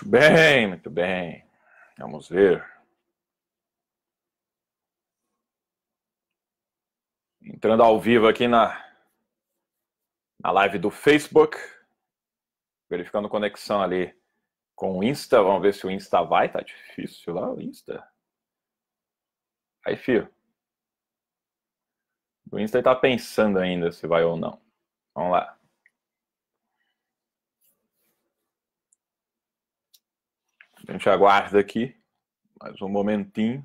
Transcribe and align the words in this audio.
Muito 0.00 0.08
bem, 0.08 0.66
muito 0.66 0.90
bem. 0.90 1.44
Vamos 1.98 2.26
ver. 2.26 2.64
Entrando 7.42 7.82
ao 7.82 8.00
vivo 8.00 8.26
aqui 8.26 8.48
na, 8.48 8.82
na 10.42 10.50
live 10.52 10.78
do 10.78 10.90
Facebook. 10.90 11.58
Verificando 12.88 13.28
conexão 13.28 13.82
ali 13.82 14.18
com 14.74 14.98
o 14.98 15.04
Insta. 15.04 15.42
Vamos 15.42 15.60
ver 15.60 15.74
se 15.74 15.86
o 15.86 15.90
Insta 15.90 16.22
vai. 16.22 16.50
Tá 16.50 16.62
difícil 16.62 17.34
lá 17.34 17.52
o 17.52 17.60
Insta. 17.60 18.02
Aí, 19.84 19.96
fio. 19.96 20.32
O 22.50 22.58
Insta 22.58 22.78
está 22.78 22.94
pensando 22.94 23.58
ainda 23.58 23.92
se 23.92 24.06
vai 24.06 24.24
ou 24.24 24.38
não. 24.38 24.58
Vamos 25.14 25.32
lá. 25.32 25.59
A 30.90 30.92
gente 30.92 31.08
aguarda 31.08 31.60
aqui 31.60 31.96
mais 32.60 32.82
um 32.82 32.88
momentinho. 32.88 33.64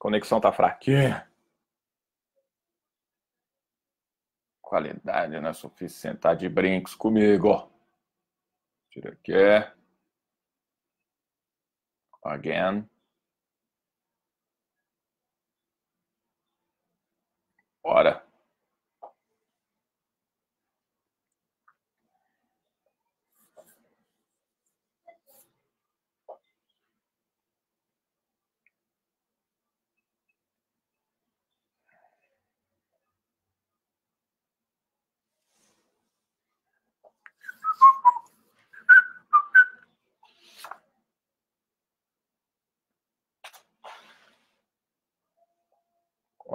Conexão 0.00 0.40
tá 0.40 0.52
fraquinha. 0.52 1.30
Qualidade 4.60 5.38
não 5.38 5.50
é 5.50 5.52
suficiente. 5.52 6.18
Tá 6.18 6.34
de 6.34 6.48
brincos 6.48 6.96
comigo. 6.96 7.72
Tira 8.90 9.12
aqui. 9.12 9.32
Again. 12.24 12.90
Bora. 17.82 18.22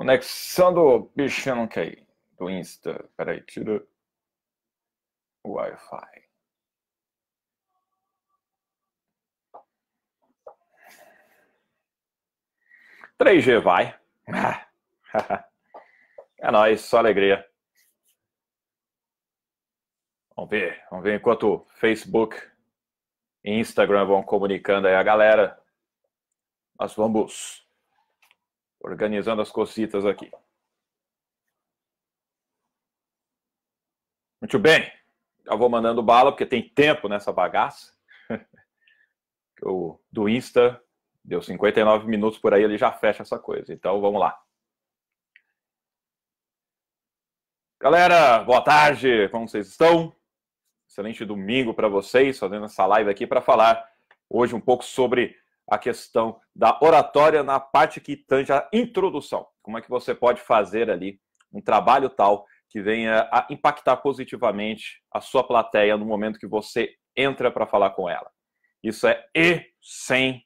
Conexão 0.08 0.74
do 0.74 1.12
bicho 1.14 1.54
não 1.54 1.68
quer 1.68 1.88
ir. 1.88 2.08
Do 2.38 2.50
Insta. 2.50 3.10
Peraí, 3.18 3.42
tira 3.42 3.86
o 5.44 5.52
Wi-Fi. 5.56 6.24
Três 13.18 13.44
G 13.44 13.60
vai. 13.60 14.00
É 16.40 16.52
nóis, 16.52 16.82
só 16.82 17.00
alegria. 17.00 17.44
Vamos 20.36 20.52
ver, 20.52 20.86
vamos 20.92 21.04
ver 21.04 21.16
enquanto 21.16 21.66
Facebook 21.80 22.38
e 23.44 23.60
Instagram 23.60 24.06
vão 24.06 24.22
comunicando 24.22 24.88
aí 24.88 24.94
a 24.94 25.02
galera. 25.02 25.60
Nós 26.80 26.96
vamos 26.96 27.67
organizando 28.80 29.42
as 29.42 29.52
cositas 29.52 30.06
aqui. 30.06 30.32
Muito 34.42 34.60
bem. 34.60 34.92
Já 35.46 35.56
vou 35.56 35.70
mandando 35.70 36.04
bala, 36.04 36.32
porque 36.32 36.46
tem 36.46 36.70
tempo 36.70 37.08
nessa 37.08 37.34
bagaça. 37.34 37.94
o 39.64 40.00
do 40.12 40.30
Insta 40.30 40.82
deu 41.24 41.42
59 41.42 42.08
minutos 42.08 42.40
por 42.40 42.54
aí, 42.54 42.64
ele 42.64 42.78
já 42.78 42.92
fecha 42.92 43.24
essa 43.24 43.40
coisa. 43.40 43.74
Então 43.74 44.00
vamos 44.00 44.20
lá. 44.20 44.40
Galera, 47.80 48.44
boa 48.44 48.62
tarde, 48.62 49.30
como 49.30 49.48
vocês 49.48 49.68
estão? 49.68 50.16
Excelente 50.90 51.24
domingo 51.26 51.74
para 51.74 51.88
vocês, 51.88 52.40
fazendo 52.40 52.66
essa 52.66 52.86
live 52.86 53.10
aqui 53.10 53.28
para 53.28 53.42
falar 53.42 53.88
hoje 54.30 54.56
um 54.56 54.62
pouco 54.62 54.84
sobre 54.84 55.38
a 55.70 55.78
questão 55.78 56.40
da 56.56 56.80
oratória 56.82 57.44
na 57.44 57.60
parte 57.60 58.00
que 58.00 58.16
tange 58.16 58.52
a 58.52 58.68
introdução. 58.72 59.48
Como 59.62 59.78
é 59.78 59.82
que 59.82 59.90
você 59.90 60.16
pode 60.16 60.42
fazer 60.42 60.90
ali 60.90 61.20
um 61.52 61.62
trabalho 61.62 62.10
tal 62.10 62.46
que 62.70 62.82
venha 62.82 63.30
a 63.32 63.48
impactar 63.50 63.98
positivamente 63.98 65.02
a 65.12 65.22
sua 65.22 65.44
plateia 65.44 65.98
no 65.98 66.06
momento 66.06 66.40
que 66.40 66.48
você 66.48 66.96
entra 67.16 67.50
para 67.52 67.66
falar 67.66 67.92
com 67.92 68.10
ela. 68.10 68.30
Isso 68.84 69.08
é 69.08 69.26
essencial. 69.34 70.42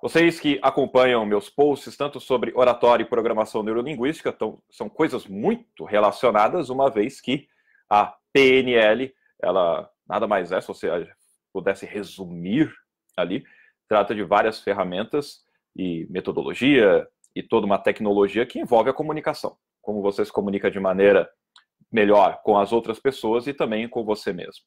Vocês 0.00 0.38
que 0.38 0.60
acompanham 0.62 1.26
meus 1.26 1.50
posts, 1.50 1.96
tanto 1.96 2.20
sobre 2.20 2.52
oratória 2.54 3.02
e 3.02 3.08
programação 3.08 3.64
neurolinguística, 3.64 4.32
tão, 4.32 4.62
são 4.70 4.88
coisas 4.88 5.26
muito 5.26 5.84
relacionadas, 5.84 6.70
uma 6.70 6.88
vez 6.88 7.20
que 7.20 7.48
a 7.90 8.16
PNL, 8.32 9.12
ela 9.42 9.90
nada 10.08 10.28
mais 10.28 10.52
é, 10.52 10.60
se 10.60 10.68
você 10.68 10.88
pudesse 11.52 11.86
resumir 11.86 12.72
ali, 13.16 13.44
trata 13.88 14.14
de 14.14 14.22
várias 14.22 14.60
ferramentas 14.60 15.44
e 15.76 16.06
metodologia 16.10 17.06
e 17.34 17.42
toda 17.42 17.66
uma 17.66 17.78
tecnologia 17.78 18.46
que 18.46 18.58
envolve 18.58 18.90
a 18.90 18.94
comunicação. 18.94 19.56
Como 19.80 20.02
você 20.02 20.24
se 20.24 20.32
comunica 20.32 20.70
de 20.70 20.80
maneira 20.80 21.30
melhor 21.90 22.40
com 22.42 22.58
as 22.58 22.72
outras 22.72 22.98
pessoas 22.98 23.46
e 23.46 23.54
também 23.54 23.88
com 23.88 24.04
você 24.04 24.32
mesmo. 24.32 24.64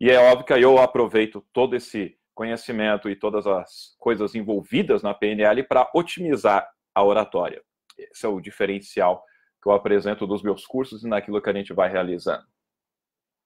E 0.00 0.10
é 0.10 0.18
óbvio 0.18 0.46
que 0.46 0.52
eu 0.52 0.78
aproveito 0.78 1.46
todo 1.52 1.76
esse 1.76 2.18
conhecimento 2.34 3.08
e 3.08 3.14
todas 3.14 3.46
as 3.46 3.94
coisas 3.98 4.34
envolvidas 4.34 5.02
na 5.02 5.12
PNL 5.12 5.62
para 5.64 5.90
otimizar 5.94 6.66
a 6.94 7.04
oratória. 7.04 7.62
Esse 7.98 8.24
é 8.24 8.28
o 8.28 8.40
diferencial 8.40 9.22
que 9.62 9.68
eu 9.68 9.72
apresento 9.72 10.26
dos 10.26 10.42
meus 10.42 10.66
cursos 10.66 11.04
e 11.04 11.08
naquilo 11.08 11.40
que 11.40 11.50
a 11.50 11.52
gente 11.52 11.74
vai 11.74 11.90
realizando. 11.90 12.44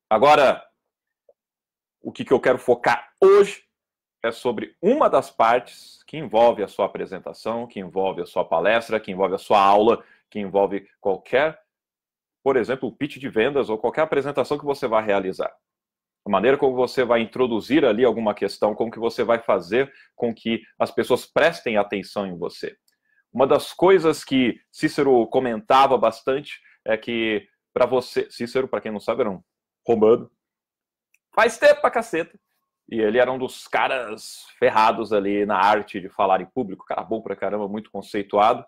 Agora, 0.08 0.64
o 2.04 2.12
que, 2.12 2.24
que 2.24 2.32
eu 2.32 2.38
quero 2.38 2.58
focar 2.58 3.10
hoje 3.18 3.64
é 4.22 4.30
sobre 4.30 4.76
uma 4.80 5.08
das 5.08 5.30
partes 5.30 6.02
que 6.06 6.18
envolve 6.18 6.62
a 6.62 6.68
sua 6.68 6.84
apresentação, 6.84 7.66
que 7.66 7.80
envolve 7.80 8.20
a 8.20 8.26
sua 8.26 8.44
palestra, 8.44 9.00
que 9.00 9.10
envolve 9.10 9.34
a 9.34 9.38
sua 9.38 9.60
aula, 9.60 10.04
que 10.30 10.38
envolve 10.38 10.86
qualquer, 11.00 11.58
por 12.42 12.56
exemplo, 12.56 12.94
pitch 12.94 13.16
de 13.16 13.28
vendas 13.28 13.70
ou 13.70 13.78
qualquer 13.78 14.02
apresentação 14.02 14.58
que 14.58 14.64
você 14.64 14.86
vai 14.86 15.04
realizar. 15.04 15.52
A 16.26 16.30
maneira 16.30 16.56
como 16.58 16.74
você 16.74 17.04
vai 17.04 17.20
introduzir 17.20 17.84
ali 17.84 18.04
alguma 18.04 18.34
questão, 18.34 18.74
como 18.74 18.90
que 18.90 18.98
você 18.98 19.24
vai 19.24 19.38
fazer 19.38 19.92
com 20.14 20.34
que 20.34 20.62
as 20.78 20.90
pessoas 20.90 21.26
prestem 21.26 21.76
atenção 21.76 22.26
em 22.26 22.36
você. 22.36 22.76
Uma 23.32 23.46
das 23.46 23.72
coisas 23.72 24.24
que 24.24 24.58
Cícero 24.70 25.26
comentava 25.26 25.98
bastante 25.98 26.60
é 26.84 26.96
que 26.96 27.46
para 27.72 27.86
você, 27.86 28.30
Cícero, 28.30 28.68
para 28.68 28.80
quem 28.80 28.92
não 28.92 29.00
sabe, 29.00 29.22
era 29.22 29.30
um 29.30 29.42
romano, 29.86 30.30
Faz 31.34 31.58
tempo 31.58 31.80
pra 31.80 31.90
caceta. 31.90 32.38
E 32.88 33.00
ele 33.00 33.18
era 33.18 33.32
um 33.32 33.38
dos 33.38 33.66
caras 33.66 34.46
ferrados 34.58 35.12
ali 35.12 35.46
na 35.46 35.56
arte 35.56 36.00
de 36.00 36.08
falar 36.08 36.40
em 36.40 36.46
público, 36.46 36.84
cara 36.84 37.02
bom 37.02 37.20
pra 37.20 37.34
caramba, 37.34 37.66
muito 37.66 37.90
conceituado. 37.90 38.64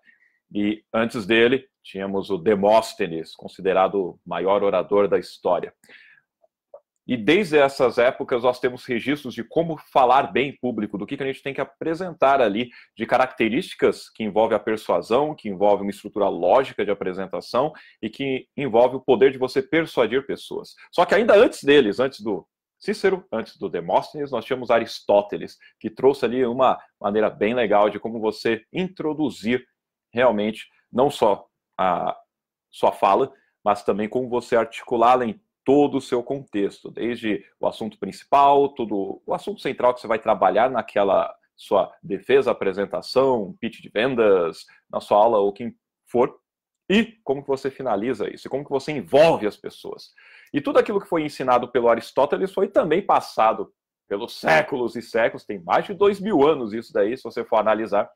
E 0.52 0.82
antes 0.92 1.26
dele, 1.26 1.68
tínhamos 1.82 2.30
o 2.30 2.38
Demóstenes, 2.38 3.34
considerado 3.34 3.94
o 3.94 4.20
maior 4.24 4.62
orador 4.62 5.06
da 5.06 5.18
história. 5.18 5.72
E 7.06 7.16
desde 7.16 7.56
essas 7.56 7.98
épocas 7.98 8.42
nós 8.42 8.58
temos 8.58 8.84
registros 8.84 9.32
de 9.32 9.44
como 9.44 9.76
falar 9.76 10.32
bem 10.32 10.48
em 10.48 10.56
público, 10.56 10.98
do 10.98 11.06
que, 11.06 11.16
que 11.16 11.22
a 11.22 11.26
gente 11.26 11.42
tem 11.42 11.54
que 11.54 11.60
apresentar 11.60 12.40
ali, 12.40 12.70
de 12.96 13.06
características 13.06 14.10
que 14.10 14.24
envolve 14.24 14.56
a 14.56 14.58
persuasão, 14.58 15.34
que 15.34 15.48
envolve 15.48 15.82
uma 15.82 15.90
estrutura 15.90 16.28
lógica 16.28 16.84
de 16.84 16.90
apresentação 16.90 17.72
e 18.02 18.10
que 18.10 18.48
envolve 18.56 18.96
o 18.96 19.00
poder 19.00 19.30
de 19.30 19.38
você 19.38 19.62
persuadir 19.62 20.26
pessoas. 20.26 20.74
Só 20.90 21.04
que 21.04 21.14
ainda 21.14 21.36
antes 21.36 21.62
deles, 21.62 22.00
antes 22.00 22.20
do 22.20 22.44
Cícero, 22.78 23.24
antes 23.32 23.56
do 23.56 23.68
Demóstenes, 23.68 24.30
nós 24.30 24.44
tínhamos 24.44 24.70
Aristóteles, 24.70 25.56
que 25.80 25.90
trouxe 25.90 26.24
ali 26.24 26.44
uma 26.44 26.78
maneira 27.00 27.30
bem 27.30 27.54
legal 27.54 27.88
de 27.88 27.98
como 27.98 28.20
você 28.20 28.64
introduzir 28.72 29.66
realmente 30.12 30.66
não 30.92 31.10
só 31.10 31.46
a 31.78 32.16
sua 32.70 32.92
fala, 32.92 33.32
mas 33.64 33.82
também 33.82 34.08
como 34.08 34.28
você 34.28 34.56
articulá-la 34.56 35.24
em 35.24 35.40
todo 35.64 35.96
o 35.98 36.00
seu 36.00 36.22
contexto, 36.22 36.90
desde 36.90 37.44
o 37.58 37.66
assunto 37.66 37.98
principal, 37.98 38.68
todo 38.68 39.20
o 39.26 39.34
assunto 39.34 39.60
central 39.60 39.92
que 39.92 40.00
você 40.00 40.06
vai 40.06 40.18
trabalhar 40.18 40.70
naquela 40.70 41.34
sua 41.56 41.92
defesa, 42.02 42.50
apresentação, 42.50 43.56
pitch 43.60 43.80
de 43.80 43.88
vendas, 43.88 44.64
na 44.88 45.00
sua 45.00 45.18
aula 45.18 45.38
ou 45.38 45.52
quem 45.52 45.74
for, 46.06 46.38
e 46.88 47.18
como 47.24 47.42
que 47.42 47.48
você 47.48 47.70
finaliza 47.70 48.32
isso, 48.32 48.46
e 48.46 48.50
como 48.50 48.64
que 48.64 48.70
você 48.70 48.92
envolve 48.92 49.46
as 49.46 49.56
pessoas. 49.56 50.12
E 50.52 50.60
tudo 50.60 50.78
aquilo 50.78 51.00
que 51.00 51.08
foi 51.08 51.22
ensinado 51.22 51.68
pelo 51.68 51.88
Aristóteles 51.88 52.52
foi 52.52 52.68
também 52.68 53.02
passado 53.02 53.72
pelos 54.08 54.38
séculos 54.38 54.94
e 54.94 55.02
séculos, 55.02 55.44
tem 55.44 55.58
mais 55.58 55.84
de 55.84 55.94
dois 55.94 56.20
mil 56.20 56.46
anos 56.46 56.72
isso 56.72 56.92
daí, 56.92 57.16
se 57.16 57.24
você 57.24 57.44
for 57.44 57.56
analisar, 57.56 58.08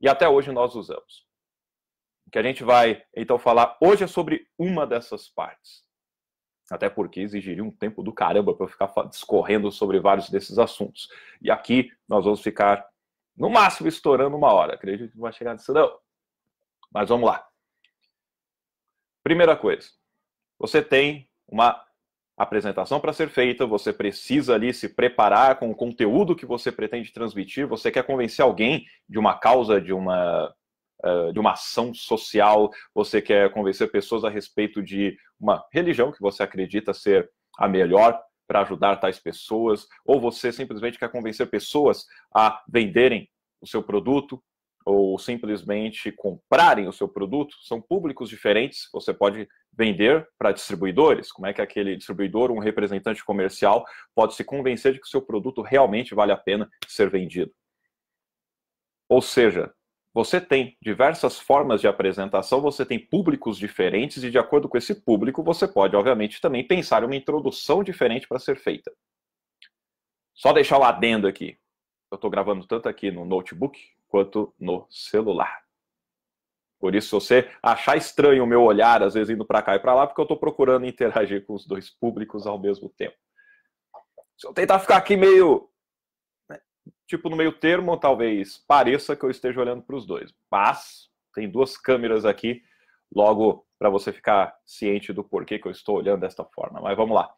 e 0.00 0.08
até 0.08 0.28
hoje 0.28 0.50
nós 0.50 0.74
usamos. 0.74 1.26
O 2.26 2.30
que 2.30 2.38
a 2.38 2.42
gente 2.42 2.64
vai 2.64 3.02
então 3.14 3.38
falar 3.38 3.76
hoje 3.80 4.02
é 4.02 4.06
sobre 4.06 4.48
uma 4.58 4.86
dessas 4.86 5.28
partes. 5.28 5.84
Até 6.68 6.90
porque 6.90 7.20
exigiria 7.20 7.62
um 7.62 7.70
tempo 7.70 8.02
do 8.02 8.12
caramba 8.12 8.52
para 8.52 8.64
eu 8.64 8.68
ficar 8.68 8.90
discorrendo 9.08 9.70
sobre 9.70 10.00
vários 10.00 10.28
desses 10.28 10.58
assuntos. 10.58 11.08
E 11.40 11.50
aqui 11.50 11.92
nós 12.08 12.24
vamos 12.24 12.42
ficar, 12.42 12.84
no 13.36 13.48
máximo, 13.48 13.88
estourando 13.88 14.36
uma 14.36 14.52
hora. 14.52 14.74
Acredito 14.74 15.10
que 15.12 15.16
não 15.16 15.22
vai 15.22 15.32
chegar 15.32 15.52
nisso, 15.52 15.72
não. 15.72 15.96
Mas 16.92 17.08
vamos 17.08 17.28
lá. 17.30 17.45
Primeira 19.26 19.56
coisa, 19.56 19.88
você 20.56 20.80
tem 20.80 21.28
uma 21.48 21.84
apresentação 22.36 23.00
para 23.00 23.12
ser 23.12 23.28
feita, 23.28 23.66
você 23.66 23.92
precisa 23.92 24.54
ali 24.54 24.72
se 24.72 24.88
preparar 24.88 25.58
com 25.58 25.68
o 25.68 25.74
conteúdo 25.74 26.36
que 26.36 26.46
você 26.46 26.70
pretende 26.70 27.12
transmitir, 27.12 27.66
você 27.66 27.90
quer 27.90 28.04
convencer 28.04 28.44
alguém 28.44 28.86
de 29.08 29.18
uma 29.18 29.36
causa, 29.36 29.80
de 29.80 29.92
uma, 29.92 30.54
uh, 31.04 31.32
de 31.32 31.40
uma 31.40 31.54
ação 31.54 31.92
social, 31.92 32.70
você 32.94 33.20
quer 33.20 33.52
convencer 33.52 33.90
pessoas 33.90 34.22
a 34.22 34.30
respeito 34.30 34.80
de 34.80 35.18
uma 35.40 35.66
religião 35.72 36.12
que 36.12 36.20
você 36.20 36.44
acredita 36.44 36.94
ser 36.94 37.28
a 37.58 37.66
melhor 37.66 38.22
para 38.46 38.60
ajudar 38.60 38.94
tais 38.98 39.18
pessoas, 39.18 39.88
ou 40.04 40.20
você 40.20 40.52
simplesmente 40.52 41.00
quer 41.00 41.10
convencer 41.10 41.50
pessoas 41.50 42.06
a 42.32 42.62
venderem 42.68 43.28
o 43.60 43.66
seu 43.66 43.82
produto, 43.82 44.40
ou 44.86 45.18
simplesmente 45.18 46.12
comprarem 46.12 46.86
o 46.86 46.92
seu 46.92 47.08
produto, 47.08 47.56
são 47.62 47.82
públicos 47.82 48.30
diferentes. 48.30 48.88
Você 48.92 49.12
pode 49.12 49.48
vender 49.72 50.26
para 50.38 50.52
distribuidores. 50.52 51.32
Como 51.32 51.48
é 51.48 51.52
que 51.52 51.60
aquele 51.60 51.96
distribuidor, 51.96 52.52
um 52.52 52.60
representante 52.60 53.24
comercial, 53.24 53.84
pode 54.14 54.36
se 54.36 54.44
convencer 54.44 54.92
de 54.92 55.00
que 55.00 55.06
o 55.06 55.10
seu 55.10 55.20
produto 55.20 55.60
realmente 55.60 56.14
vale 56.14 56.30
a 56.30 56.36
pena 56.36 56.70
ser 56.86 57.10
vendido? 57.10 57.52
Ou 59.08 59.20
seja, 59.20 59.74
você 60.14 60.40
tem 60.40 60.76
diversas 60.80 61.36
formas 61.36 61.80
de 61.80 61.88
apresentação, 61.88 62.60
você 62.60 62.86
tem 62.86 62.98
públicos 62.98 63.58
diferentes 63.58 64.22
e 64.22 64.30
de 64.30 64.38
acordo 64.38 64.68
com 64.68 64.78
esse 64.78 64.94
público, 64.94 65.42
você 65.42 65.66
pode, 65.66 65.96
obviamente, 65.96 66.40
também 66.40 66.64
pensar 66.64 67.04
uma 67.04 67.16
introdução 67.16 67.82
diferente 67.82 68.28
para 68.28 68.38
ser 68.38 68.56
feita. 68.56 68.92
Só 70.32 70.52
deixar 70.52 70.78
o 70.78 70.84
adendo 70.84 71.26
aqui. 71.26 71.58
Eu 72.08 72.16
estou 72.16 72.30
gravando 72.30 72.64
tanto 72.68 72.88
aqui 72.88 73.10
no 73.10 73.24
notebook 73.24 73.95
quanto 74.16 74.54
no 74.58 74.86
celular. 74.88 75.62
Por 76.80 76.94
isso, 76.94 77.08
se 77.08 77.26
você 77.26 77.50
achar 77.62 77.98
estranho 77.98 78.44
o 78.44 78.46
meu 78.46 78.62
olhar, 78.62 79.02
às 79.02 79.12
vezes 79.12 79.34
indo 79.34 79.44
para 79.44 79.60
cá 79.60 79.76
e 79.76 79.78
para 79.78 79.94
lá, 79.94 80.06
porque 80.06 80.18
eu 80.18 80.24
estou 80.24 80.38
procurando 80.38 80.86
interagir 80.86 81.44
com 81.44 81.52
os 81.52 81.66
dois 81.66 81.90
públicos 81.90 82.46
ao 82.46 82.58
mesmo 82.58 82.88
tempo. 82.88 83.14
Se 84.38 84.46
eu 84.46 84.54
tentar 84.54 84.78
ficar 84.78 84.96
aqui 84.96 85.18
meio. 85.18 85.68
Né, 86.48 86.58
tipo, 87.06 87.28
no 87.28 87.36
meio 87.36 87.52
termo, 87.52 87.94
talvez 87.98 88.56
pareça 88.66 89.14
que 89.14 89.22
eu 89.22 89.30
esteja 89.30 89.60
olhando 89.60 89.82
para 89.82 89.96
os 89.96 90.06
dois. 90.06 90.32
Mas 90.50 91.10
tem 91.34 91.50
duas 91.50 91.76
câmeras 91.76 92.24
aqui, 92.24 92.62
logo 93.14 93.66
para 93.78 93.90
você 93.90 94.14
ficar 94.14 94.58
ciente 94.64 95.12
do 95.12 95.22
porquê 95.22 95.58
que 95.58 95.68
eu 95.68 95.72
estou 95.72 95.96
olhando 95.98 96.20
desta 96.20 96.42
forma. 96.42 96.80
Mas 96.80 96.96
vamos 96.96 97.14
lá. 97.14 97.30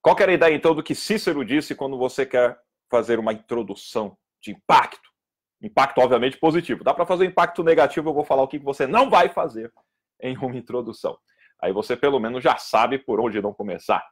Qual 0.00 0.16
era 0.20 0.30
a 0.30 0.34
ideia, 0.34 0.54
então, 0.54 0.72
do 0.72 0.84
que 0.84 0.94
Cícero 0.94 1.44
disse 1.44 1.74
quando 1.74 1.98
você 1.98 2.24
quer 2.24 2.60
fazer 2.88 3.18
uma 3.18 3.32
introdução 3.32 4.16
de 4.40 4.52
impacto? 4.52 5.13
Impacto, 5.62 5.98
obviamente, 6.00 6.38
positivo. 6.38 6.84
Dá 6.84 6.92
para 6.92 7.06
fazer 7.06 7.24
impacto 7.24 7.62
negativo, 7.62 8.10
eu 8.10 8.14
vou 8.14 8.24
falar 8.24 8.42
o 8.42 8.48
que 8.48 8.58
você 8.58 8.86
não 8.86 9.08
vai 9.08 9.28
fazer 9.28 9.72
em 10.20 10.36
uma 10.36 10.56
introdução. 10.56 11.16
Aí 11.62 11.72
você, 11.72 11.96
pelo 11.96 12.18
menos, 12.20 12.42
já 12.42 12.56
sabe 12.56 12.98
por 12.98 13.20
onde 13.20 13.40
não 13.40 13.54
começar. 13.54 14.04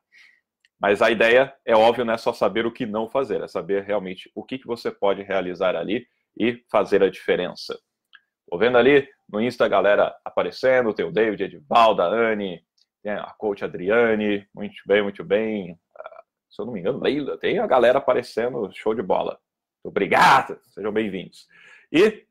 Mas 0.80 1.00
a 1.00 1.10
ideia, 1.10 1.54
é 1.64 1.76
óbvio, 1.76 2.04
não 2.04 2.14
é 2.14 2.18
só 2.18 2.32
saber 2.32 2.66
o 2.66 2.72
que 2.72 2.86
não 2.86 3.08
fazer, 3.08 3.40
é 3.40 3.46
saber 3.46 3.84
realmente 3.84 4.30
o 4.34 4.42
que, 4.42 4.58
que 4.58 4.66
você 4.66 4.90
pode 4.90 5.22
realizar 5.22 5.76
ali 5.76 6.06
e 6.36 6.64
fazer 6.70 7.02
a 7.02 7.10
diferença. 7.10 7.78
Tô 8.50 8.58
vendo 8.58 8.76
ali 8.76 9.08
no 9.28 9.40
Insta 9.40 9.64
a 9.64 9.68
galera 9.68 10.14
aparecendo, 10.24 10.92
tem 10.92 11.06
o 11.06 11.12
David, 11.12 11.44
Edivalda, 11.44 12.02
a 12.02 12.08
Anne, 12.08 12.62
a 13.06 13.32
coach 13.34 13.64
Adriane, 13.64 14.46
muito 14.54 14.74
bem, 14.86 15.02
muito 15.02 15.24
bem. 15.24 15.78
Ah, 15.96 16.22
se 16.50 16.60
eu 16.60 16.66
não 16.66 16.72
me 16.72 16.80
engano, 16.80 17.00
Leila, 17.00 17.38
tem 17.38 17.58
a 17.58 17.66
galera 17.66 17.98
aparecendo, 17.98 18.70
show 18.74 18.94
de 18.94 19.02
bola. 19.02 19.38
Obrigado, 19.84 20.60
sejam 20.62 20.92
bem-vindos. 20.92 21.48
E 21.90 22.24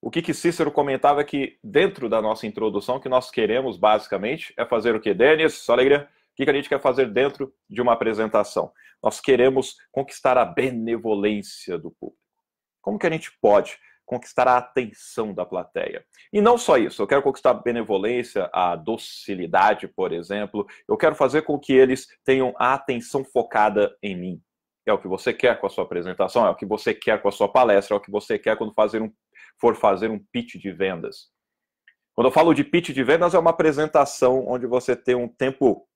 o 0.00 0.10
que, 0.10 0.22
que 0.22 0.32
Cícero 0.32 0.72
comentava 0.72 1.22
que 1.22 1.58
dentro 1.62 2.08
da 2.08 2.22
nossa 2.22 2.46
introdução, 2.46 2.98
que 2.98 3.08
nós 3.08 3.30
queremos 3.30 3.76
basicamente 3.76 4.54
é 4.56 4.64
fazer 4.64 4.94
o 4.94 5.00
que, 5.00 5.12
Denis? 5.12 5.54
Só 5.54 5.74
alegria. 5.74 6.08
O 6.32 6.36
que, 6.36 6.44
que 6.44 6.50
a 6.50 6.54
gente 6.54 6.70
quer 6.70 6.80
fazer 6.80 7.12
dentro 7.12 7.52
de 7.68 7.82
uma 7.82 7.92
apresentação? 7.92 8.72
Nós 9.02 9.20
queremos 9.20 9.76
conquistar 9.92 10.38
a 10.38 10.44
benevolência 10.44 11.76
do 11.76 11.90
público. 11.90 12.18
Como 12.80 12.98
que 12.98 13.06
a 13.06 13.10
gente 13.10 13.30
pode 13.38 13.78
conquistar 14.06 14.48
a 14.48 14.56
atenção 14.56 15.34
da 15.34 15.44
plateia? 15.44 16.02
E 16.32 16.40
não 16.40 16.56
só 16.56 16.78
isso, 16.78 17.02
eu 17.02 17.06
quero 17.06 17.22
conquistar 17.22 17.50
a 17.50 17.54
benevolência, 17.54 18.48
a 18.54 18.74
docilidade, 18.74 19.86
por 19.86 20.12
exemplo. 20.12 20.66
Eu 20.88 20.96
quero 20.96 21.14
fazer 21.14 21.42
com 21.42 21.58
que 21.58 21.74
eles 21.74 22.06
tenham 22.24 22.54
a 22.58 22.72
atenção 22.72 23.22
focada 23.22 23.94
em 24.02 24.16
mim 24.16 24.42
é 24.90 24.92
o 24.92 24.98
que 24.98 25.08
você 25.08 25.32
quer 25.32 25.60
com 25.60 25.66
a 25.66 25.70
sua 25.70 25.84
apresentação, 25.84 26.46
é 26.46 26.50
o 26.50 26.54
que 26.54 26.66
você 26.66 26.94
quer 26.94 27.20
com 27.20 27.28
a 27.28 27.32
sua 27.32 27.48
palestra, 27.48 27.94
é 27.94 27.98
o 27.98 28.00
que 28.00 28.10
você 28.10 28.38
quer 28.38 28.56
quando 28.56 28.72
fazer 28.72 29.02
um, 29.02 29.12
for 29.60 29.74
fazer 29.74 30.10
um 30.10 30.18
pitch 30.32 30.56
de 30.56 30.72
vendas. 30.72 31.28
Quando 32.14 32.28
eu 32.28 32.32
falo 32.32 32.54
de 32.54 32.64
pitch 32.64 32.90
de 32.90 33.04
vendas, 33.04 33.34
é 33.34 33.38
uma 33.38 33.50
apresentação 33.50 34.46
onde 34.48 34.66
você 34.66 34.96
tem 34.96 35.14
um 35.14 35.28
tempo 35.28 35.86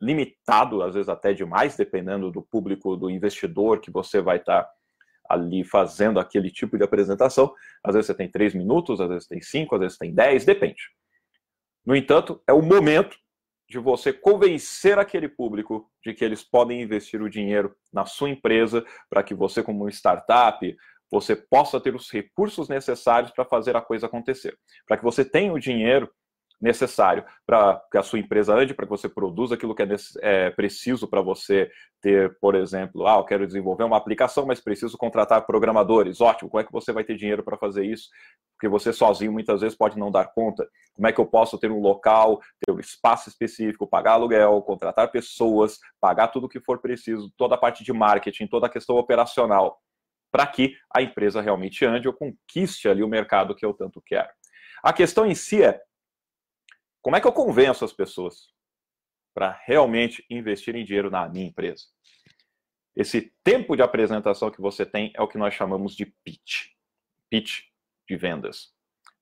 limitado, 0.00 0.82
às 0.82 0.94
vezes 0.94 1.08
até 1.08 1.32
demais, 1.32 1.76
dependendo 1.76 2.30
do 2.30 2.42
público, 2.42 2.96
do 2.96 3.08
investidor 3.08 3.80
que 3.80 3.90
você 3.90 4.20
vai 4.20 4.36
estar 4.36 4.68
ali 5.28 5.64
fazendo 5.64 6.20
aquele 6.20 6.50
tipo 6.50 6.76
de 6.76 6.84
apresentação. 6.84 7.54
Às 7.82 7.94
vezes 7.94 8.06
você 8.08 8.14
tem 8.14 8.30
três 8.30 8.54
minutos, 8.54 9.00
às 9.00 9.08
vezes 9.08 9.26
tem 9.26 9.40
cinco, 9.40 9.74
às 9.74 9.80
vezes 9.80 9.96
tem 9.96 10.14
dez, 10.14 10.44
depende. 10.44 10.82
No 11.84 11.96
entanto, 11.96 12.42
é 12.46 12.52
o 12.52 12.60
momento 12.60 13.16
de 13.68 13.78
você 13.78 14.12
convencer 14.12 14.98
aquele 14.98 15.28
público 15.28 15.90
de 16.04 16.12
que 16.12 16.24
eles 16.24 16.42
podem 16.42 16.82
investir 16.82 17.22
o 17.22 17.30
dinheiro 17.30 17.74
na 17.92 18.04
sua 18.04 18.30
empresa 18.30 18.84
para 19.08 19.22
que 19.22 19.34
você, 19.34 19.62
como 19.62 19.88
startup, 19.88 20.76
você 21.10 21.36
possa 21.36 21.80
ter 21.80 21.94
os 21.94 22.10
recursos 22.10 22.68
necessários 22.68 23.30
para 23.32 23.44
fazer 23.44 23.76
a 23.76 23.80
coisa 23.80 24.06
acontecer. 24.06 24.56
Para 24.86 24.96
que 24.96 25.04
você 25.04 25.24
tenha 25.24 25.52
o 25.52 25.60
dinheiro 25.60 26.10
necessário 26.60 27.24
para 27.46 27.80
que 27.90 27.98
a 27.98 28.02
sua 28.02 28.18
empresa 28.18 28.54
ande, 28.54 28.74
para 28.74 28.86
que 28.86 28.90
você 28.90 29.08
produza 29.08 29.54
aquilo 29.54 29.74
que 29.74 29.82
é, 29.82 29.88
é 30.20 30.50
preciso 30.50 31.06
para 31.06 31.20
você 31.20 31.70
ter, 32.00 32.36
por 32.38 32.54
exemplo, 32.54 33.06
ah, 33.06 33.16
eu 33.16 33.24
quero 33.24 33.46
desenvolver 33.46 33.84
uma 33.84 33.96
aplicação, 33.96 34.46
mas 34.46 34.60
preciso 34.60 34.96
contratar 34.96 35.46
programadores. 35.46 36.20
Ótimo, 36.20 36.50
como 36.50 36.60
é 36.60 36.64
que 36.64 36.72
você 36.72 36.92
vai 36.92 37.04
ter 37.04 37.16
dinheiro 37.16 37.42
para 37.42 37.56
fazer 37.56 37.84
isso? 37.84 38.08
Porque 38.52 38.68
você 38.68 38.92
sozinho 38.92 39.32
muitas 39.32 39.60
vezes 39.60 39.76
pode 39.76 39.98
não 39.98 40.10
dar 40.10 40.26
conta. 40.26 40.68
Como 40.94 41.06
é 41.06 41.12
que 41.12 41.20
eu 41.20 41.26
posso 41.26 41.58
ter 41.58 41.70
um 41.70 41.80
local, 41.80 42.40
ter 42.64 42.72
um 42.72 42.78
espaço 42.78 43.28
específico, 43.28 43.86
pagar 43.86 44.12
aluguel, 44.12 44.60
contratar 44.62 45.10
pessoas, 45.10 45.78
pagar 46.00 46.28
tudo 46.28 46.44
o 46.44 46.48
que 46.48 46.60
for 46.60 46.78
preciso, 46.78 47.32
toda 47.36 47.54
a 47.54 47.58
parte 47.58 47.82
de 47.82 47.92
marketing, 47.92 48.46
toda 48.46 48.66
a 48.66 48.70
questão 48.70 48.96
operacional, 48.96 49.78
para 50.30 50.46
que 50.46 50.74
a 50.94 51.02
empresa 51.02 51.40
realmente 51.40 51.84
ande 51.84 52.08
ou 52.08 52.14
conquiste 52.14 52.88
ali 52.88 53.02
o 53.02 53.08
mercado 53.08 53.54
que 53.54 53.64
eu 53.64 53.72
tanto 53.72 54.02
quero. 54.04 54.28
A 54.82 54.92
questão 54.92 55.24
em 55.24 55.34
si 55.34 55.62
é 55.62 55.80
como 57.04 57.16
é 57.16 57.20
que 57.20 57.26
eu 57.26 57.32
convenço 57.32 57.84
as 57.84 57.92
pessoas 57.92 58.48
para 59.34 59.60
realmente 59.66 60.24
investirem 60.30 60.86
dinheiro 60.86 61.10
na 61.10 61.28
minha 61.28 61.44
empresa? 61.44 61.84
Esse 62.96 63.30
tempo 63.44 63.76
de 63.76 63.82
apresentação 63.82 64.50
que 64.50 64.62
você 64.62 64.86
tem 64.86 65.12
é 65.14 65.20
o 65.20 65.28
que 65.28 65.36
nós 65.36 65.52
chamamos 65.52 65.94
de 65.94 66.06
pitch. 66.24 66.70
Pitch 67.28 67.64
de 68.08 68.16
vendas. 68.16 68.72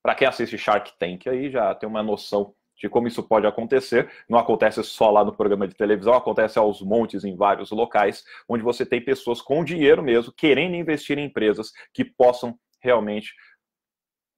Para 0.00 0.14
quem 0.14 0.28
assiste 0.28 0.56
Shark 0.56 0.96
Tank 0.96 1.26
aí 1.26 1.50
já 1.50 1.74
tem 1.74 1.88
uma 1.88 2.04
noção 2.04 2.54
de 2.76 2.88
como 2.88 3.08
isso 3.08 3.20
pode 3.20 3.48
acontecer. 3.48 4.08
Não 4.28 4.38
acontece 4.38 4.80
só 4.84 5.10
lá 5.10 5.24
no 5.24 5.34
programa 5.34 5.66
de 5.66 5.74
televisão, 5.74 6.14
acontece 6.14 6.60
aos 6.60 6.80
montes 6.82 7.24
em 7.24 7.34
vários 7.34 7.72
locais, 7.72 8.24
onde 8.48 8.62
você 8.62 8.86
tem 8.86 9.04
pessoas 9.04 9.42
com 9.42 9.64
dinheiro 9.64 10.04
mesmo 10.04 10.32
querendo 10.32 10.76
investir 10.76 11.18
em 11.18 11.24
empresas 11.24 11.72
que 11.92 12.04
possam 12.04 12.56
realmente 12.80 13.34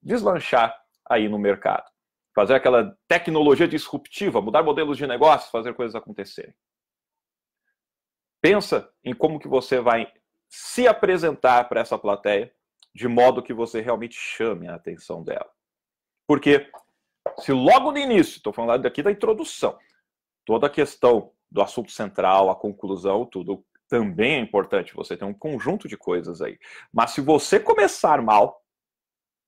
deslanchar 0.01 0.75
aí 1.07 1.29
no 1.29 1.37
mercado 1.37 1.94
fazer 2.35 2.53
aquela 2.53 2.95
tecnologia 3.07 3.67
disruptiva, 3.67 4.41
mudar 4.41 4.61
modelos 4.61 4.97
de 4.97 5.07
negócio, 5.07 5.49
fazer 5.49 5.73
coisas 5.73 5.95
acontecerem. 5.95 6.53
Pensa 8.41 8.91
em 9.03 9.15
como 9.15 9.39
que 9.39 9.47
você 9.47 9.79
vai 9.79 10.11
se 10.49 10.85
apresentar 10.85 11.67
para 11.69 11.79
essa 11.79 11.97
plateia 11.97 12.53
de 12.93 13.07
modo 13.07 13.41
que 13.41 13.53
você 13.53 13.79
realmente 13.79 14.15
chame 14.15 14.67
a 14.67 14.75
atenção 14.75 15.23
dela. 15.23 15.49
Porque 16.27 16.69
se 17.39 17.51
logo 17.53 17.91
no 17.91 17.97
início, 17.97 18.37
estou 18.37 18.53
falando 18.53 18.83
daqui 18.83 19.01
da 19.01 19.11
introdução, 19.11 19.77
toda 20.45 20.67
a 20.67 20.69
questão 20.69 21.31
do 21.49 21.61
assunto 21.61 21.91
central, 21.91 22.49
a 22.49 22.55
conclusão, 22.55 23.25
tudo 23.25 23.65
também 23.87 24.35
é 24.35 24.39
importante. 24.39 24.93
Você 24.93 25.15
tem 25.15 25.27
um 25.27 25.33
conjunto 25.33 25.87
de 25.87 25.97
coisas 25.97 26.41
aí. 26.41 26.59
Mas 26.91 27.11
se 27.11 27.21
você 27.21 27.59
começar 27.59 28.21
mal, 28.21 28.61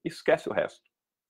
esquece 0.05 0.47
o 0.47 0.53
resto. 0.53 0.86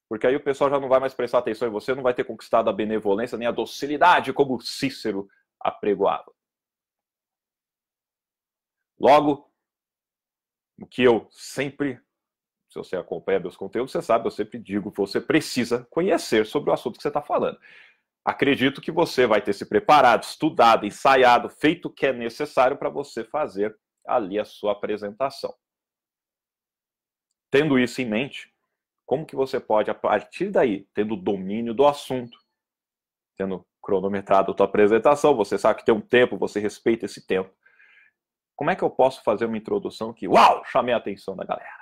Porque 0.09 0.25
aí 0.25 0.35
o 0.35 0.43
pessoal 0.43 0.69
já 0.69 0.79
não 0.79 0.87
vai 0.87 0.99
mais 0.99 1.13
prestar 1.13 1.39
atenção 1.39 1.67
em 1.67 1.71
você, 1.71 1.93
não 1.93 2.03
vai 2.03 2.13
ter 2.13 2.23
conquistado 2.23 2.69
a 2.69 2.73
benevolência 2.73 3.37
nem 3.37 3.47
a 3.47 3.51
docilidade 3.51 4.31
como 4.31 4.59
Cícero 4.61 5.27
apregoava. 5.59 6.31
Logo, 8.99 9.51
o 10.79 10.87
que 10.87 11.03
eu 11.03 11.27
sempre, 11.31 11.99
se 12.69 12.75
você 12.75 12.95
acompanha 12.95 13.39
meus 13.39 13.57
conteúdos, 13.57 13.91
você 13.91 14.01
sabe, 14.01 14.27
eu 14.27 14.31
sempre 14.31 14.57
digo 14.59 14.93
você 14.95 15.19
precisa 15.19 15.85
conhecer 15.89 16.45
sobre 16.45 16.69
o 16.69 16.73
assunto 16.73 16.97
que 16.97 17.01
você 17.01 17.09
está 17.09 17.21
falando. 17.21 17.59
Acredito 18.23 18.81
que 18.81 18.91
você 18.91 19.25
vai 19.25 19.41
ter 19.41 19.53
se 19.53 19.65
preparado, 19.65 20.23
estudado, 20.23 20.85
ensaiado, 20.85 21.49
feito 21.49 21.87
o 21.87 21.93
que 21.93 22.07
é 22.07 22.13
necessário 22.13 22.77
para 22.77 22.89
você 22.89 23.23
fazer 23.23 23.77
ali 24.05 24.39
a 24.39 24.45
sua 24.45 24.71
apresentação. 24.71 25.55
Tendo 27.49 27.79
isso 27.79 28.01
em 28.01 28.05
mente, 28.05 28.53
como 29.07 29.25
que 29.25 29.37
você 29.37 29.57
pode, 29.57 29.89
a 29.89 29.95
partir 29.95 30.51
daí, 30.51 30.85
tendo 30.93 31.15
domínio 31.15 31.73
do 31.73 31.87
assunto, 31.87 32.37
tendo 33.37 33.65
cronometrado 33.81 34.51
a 34.51 34.53
tua 34.53 34.65
apresentação, 34.65 35.33
você 35.33 35.57
sabe 35.57 35.79
que 35.79 35.85
tem 35.85 35.95
um 35.95 36.01
tempo, 36.01 36.37
você 36.37 36.59
respeita 36.59 37.05
esse 37.05 37.25
tempo. 37.25 37.49
Como 38.53 38.69
é 38.69 38.75
que 38.75 38.83
eu 38.83 38.89
posso 38.89 39.23
fazer 39.23 39.45
uma 39.45 39.57
introdução 39.57 40.13
que, 40.13 40.27
uau, 40.27 40.61
chamei 40.65 40.93
a 40.93 40.97
atenção 40.97 41.37
da 41.37 41.45
galera? 41.45 41.77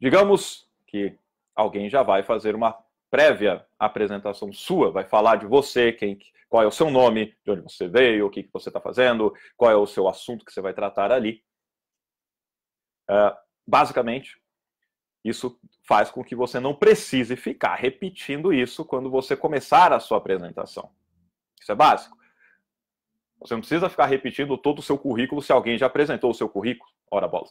Digamos 0.00 0.66
que 0.86 1.18
alguém 1.54 1.90
já 1.90 2.02
vai 2.02 2.22
fazer 2.22 2.54
uma 2.54 2.82
prévia 3.10 3.66
apresentação 3.78 4.50
sua, 4.50 4.90
vai 4.90 5.04
falar 5.04 5.36
de 5.36 5.46
você, 5.46 5.92
quem, 5.92 6.18
qual 6.48 6.62
é 6.62 6.66
o 6.66 6.70
seu 6.70 6.90
nome, 6.90 7.36
de 7.44 7.50
onde 7.50 7.60
você 7.60 7.86
veio, 7.86 8.26
o 8.26 8.30
que, 8.30 8.44
que 8.44 8.52
você 8.52 8.70
está 8.70 8.80
fazendo, 8.80 9.34
qual 9.58 9.70
é 9.70 9.76
o 9.76 9.86
seu 9.86 10.08
assunto 10.08 10.42
que 10.42 10.52
você 10.52 10.62
vai 10.62 10.72
tratar 10.72 11.12
ali. 11.12 11.44
Uh, 13.10 13.47
basicamente, 13.68 14.40
isso 15.22 15.60
faz 15.86 16.10
com 16.10 16.24
que 16.24 16.34
você 16.34 16.58
não 16.58 16.74
precise 16.74 17.36
ficar 17.36 17.74
repetindo 17.74 18.50
isso 18.50 18.82
quando 18.82 19.10
você 19.10 19.36
começar 19.36 19.92
a 19.92 20.00
sua 20.00 20.16
apresentação. 20.16 20.90
Isso 21.60 21.70
é 21.70 21.74
básico. 21.74 22.16
Você 23.40 23.52
não 23.52 23.60
precisa 23.60 23.90
ficar 23.90 24.06
repetindo 24.06 24.56
todo 24.56 24.78
o 24.78 24.82
seu 24.82 24.96
currículo 24.96 25.42
se 25.42 25.52
alguém 25.52 25.76
já 25.76 25.86
apresentou 25.86 26.30
o 26.30 26.34
seu 26.34 26.48
currículo. 26.48 26.90
Ora, 27.10 27.28
bola. 27.28 27.46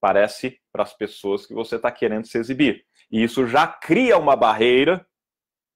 Parece 0.00 0.60
para 0.72 0.82
as 0.82 0.92
pessoas 0.92 1.46
que 1.46 1.54
você 1.54 1.76
está 1.76 1.90
querendo 1.92 2.26
se 2.26 2.36
exibir. 2.36 2.84
E 3.10 3.22
isso 3.22 3.46
já 3.46 3.66
cria 3.66 4.18
uma 4.18 4.34
barreira 4.34 5.06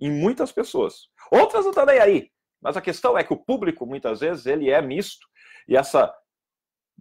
em 0.01 0.11
muitas 0.11 0.51
pessoas. 0.51 1.09
Outras 1.31 1.65
não 1.65 1.71
estão 1.71 1.87
nem 1.87 2.01
aí. 2.01 2.33
Mas 2.61 2.77
a 2.77 2.81
questão 2.81 3.17
é 3.17 3.23
que 3.23 3.33
o 3.33 3.37
público, 3.37 3.87
muitas 3.87 4.21
vezes, 4.21 4.45
ele 4.45 4.71
é 4.71 4.83
misto. 4.83 5.27
E 5.69 5.77
essa 5.77 6.13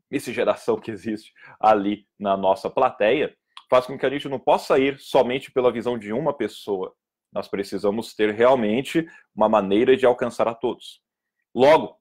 miscigenação 0.09 0.79
que 0.79 0.91
existe 0.91 1.33
ali 1.59 2.07
na 2.19 2.37
nossa 2.37 2.69
plateia 2.69 3.35
faz 3.69 3.85
com 3.85 3.97
que 3.97 4.05
a 4.05 4.09
gente 4.09 4.29
não 4.29 4.39
possa 4.39 4.79
ir 4.79 4.99
somente 4.99 5.51
pela 5.51 5.71
visão 5.71 5.97
de 5.97 6.13
uma 6.13 6.33
pessoa. 6.33 6.93
Nós 7.33 7.47
precisamos 7.47 8.15
ter 8.15 8.33
realmente 8.33 9.07
uma 9.35 9.49
maneira 9.49 9.97
de 9.97 10.05
alcançar 10.05 10.47
a 10.47 10.55
todos. 10.55 11.01
Logo, 11.53 11.97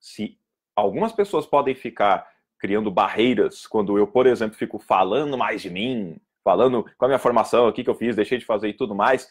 se 0.00 0.38
algumas 0.74 1.12
pessoas 1.12 1.46
podem 1.46 1.74
ficar 1.74 2.28
criando 2.58 2.90
barreiras 2.90 3.66
quando 3.66 3.96
eu, 3.96 4.06
por 4.06 4.26
exemplo, 4.26 4.56
fico 4.56 4.78
falando 4.78 5.38
mais 5.38 5.62
de 5.62 5.70
mim, 5.70 6.20
falando 6.42 6.84
com 6.96 7.04
a 7.04 7.08
minha 7.08 7.18
formação, 7.18 7.68
o 7.68 7.72
que, 7.72 7.88
eu 7.88 7.94
fiz, 7.94 8.16
deixei 8.16 8.38
de 8.38 8.44
fazer 8.44 8.68
e 8.68 8.74
tudo 8.74 8.94
mais, 8.94 9.30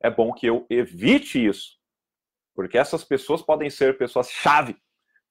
é 0.00 0.10
bom 0.10 0.32
que 0.32 0.46
eu 0.46 0.66
evite 0.70 1.44
isso. 1.44 1.78
Porque 2.54 2.78
essas 2.78 3.04
pessoas 3.04 3.42
podem 3.42 3.70
ser 3.70 3.98
pessoas-chave 3.98 4.76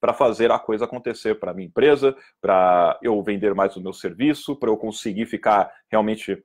para 0.00 0.14
fazer 0.14 0.50
a 0.50 0.58
coisa 0.58 0.86
acontecer 0.86 1.38
para 1.38 1.52
minha 1.52 1.68
empresa, 1.68 2.16
para 2.40 2.98
eu 3.02 3.22
vender 3.22 3.54
mais 3.54 3.76
o 3.76 3.80
meu 3.80 3.92
serviço, 3.92 4.56
para 4.56 4.70
eu 4.70 4.76
conseguir 4.76 5.26
ficar 5.26 5.70
realmente 5.90 6.42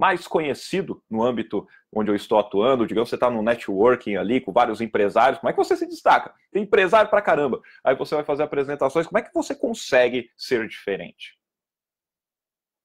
mais 0.00 0.26
conhecido 0.26 1.02
no 1.10 1.22
âmbito 1.22 1.68
onde 1.92 2.10
eu 2.10 2.14
estou 2.14 2.38
atuando. 2.38 2.86
Digamos, 2.86 3.10
você 3.10 3.16
está 3.16 3.30
no 3.30 3.42
networking 3.42 4.16
ali 4.16 4.40
com 4.40 4.50
vários 4.50 4.80
empresários, 4.80 5.38
como 5.38 5.50
é 5.50 5.52
que 5.52 5.58
você 5.58 5.76
se 5.76 5.86
destaca? 5.86 6.32
Tem 6.50 6.62
empresário 6.62 7.10
para 7.10 7.20
caramba. 7.20 7.60
Aí 7.84 7.94
você 7.94 8.14
vai 8.14 8.24
fazer 8.24 8.42
apresentações, 8.42 9.06
como 9.06 9.18
é 9.18 9.22
que 9.22 9.34
você 9.34 9.54
consegue 9.54 10.30
ser 10.34 10.66
diferente? 10.66 11.38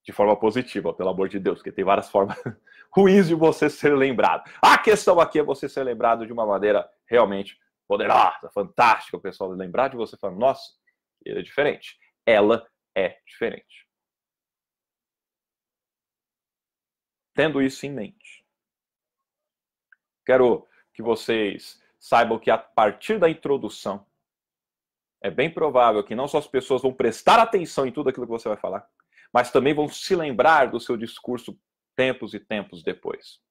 De 0.05 0.11
forma 0.11 0.37
positiva, 0.37 0.93
pelo 0.93 1.09
amor 1.09 1.29
de 1.29 1.39
Deus, 1.39 1.59
porque 1.59 1.71
tem 1.71 1.85
várias 1.85 2.09
formas 2.11 2.37
ruins 2.91 3.29
de 3.29 3.33
você 3.33 3.69
ser 3.69 3.95
lembrado. 3.95 4.43
A 4.61 4.77
questão 4.77 5.17
aqui 5.19 5.39
é 5.39 5.43
você 5.43 5.69
ser 5.69 5.83
lembrado 5.83 6.27
de 6.27 6.33
uma 6.33 6.45
maneira 6.45 6.85
realmente 7.05 7.57
poderosa, 7.87 8.49
fantástica, 8.53 9.17
o 9.17 9.21
pessoal 9.21 9.49
lembrar 9.51 9.89
de 9.89 9.95
você 9.95 10.17
falando, 10.17 10.39
nossa, 10.39 10.73
ele 11.23 11.39
é 11.39 11.41
diferente. 11.41 11.97
Ela 12.25 12.67
é 12.95 13.19
diferente. 13.25 13.87
Tendo 17.33 17.61
isso 17.61 17.85
em 17.85 17.91
mente, 17.91 18.45
quero 20.25 20.67
que 20.93 21.01
vocês 21.01 21.81
saibam 21.99 22.39
que 22.39 22.49
a 22.49 22.57
partir 22.57 23.19
da 23.19 23.29
introdução, 23.29 24.05
é 25.21 25.29
bem 25.29 25.51
provável 25.51 26.03
que 26.03 26.15
não 26.15 26.27
só 26.27 26.37
as 26.37 26.47
pessoas 26.47 26.81
vão 26.81 26.93
prestar 26.93 27.39
atenção 27.39 27.85
em 27.85 27.91
tudo 27.91 28.09
aquilo 28.09 28.25
que 28.25 28.31
você 28.31 28.47
vai 28.47 28.57
falar, 28.57 28.87
mas 29.33 29.51
também 29.51 29.73
vão 29.73 29.89
se 29.89 30.15
lembrar 30.15 30.69
do 30.69 30.79
seu 30.79 30.95
discurso 30.95 31.59
tempos 31.95 32.33
e 32.33 32.39
tempos 32.39 32.83
depois. 32.83 33.41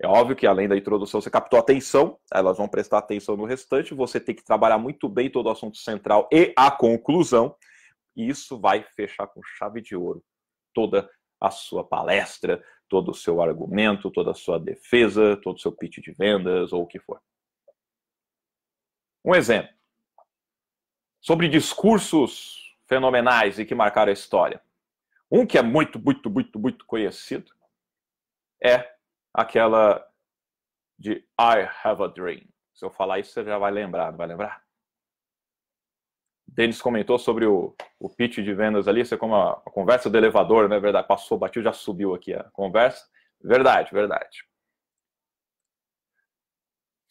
É 0.00 0.06
óbvio 0.06 0.34
que 0.34 0.46
além 0.46 0.68
da 0.68 0.76
introdução 0.76 1.20
você 1.20 1.30
captou 1.30 1.58
atenção, 1.58 2.18
elas 2.32 2.58
vão 2.58 2.68
prestar 2.68 2.98
atenção 2.98 3.36
no 3.36 3.44
restante, 3.44 3.94
você 3.94 4.18
tem 4.18 4.34
que 4.34 4.44
trabalhar 4.44 4.78
muito 4.78 5.08
bem 5.08 5.30
todo 5.30 5.46
o 5.46 5.50
assunto 5.50 5.78
central 5.78 6.28
e 6.32 6.52
a 6.56 6.70
conclusão, 6.70 7.56
e 8.16 8.28
isso 8.28 8.58
vai 8.58 8.82
fechar 8.82 9.26
com 9.28 9.40
chave 9.42 9.80
de 9.80 9.96
ouro 9.96 10.22
toda 10.74 11.08
a 11.40 11.50
sua 11.50 11.84
palestra, 11.84 12.62
todo 12.88 13.10
o 13.10 13.14
seu 13.14 13.40
argumento, 13.40 14.10
toda 14.10 14.32
a 14.32 14.34
sua 14.34 14.58
defesa, 14.58 15.36
todo 15.36 15.56
o 15.56 15.60
seu 15.60 15.72
pitch 15.72 15.98
de 15.98 16.12
vendas 16.12 16.72
ou 16.72 16.82
o 16.82 16.86
que 16.86 16.98
for. 16.98 17.20
Um 19.24 19.34
exemplo 19.34 19.72
sobre 21.20 21.48
discursos 21.48 22.76
fenomenais 22.86 23.58
e 23.58 23.64
que 23.64 23.74
marcaram 23.74 24.10
a 24.10 24.12
história. 24.12 24.62
Um 25.30 25.46
que 25.46 25.56
é 25.56 25.62
muito, 25.62 25.98
muito, 25.98 26.28
muito, 26.28 26.58
muito 26.58 26.84
conhecido 26.84 27.50
é 28.62 28.93
aquela 29.34 30.06
de 30.96 31.26
I 31.38 31.68
have 31.82 32.02
a 32.02 32.06
dream. 32.06 32.46
Se 32.72 32.84
eu 32.84 32.90
falar 32.90 33.18
isso, 33.18 33.32
você 33.32 33.44
já 33.44 33.58
vai 33.58 33.72
lembrar, 33.72 34.12
não 34.12 34.18
vai 34.18 34.28
lembrar? 34.28 34.64
Denis 36.46 36.80
comentou 36.80 37.18
sobre 37.18 37.46
o, 37.46 37.74
o 37.98 38.08
pitch 38.08 38.36
de 38.36 38.54
vendas 38.54 38.86
ali, 38.86 39.00
isso 39.00 39.14
é 39.14 39.18
como 39.18 39.34
a, 39.34 39.52
a 39.54 39.70
conversa 39.70 40.08
do 40.08 40.16
elevador, 40.16 40.68
não 40.68 40.76
é 40.76 40.80
verdade? 40.80 41.08
Passou, 41.08 41.36
bateu, 41.36 41.62
já 41.62 41.72
subiu 41.72 42.14
aqui 42.14 42.32
a 42.32 42.44
conversa. 42.50 43.04
Verdade, 43.42 43.92
verdade. 43.92 44.44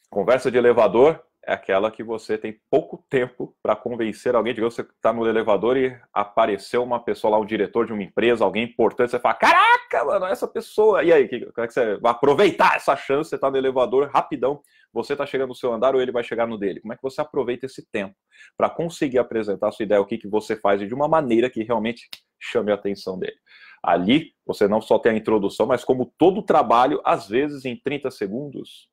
Conversa 0.09 0.49
de 0.49 0.57
elevador 0.57 1.25
é 1.45 1.53
aquela 1.53 1.91
que 1.91 2.03
você 2.03 2.37
tem 2.37 2.57
pouco 2.69 3.05
tempo 3.09 3.55
para 3.61 3.75
convencer 3.75 4.35
alguém. 4.35 4.53
Digamos, 4.53 4.75
você 4.75 4.81
está 4.81 5.11
no 5.11 5.27
elevador 5.27 5.75
e 5.75 5.97
apareceu 6.13 6.81
uma 6.81 7.03
pessoa 7.03 7.31
lá, 7.31 7.39
um 7.39 7.45
diretor 7.45 7.85
de 7.85 7.91
uma 7.91 8.01
empresa, 8.01 8.45
alguém 8.45 8.63
importante, 8.63 9.11
você 9.11 9.19
fala, 9.19 9.35
caraca, 9.35 10.05
mano, 10.05 10.25
essa 10.25 10.47
pessoa. 10.47 11.03
E 11.03 11.11
aí, 11.11 11.27
como 11.27 11.65
é 11.65 11.67
que 11.67 11.73
você 11.73 11.97
vai 11.97 12.11
aproveitar 12.13 12.75
essa 12.75 12.95
chance? 12.95 13.29
Você 13.29 13.35
está 13.35 13.51
no 13.51 13.57
elevador 13.57 14.09
rapidão, 14.09 14.61
você 14.93 15.13
está 15.13 15.25
chegando 15.25 15.49
no 15.49 15.55
seu 15.55 15.73
andar 15.73 15.95
ou 15.95 16.01
ele 16.01 16.11
vai 16.11 16.23
chegar 16.23 16.47
no 16.47 16.57
dele. 16.57 16.79
Como 16.79 16.93
é 16.93 16.95
que 16.95 17.03
você 17.03 17.19
aproveita 17.19 17.65
esse 17.65 17.85
tempo 17.91 18.15
para 18.55 18.69
conseguir 18.69 19.19
apresentar 19.19 19.67
a 19.67 19.71
sua 19.71 19.83
ideia, 19.83 19.99
o 19.99 20.05
que, 20.05 20.17
que 20.17 20.27
você 20.27 20.55
faz 20.55 20.79
de 20.79 20.93
uma 20.93 21.09
maneira 21.09 21.49
que 21.49 21.63
realmente 21.63 22.09
chame 22.39 22.71
a 22.71 22.75
atenção 22.75 23.19
dele? 23.19 23.37
Ali, 23.83 24.33
você 24.45 24.65
não 24.65 24.79
só 24.79 24.97
tem 24.97 25.11
a 25.11 25.17
introdução, 25.17 25.65
mas 25.65 25.83
como 25.83 26.13
todo 26.17 26.39
o 26.39 26.43
trabalho, 26.43 27.01
às 27.03 27.27
vezes 27.27 27.65
em 27.65 27.75
30 27.75 28.09
segundos, 28.11 28.87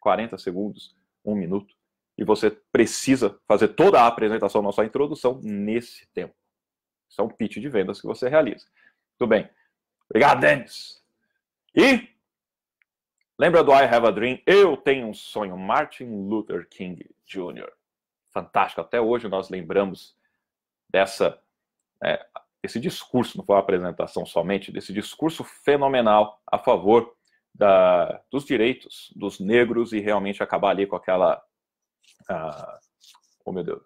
40 0.00 0.36
segundos, 0.38 0.96
um 1.24 1.36
minuto, 1.36 1.72
e 2.16 2.24
você 2.24 2.50
precisa 2.50 3.38
fazer 3.46 3.68
toda 3.68 4.00
a 4.00 4.06
apresentação, 4.06 4.62
não 4.62 4.72
só 4.72 4.82
a 4.82 4.86
introdução, 4.86 5.40
nesse 5.42 6.06
tempo. 6.12 6.34
Isso 7.08 7.20
é 7.20 7.24
um 7.24 7.28
pitch 7.28 7.58
de 7.58 7.68
vendas 7.68 8.00
que 8.00 8.06
você 8.06 8.28
realiza. 8.28 8.66
Tudo 9.18 9.28
bem. 9.28 9.48
Obrigado, 10.08 10.40
Denis. 10.40 11.02
E 11.74 12.08
lembra 13.38 13.64
do 13.64 13.72
I 13.72 13.84
Have 13.84 14.06
a 14.06 14.10
Dream? 14.10 14.38
Eu 14.46 14.76
tenho 14.76 15.08
um 15.08 15.14
sonho. 15.14 15.56
Martin 15.56 16.04
Luther 16.04 16.68
King 16.68 17.08
Jr. 17.26 17.70
Fantástico. 18.32 18.80
Até 18.80 19.00
hoje 19.00 19.28
nós 19.28 19.48
lembramos 19.48 20.16
dessa 20.90 21.40
é, 22.02 22.24
esse 22.64 22.80
discurso, 22.80 23.36
não 23.36 23.44
foi 23.44 23.54
uma 23.54 23.60
apresentação 23.60 24.24
somente, 24.24 24.72
desse 24.72 24.92
discurso 24.92 25.44
fenomenal 25.44 26.40
a 26.46 26.58
favor 26.58 27.14
da, 27.54 28.22
dos 28.30 28.44
direitos 28.44 29.12
dos 29.14 29.38
negros 29.38 29.92
e 29.92 30.00
realmente 30.00 30.42
acabar 30.42 30.70
ali 30.70 30.86
com 30.86 30.96
aquela 30.96 31.42
ah, 32.28 32.78
oh 33.44 33.52
meu 33.52 33.64
Deus, 33.64 33.82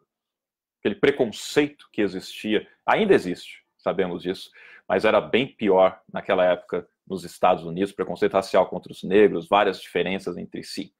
aquele 0.80 0.94
preconceito 0.94 1.88
que 1.92 2.02
existia, 2.02 2.66
ainda 2.86 3.14
existe, 3.14 3.64
sabemos 3.76 4.22
disso, 4.22 4.50
mas 4.88 5.04
era 5.04 5.20
bem 5.20 5.46
pior 5.46 6.00
naquela 6.12 6.44
época 6.44 6.88
nos 7.06 7.24
Estados 7.24 7.64
Unidos, 7.64 7.92
preconceito 7.92 8.34
racial 8.34 8.68
contra 8.68 8.92
os 8.92 9.02
negros, 9.02 9.48
várias 9.48 9.80
diferenças 9.80 10.36
entre 10.36 10.62
si. 10.62 10.94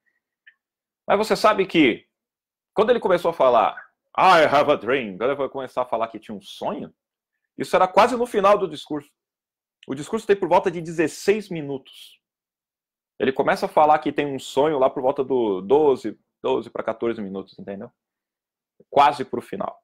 Mas 1.07 1.19
você 1.19 1.37
sabe 1.37 1.67
que 1.67 2.07
quando 2.75 2.91
ele 2.91 3.01
começou 3.01 3.31
a 3.31 3.35
falar 3.35 3.77
I 4.17 4.45
have 4.45 4.71
a 4.71 4.77
dream, 4.77 5.17
quando 5.17 5.31
ele 5.31 5.39
vai 5.39 5.49
começar 5.49 5.83
a 5.83 5.87
falar 5.87 6.09
que 6.09 6.19
tinha 6.19 6.37
um 6.37 6.41
sonho, 6.41 6.93
isso 7.57 7.75
era 7.75 7.89
quase 7.89 8.17
no 8.17 8.27
final 8.27 8.59
do 8.59 8.69
discurso. 8.69 9.11
O 9.87 9.95
discurso 9.95 10.27
tem 10.27 10.37
por 10.37 10.49
volta 10.49 10.71
de 10.71 10.81
16 10.81 11.49
minutos. 11.49 12.21
Ele 13.19 13.33
começa 13.33 13.67
a 13.67 13.69
falar 13.69 13.99
que 13.99 14.13
tem 14.13 14.27
um 14.27 14.39
sonho 14.39 14.79
lá 14.79 14.91
por 14.91 15.03
volta 15.03 15.25
do 15.25 15.61
12, 15.61 16.19
12 16.43 16.71
para 16.71 16.85
14 16.85 17.21
minutos, 17.21 17.59
entendeu? 17.59 17.91
quase 18.91 19.25
para 19.25 19.39
o 19.39 19.43
final. 19.43 19.83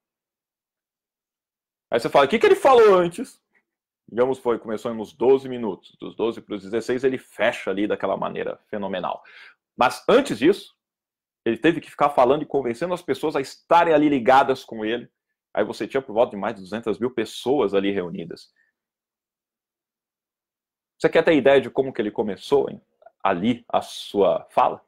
Aí 1.90 2.00
você 2.00 2.08
fala, 2.08 2.26
o 2.26 2.28
que, 2.28 2.38
que 2.38 2.46
ele 2.46 2.54
falou 2.54 2.94
antes? 2.94 3.40
Digamos, 4.08 4.38
foi, 4.38 4.58
começou 4.58 4.92
nos 4.94 5.12
12 5.12 5.48
minutos. 5.48 5.96
Dos 5.98 6.14
12 6.14 6.42
para 6.42 6.56
os 6.56 6.62
16, 6.62 7.04
ele 7.04 7.18
fecha 7.18 7.70
ali 7.70 7.86
daquela 7.86 8.16
maneira 8.16 8.58
fenomenal. 8.68 9.22
Mas 9.76 10.04
antes 10.08 10.38
disso, 10.38 10.76
ele 11.44 11.58
teve 11.58 11.80
que 11.80 11.90
ficar 11.90 12.10
falando 12.10 12.42
e 12.42 12.46
convencendo 12.46 12.94
as 12.94 13.02
pessoas 13.02 13.36
a 13.36 13.40
estarem 13.40 13.94
ali 13.94 14.08
ligadas 14.08 14.64
com 14.64 14.84
ele. 14.84 15.10
Aí 15.52 15.64
você 15.64 15.86
tinha 15.86 16.02
por 16.02 16.12
volta 16.12 16.30
de 16.30 16.36
mais 16.36 16.54
de 16.54 16.62
200 16.62 16.98
mil 16.98 17.10
pessoas 17.10 17.74
ali 17.74 17.90
reunidas. 17.90 18.52
Você 20.98 21.08
quer 21.08 21.22
ter 21.22 21.36
ideia 21.36 21.60
de 21.60 21.70
como 21.70 21.92
que 21.92 22.00
ele 22.00 22.10
começou 22.10 22.68
hein? 22.70 22.80
ali 23.22 23.64
a 23.68 23.82
sua 23.82 24.46
fala? 24.50 24.84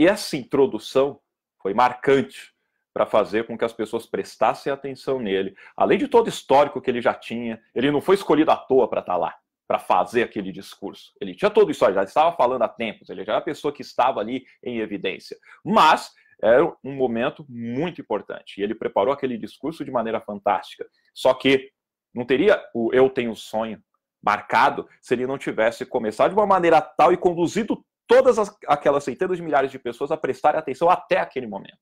E 0.00 0.06
essa 0.06 0.34
introdução 0.34 1.20
foi 1.60 1.74
marcante 1.74 2.54
para 2.90 3.04
fazer 3.04 3.46
com 3.46 3.58
que 3.58 3.66
as 3.66 3.72
pessoas 3.74 4.06
prestassem 4.06 4.72
atenção 4.72 5.20
nele. 5.20 5.54
Além 5.76 5.98
de 5.98 6.08
todo 6.08 6.24
o 6.24 6.30
histórico 6.30 6.80
que 6.80 6.90
ele 6.90 7.02
já 7.02 7.12
tinha, 7.12 7.60
ele 7.74 7.90
não 7.90 8.00
foi 8.00 8.14
escolhido 8.14 8.50
à 8.50 8.56
toa 8.56 8.88
para 8.88 9.00
estar 9.00 9.12
tá 9.12 9.18
lá, 9.18 9.36
para 9.68 9.78
fazer 9.78 10.22
aquele 10.22 10.52
discurso. 10.52 11.12
Ele 11.20 11.34
tinha 11.34 11.50
todo 11.50 11.70
isso, 11.70 11.84
já 11.92 12.02
estava 12.02 12.34
falando 12.34 12.62
há 12.62 12.68
tempos, 12.68 13.10
ele 13.10 13.26
já 13.26 13.32
era 13.32 13.42
a 13.42 13.44
pessoa 13.44 13.74
que 13.74 13.82
estava 13.82 14.20
ali 14.20 14.46
em 14.64 14.78
evidência. 14.78 15.36
Mas 15.62 16.14
era 16.42 16.64
um 16.82 16.94
momento 16.94 17.44
muito 17.46 18.00
importante 18.00 18.58
e 18.58 18.64
ele 18.64 18.74
preparou 18.74 19.12
aquele 19.12 19.36
discurso 19.36 19.84
de 19.84 19.90
maneira 19.90 20.18
fantástica. 20.18 20.86
Só 21.12 21.34
que 21.34 21.70
não 22.14 22.24
teria 22.24 22.58
o 22.72 22.90
eu 22.94 23.10
tenho 23.10 23.36
sonho 23.36 23.78
marcado 24.22 24.88
se 24.98 25.12
ele 25.12 25.26
não 25.26 25.36
tivesse 25.36 25.84
começado 25.84 26.30
de 26.30 26.36
uma 26.36 26.46
maneira 26.46 26.80
tal 26.80 27.12
e 27.12 27.18
conduzido 27.18 27.84
todas 28.10 28.40
as, 28.40 28.52
aquelas 28.66 29.04
centenas 29.04 29.36
de 29.36 29.42
milhares 29.42 29.70
de 29.70 29.78
pessoas 29.78 30.10
a 30.10 30.16
prestarem 30.16 30.58
atenção 30.58 30.90
até 30.90 31.18
aquele 31.18 31.46
momento. 31.46 31.78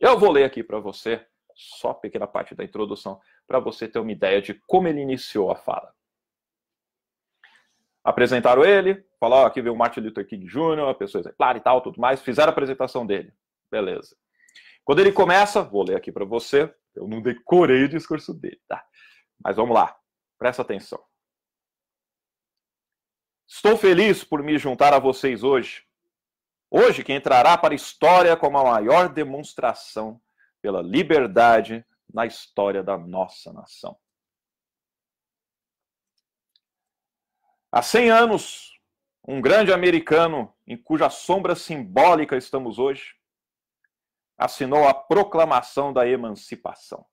Eu 0.00 0.18
vou 0.18 0.32
ler 0.32 0.42
aqui 0.42 0.64
para 0.64 0.80
você, 0.80 1.24
só 1.54 1.90
a 1.90 1.94
pequena 1.94 2.26
parte 2.26 2.52
da 2.52 2.64
introdução, 2.64 3.20
para 3.46 3.60
você 3.60 3.86
ter 3.86 4.00
uma 4.00 4.10
ideia 4.10 4.42
de 4.42 4.54
como 4.66 4.88
ele 4.88 5.00
iniciou 5.00 5.52
a 5.52 5.54
fala. 5.54 5.94
Apresentaram 8.02 8.64
ele, 8.64 9.06
falaram, 9.20 9.46
aqui 9.46 9.62
veio 9.62 9.74
o 9.74 9.78
Martin 9.78 10.00
Luther 10.00 10.26
King 10.26 10.44
Jr., 10.44 10.88
a 10.88 10.94
pessoa 10.94 11.20
exemplar 11.20 11.56
e 11.56 11.60
tal, 11.60 11.80
tudo 11.80 12.00
mais, 12.00 12.20
fizeram 12.20 12.48
a 12.48 12.52
apresentação 12.52 13.06
dele. 13.06 13.32
Beleza. 13.70 14.16
Quando 14.84 14.98
ele 14.98 15.12
começa, 15.12 15.62
vou 15.62 15.84
ler 15.84 15.96
aqui 15.96 16.10
para 16.10 16.24
você, 16.24 16.74
eu 16.96 17.06
não 17.06 17.22
decorei 17.22 17.84
o 17.84 17.88
discurso 17.88 18.34
dele, 18.34 18.60
tá? 18.66 18.84
Mas 19.38 19.54
vamos 19.54 19.72
lá, 19.72 19.96
presta 20.36 20.62
atenção. 20.62 21.00
Estou 23.50 23.76
feliz 23.76 24.22
por 24.22 24.42
me 24.42 24.56
juntar 24.58 24.94
a 24.94 24.98
vocês 24.98 25.42
hoje 25.42 25.84
Hoje, 26.72 27.02
que 27.02 27.12
entrará 27.12 27.58
para 27.58 27.74
a 27.74 27.76
história 27.76 28.36
como 28.36 28.56
a 28.56 28.62
maior 28.62 29.08
demonstração 29.08 30.22
pela 30.62 30.80
liberdade 30.80 31.84
na 32.14 32.24
história 32.26 32.80
da 32.80 32.96
nossa 32.96 33.52
nação. 33.52 33.98
Há 37.72 37.82
100 37.82 38.10
anos, 38.10 38.80
um 39.26 39.40
grande 39.40 39.72
americano, 39.72 40.54
em 40.64 40.76
cuja 40.76 41.10
sombra 41.10 41.56
simbólica 41.56 42.36
estamos 42.36 42.78
hoje, 42.78 43.16
assinou 44.38 44.86
a 44.86 44.94
proclamação 44.94 45.92
da 45.92 46.06
emancipação. 46.06 47.04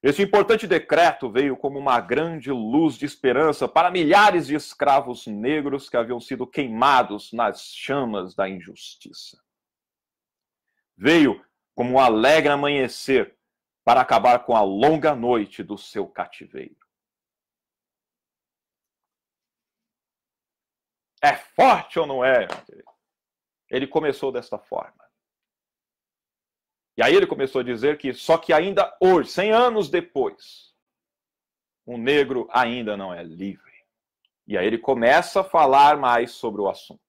Este 0.00 0.22
importante 0.22 0.66
decreto 0.66 1.28
veio 1.30 1.56
como 1.56 1.76
uma 1.76 2.00
grande 2.00 2.52
luz 2.52 2.94
de 2.96 3.04
esperança 3.04 3.66
para 3.66 3.90
milhares 3.90 4.46
de 4.46 4.54
escravos 4.54 5.26
negros 5.26 5.88
que 5.90 5.96
haviam 5.96 6.20
sido 6.20 6.46
queimados 6.46 7.32
nas 7.32 7.74
chamas 7.74 8.32
da 8.32 8.48
injustiça. 8.48 9.42
Veio 10.96 11.44
como 11.74 11.94
um 11.94 11.98
alegre 11.98 12.52
amanhecer 12.52 13.36
para 13.84 14.00
acabar 14.00 14.44
com 14.44 14.54
a 14.54 14.62
longa 14.62 15.16
noite 15.16 15.64
do 15.64 15.76
seu 15.76 16.06
cativeiro. 16.06 16.76
É 21.20 21.34
forte 21.34 21.98
ou 21.98 22.06
não 22.06 22.24
é? 22.24 22.46
Ele 23.68 23.86
começou 23.86 24.30
desta 24.30 24.58
forma. 24.58 25.07
E 26.98 27.02
aí 27.02 27.14
ele 27.14 27.28
começou 27.28 27.60
a 27.60 27.64
dizer 27.64 27.96
que 27.96 28.12
só 28.12 28.36
que 28.36 28.52
ainda 28.52 28.92
hoje, 29.00 29.30
100 29.30 29.52
anos 29.52 29.88
depois, 29.88 30.74
o 31.86 31.96
negro 31.96 32.48
ainda 32.50 32.96
não 32.96 33.14
é 33.14 33.22
livre. 33.22 33.72
E 34.48 34.58
aí 34.58 34.66
ele 34.66 34.78
começa 34.78 35.42
a 35.42 35.44
falar 35.44 35.96
mais 35.96 36.32
sobre 36.32 36.60
o 36.60 36.68
assunto. 36.68 37.00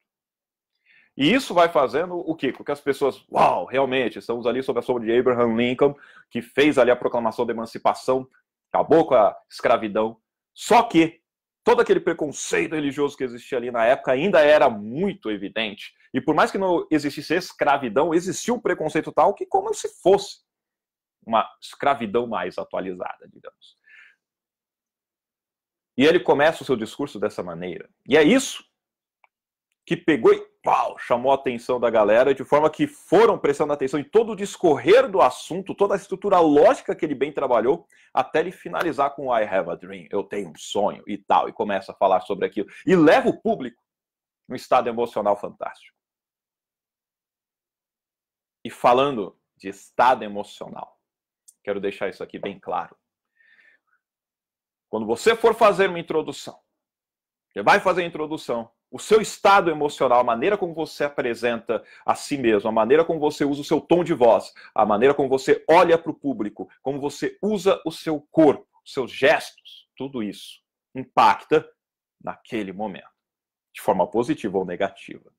E 1.17 1.33
isso 1.33 1.55
vai 1.55 1.69
fazendo 1.69 2.17
o 2.17 2.35
quê? 2.35 2.53
Porque 2.53 2.71
as 2.71 2.79
pessoas, 2.79 3.25
uau, 3.31 3.65
realmente, 3.65 4.19
estamos 4.19 4.45
ali 4.45 4.61
sob 4.61 4.77
a 4.77 4.83
sombra 4.83 5.05
de 5.05 5.17
Abraham 5.17 5.55
Lincoln, 5.55 5.95
que 6.29 6.39
fez 6.39 6.77
ali 6.77 6.91
a 6.91 6.95
proclamação 6.95 7.43
da 7.43 7.51
emancipação, 7.51 8.29
acabou 8.71 9.07
com 9.07 9.15
a 9.15 9.35
escravidão. 9.49 10.17
Só 10.53 10.83
que 10.83 11.19
todo 11.63 11.81
aquele 11.81 11.99
preconceito 11.99 12.75
religioso 12.75 13.17
que 13.17 13.23
existia 13.23 13.57
ali 13.57 13.71
na 13.71 13.85
época 13.85 14.11
ainda 14.11 14.39
era 14.39 14.69
muito 14.69 15.31
evidente. 15.31 15.95
E 16.13 16.19
por 16.19 16.33
mais 16.33 16.51
que 16.51 16.57
não 16.57 16.87
existisse 16.89 17.35
escravidão, 17.35 18.13
existia 18.13 18.53
um 18.53 18.59
preconceito 18.59 19.11
tal 19.11 19.33
que 19.33 19.45
como 19.45 19.73
se 19.73 19.87
fosse 20.01 20.39
uma 21.25 21.47
escravidão 21.61 22.25
mais 22.27 22.57
atualizada, 22.57 23.27
digamos. 23.31 23.77
E 25.97 26.05
ele 26.05 26.19
começa 26.19 26.63
o 26.63 26.65
seu 26.65 26.75
discurso 26.75 27.19
dessa 27.19 27.43
maneira. 27.43 27.89
E 28.07 28.17
é 28.17 28.23
isso 28.23 28.63
que 29.85 29.97
pegou 29.97 30.33
e 30.33 30.49
pau, 30.63 30.97
chamou 30.99 31.31
a 31.31 31.35
atenção 31.35 31.79
da 31.79 31.89
galera, 31.89 32.33
de 32.33 32.43
forma 32.43 32.69
que 32.69 32.85
foram 32.85 33.39
prestando 33.39 33.73
atenção 33.73 33.99
em 33.99 34.03
todo 34.03 34.31
o 34.31 34.35
discorrer 34.35 35.09
do 35.09 35.21
assunto, 35.21 35.73
toda 35.73 35.95
a 35.95 35.97
estrutura 35.97 36.39
lógica 36.39 36.95
que 36.95 37.03
ele 37.03 37.15
bem 37.15 37.31
trabalhou, 37.31 37.87
até 38.13 38.39
ele 38.39 38.51
finalizar 38.51 39.15
com 39.15 39.35
I 39.35 39.43
have 39.43 39.69
a 39.69 39.75
dream, 39.75 40.07
eu 40.11 40.23
tenho 40.23 40.49
um 40.49 40.55
sonho 40.55 41.03
e 41.07 41.17
tal, 41.17 41.49
e 41.49 41.53
começa 41.53 41.91
a 41.91 41.95
falar 41.95 42.21
sobre 42.21 42.45
aquilo. 42.45 42.69
E 42.85 42.95
leva 42.95 43.29
o 43.29 43.41
público 43.41 43.83
num 44.47 44.55
estado 44.55 44.87
emocional 44.87 45.35
fantástico. 45.35 45.98
E 48.63 48.69
falando 48.69 49.39
de 49.57 49.69
estado 49.69 50.23
emocional, 50.23 50.99
quero 51.63 51.79
deixar 51.79 52.09
isso 52.09 52.23
aqui 52.23 52.39
bem 52.39 52.59
claro. 52.59 52.95
Quando 54.89 55.05
você 55.05 55.35
for 55.35 55.53
fazer 55.53 55.89
uma 55.89 55.99
introdução, 55.99 56.59
você 57.51 57.61
vai 57.61 57.79
fazer 57.79 58.03
a 58.03 58.05
introdução, 58.05 58.71
o 58.91 58.97
seu 58.97 59.21
estado 59.21 59.69
emocional, 59.69 60.19
a 60.19 60.23
maneira 60.23 60.57
como 60.57 60.73
você 60.73 61.03
apresenta 61.03 61.83
a 62.05 62.15
si 62.15 62.37
mesmo, 62.37 62.69
a 62.69 62.71
maneira 62.71 63.05
como 63.05 63.19
você 63.19 63.45
usa 63.45 63.61
o 63.61 63.65
seu 63.65 63.79
tom 63.79 64.03
de 64.03 64.13
voz, 64.13 64.51
a 64.73 64.85
maneira 64.85 65.13
como 65.13 65.29
você 65.29 65.63
olha 65.69 65.97
para 65.97 66.11
o 66.11 66.15
público, 66.15 66.67
como 66.81 66.99
você 66.99 67.37
usa 67.41 67.79
o 67.85 67.91
seu 67.91 68.19
corpo, 68.31 68.67
os 68.83 68.93
seus 68.93 69.11
gestos, 69.11 69.87
tudo 69.95 70.23
isso 70.23 70.59
impacta 70.95 71.69
naquele 72.21 72.73
momento, 72.73 73.09
de 73.73 73.81
forma 73.81 74.09
positiva 74.09 74.57
ou 74.57 74.65
negativa. 74.65 75.31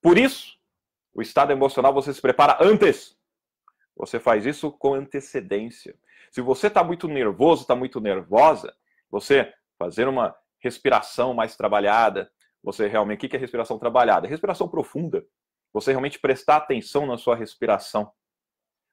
Por 0.00 0.16
isso, 0.16 0.58
o 1.14 1.22
estado 1.22 1.52
emocional 1.52 1.92
você 1.92 2.12
se 2.12 2.20
prepara 2.20 2.58
antes. 2.60 3.16
Você 3.96 4.18
faz 4.18 4.46
isso 4.46 4.70
com 4.72 4.94
antecedência. 4.94 5.94
Se 6.30 6.40
você 6.40 6.68
está 6.68 6.82
muito 6.82 7.06
nervoso, 7.06 7.62
está 7.62 7.76
muito 7.76 8.00
nervosa, 8.00 8.74
você 9.10 9.52
fazer 9.78 10.08
uma 10.08 10.34
respiração 10.60 11.34
mais 11.34 11.56
trabalhada, 11.56 12.30
você 12.62 12.86
realmente. 12.86 13.26
O 13.26 13.28
que 13.28 13.36
é 13.36 13.38
respiração 13.38 13.78
trabalhada? 13.78 14.26
Respiração 14.26 14.68
profunda. 14.68 15.24
Você 15.72 15.90
realmente 15.90 16.18
prestar 16.18 16.56
atenção 16.56 17.06
na 17.06 17.18
sua 17.18 17.36
respiração. 17.36 18.10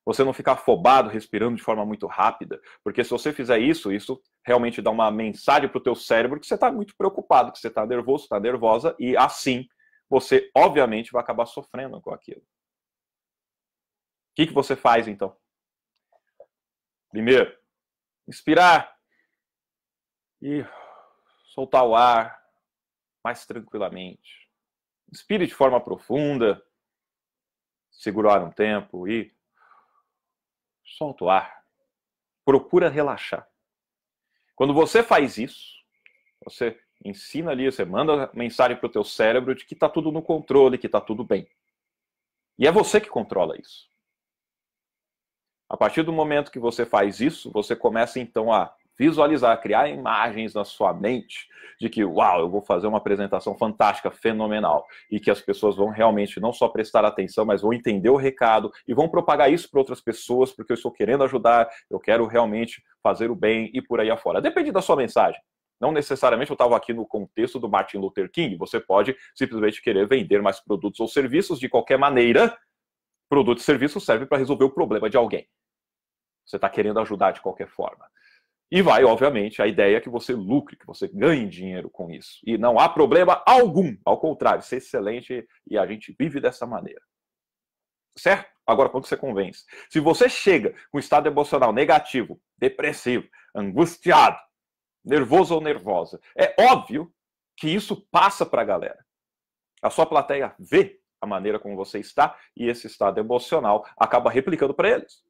Você 0.05 0.23
não 0.23 0.34
ficar 0.34 0.53
afobado 0.53 1.10
respirando 1.10 1.55
de 1.55 1.62
forma 1.62 1.86
muito 1.86 2.08
rápida, 2.08 2.60
porque 2.84 3.03
se 3.03 3.12
você 3.12 3.32
fizer 3.32 3.60
isso, 3.60 3.91
isso 3.91 4.19
realmente 4.43 4.82
dá 4.82 4.89
uma 4.89 5.12
mensagem 5.12 5.69
para 5.69 5.77
o 5.77 5.84
teu 5.84 5.93
cérebro 5.93 6.39
que 6.39 6.47
você 6.47 6.55
está 6.55 6.71
muito 6.71 6.95
preocupado, 6.97 7.51
que 7.51 7.60
você 7.60 7.67
está 7.67 7.86
nervoso, 7.86 8.23
está 8.23 8.39
nervosa, 8.39 8.95
e 8.97 9.15
assim 9.15 9.67
você 10.10 10.50
obviamente 10.56 11.12
vai 11.12 11.22
acabar 11.22 11.45
sofrendo 11.45 12.02
com 12.02 12.12
aquilo. 12.12 12.41
O 12.41 12.45
que, 14.36 14.48
que 14.48 14.54
você 14.54 14.76
faz 14.76 15.08
então? 15.08 15.38
Primeiro, 17.10 17.58
inspirar 18.28 18.98
e 20.41 20.63
soltar 21.54 21.84
o 21.86 21.95
ar 21.95 22.41
mais 23.24 23.45
tranquilamente. 23.45 24.50
Inspire 25.12 25.45
de 25.45 25.54
forma 25.54 25.82
profunda, 25.82 26.63
segurar 27.91 28.43
um 28.43 28.52
tempo 28.52 29.08
e 29.08 29.36
solta 30.84 31.26
o 31.26 31.30
ar. 31.30 31.65
Procura 32.45 32.89
relaxar. 32.89 33.50
Quando 34.56 34.74
você 34.74 35.04
faz 35.04 35.38
isso, 35.38 35.84
você 36.43 36.80
ensina 37.04 37.52
ali, 37.52 37.72
você 37.72 37.86
manda 37.86 38.30
mensagem 38.34 38.78
para 38.78 38.88
o 38.88 38.92
teu 38.92 39.04
cérebro 39.04 39.56
de 39.56 39.66
que 39.66 39.74
está 39.74 39.88
tudo 39.88 40.12
no 40.12 40.22
controle, 40.22 40.78
que 40.78 40.86
está 40.86 41.00
tudo 41.00 41.24
bem. 41.24 41.48
E 42.58 42.68
é 42.68 42.72
você 42.72 43.00
que 43.00 43.10
controla 43.10 43.60
isso. 43.60 43.88
A 45.70 45.78
partir 45.78 46.04
do 46.04 46.12
momento 46.12 46.52
que 46.52 46.60
você 46.60 46.86
faz 46.86 47.22
isso, 47.22 47.52
você 47.52 47.76
começa 47.76 48.20
então 48.20 48.52
a 48.52 48.74
visualizar, 48.98 49.62
criar 49.62 49.88
imagens 49.88 50.54
na 50.54 50.66
sua 50.66 50.94
mente 50.94 51.48
de 51.80 51.88
que, 51.90 52.04
uau, 52.04 52.42
eu 52.42 52.50
vou 52.50 52.62
fazer 52.62 52.88
uma 52.88 52.98
apresentação 52.98 53.58
fantástica, 53.58 54.12
fenomenal, 54.12 54.86
e 55.10 55.18
que 55.20 55.32
as 55.32 55.40
pessoas 55.40 55.78
vão 55.78 55.88
realmente 55.88 56.38
não 56.42 56.52
só 56.52 56.68
prestar 56.68 57.06
atenção, 57.06 57.46
mas 57.46 57.62
vão 57.62 57.72
entender 57.72 58.10
o 58.10 58.18
recado 58.18 58.70
e 58.86 58.94
vão 58.94 59.08
propagar 59.08 59.50
isso 59.50 59.72
para 59.72 59.80
outras 59.80 60.02
pessoas, 60.02 60.52
porque 60.52 60.74
eu 60.74 60.76
estou 60.76 60.92
querendo 60.92 61.24
ajudar, 61.24 61.70
eu 61.90 61.98
quero 61.98 62.26
realmente 62.26 62.84
fazer 63.02 63.32
o 63.32 63.36
bem 63.36 63.72
e 63.74 63.82
por 63.82 64.02
aí 64.02 64.12
afora. 64.12 64.42
Depende 64.42 64.72
da 64.72 64.82
sua 64.82 64.98
mensagem. 64.98 65.40
Não 65.80 65.92
necessariamente 65.92 66.52
eu 66.52 66.56
estava 66.56 66.76
aqui 66.76 66.94
no 66.94 67.06
contexto 67.06 67.60
do 67.60 67.70
Martin 67.70 67.98
Luther 67.98 68.30
King. 68.30 68.58
Você 68.58 68.80
pode 68.80 69.15
simplesmente 69.34 69.82
querer 69.82 70.08
vender 70.08 70.42
mais 70.42 70.60
produtos 70.60 71.00
ou 71.00 71.08
serviços 71.08 71.60
de 71.60 71.70
qualquer 71.70 71.98
maneira. 71.98 72.58
Produto 73.30 73.60
e 73.60 73.63
serviço 73.63 74.00
serve 74.00 74.26
para 74.26 74.38
resolver 74.38 74.65
o 74.65 74.74
problema 74.74 75.10
de 75.10 75.15
alguém. 75.15 75.48
Você 76.46 76.58
está 76.58 76.70
querendo 76.70 77.00
ajudar 77.00 77.32
de 77.32 77.42
qualquer 77.42 77.68
forma. 77.68 78.06
E 78.72 78.82
vai, 78.82 79.04
obviamente, 79.04 79.62
a 79.62 79.68
ideia 79.68 79.98
é 79.98 80.02
que 80.02 80.10
você 80.10 80.34
lucre, 80.34 80.78
que 80.78 80.86
você 80.86 81.08
ganhe 81.08 81.48
dinheiro 81.48 81.89
com 81.89 82.12
isso. 82.12 82.39
E 82.46 82.58
não 82.58 82.80
há 82.80 82.88
problema 82.88 83.42
algum. 83.46 83.96
Ao 84.06 84.20
contrário, 84.20 84.62
ser 84.62 84.78
excelente 84.78 85.48
e 85.68 85.78
a 85.78 85.88
gente 85.88 86.15
vive 86.18 86.39
dessa 86.39 86.68
maneira. 86.68 87.02
Certo? 88.18 88.52
Agora, 88.68 88.89
quando 88.89 89.08
você 89.08 89.18
convence? 89.18 89.63
Se 89.89 90.00
você 90.00 90.30
chega 90.30 90.76
com 90.92 91.00
estado 91.00 91.28
emocional 91.28 91.74
negativo, 91.74 92.39
depressivo, 92.58 93.28
angustiado, 93.56 94.38
nervoso 95.04 95.56
ou 95.56 95.62
nervosa, 95.62 96.20
é 96.36 96.56
óbvio 96.62 97.12
que 97.56 97.70
isso 97.70 98.08
passa 98.12 98.46
para 98.46 98.62
a 98.62 98.66
galera. 98.66 99.06
A 99.82 99.90
sua 99.90 100.06
plateia 100.06 100.54
vê 100.60 101.00
a 101.22 101.26
maneira 101.26 101.60
como 101.60 101.76
você 101.76 102.00
está 102.00 102.38
e 102.56 102.68
esse 102.68 102.88
estado 102.88 103.20
emocional 103.20 103.86
acaba 103.98 104.30
replicando 104.30 104.74
para 104.74 104.90
eles. 104.90 105.24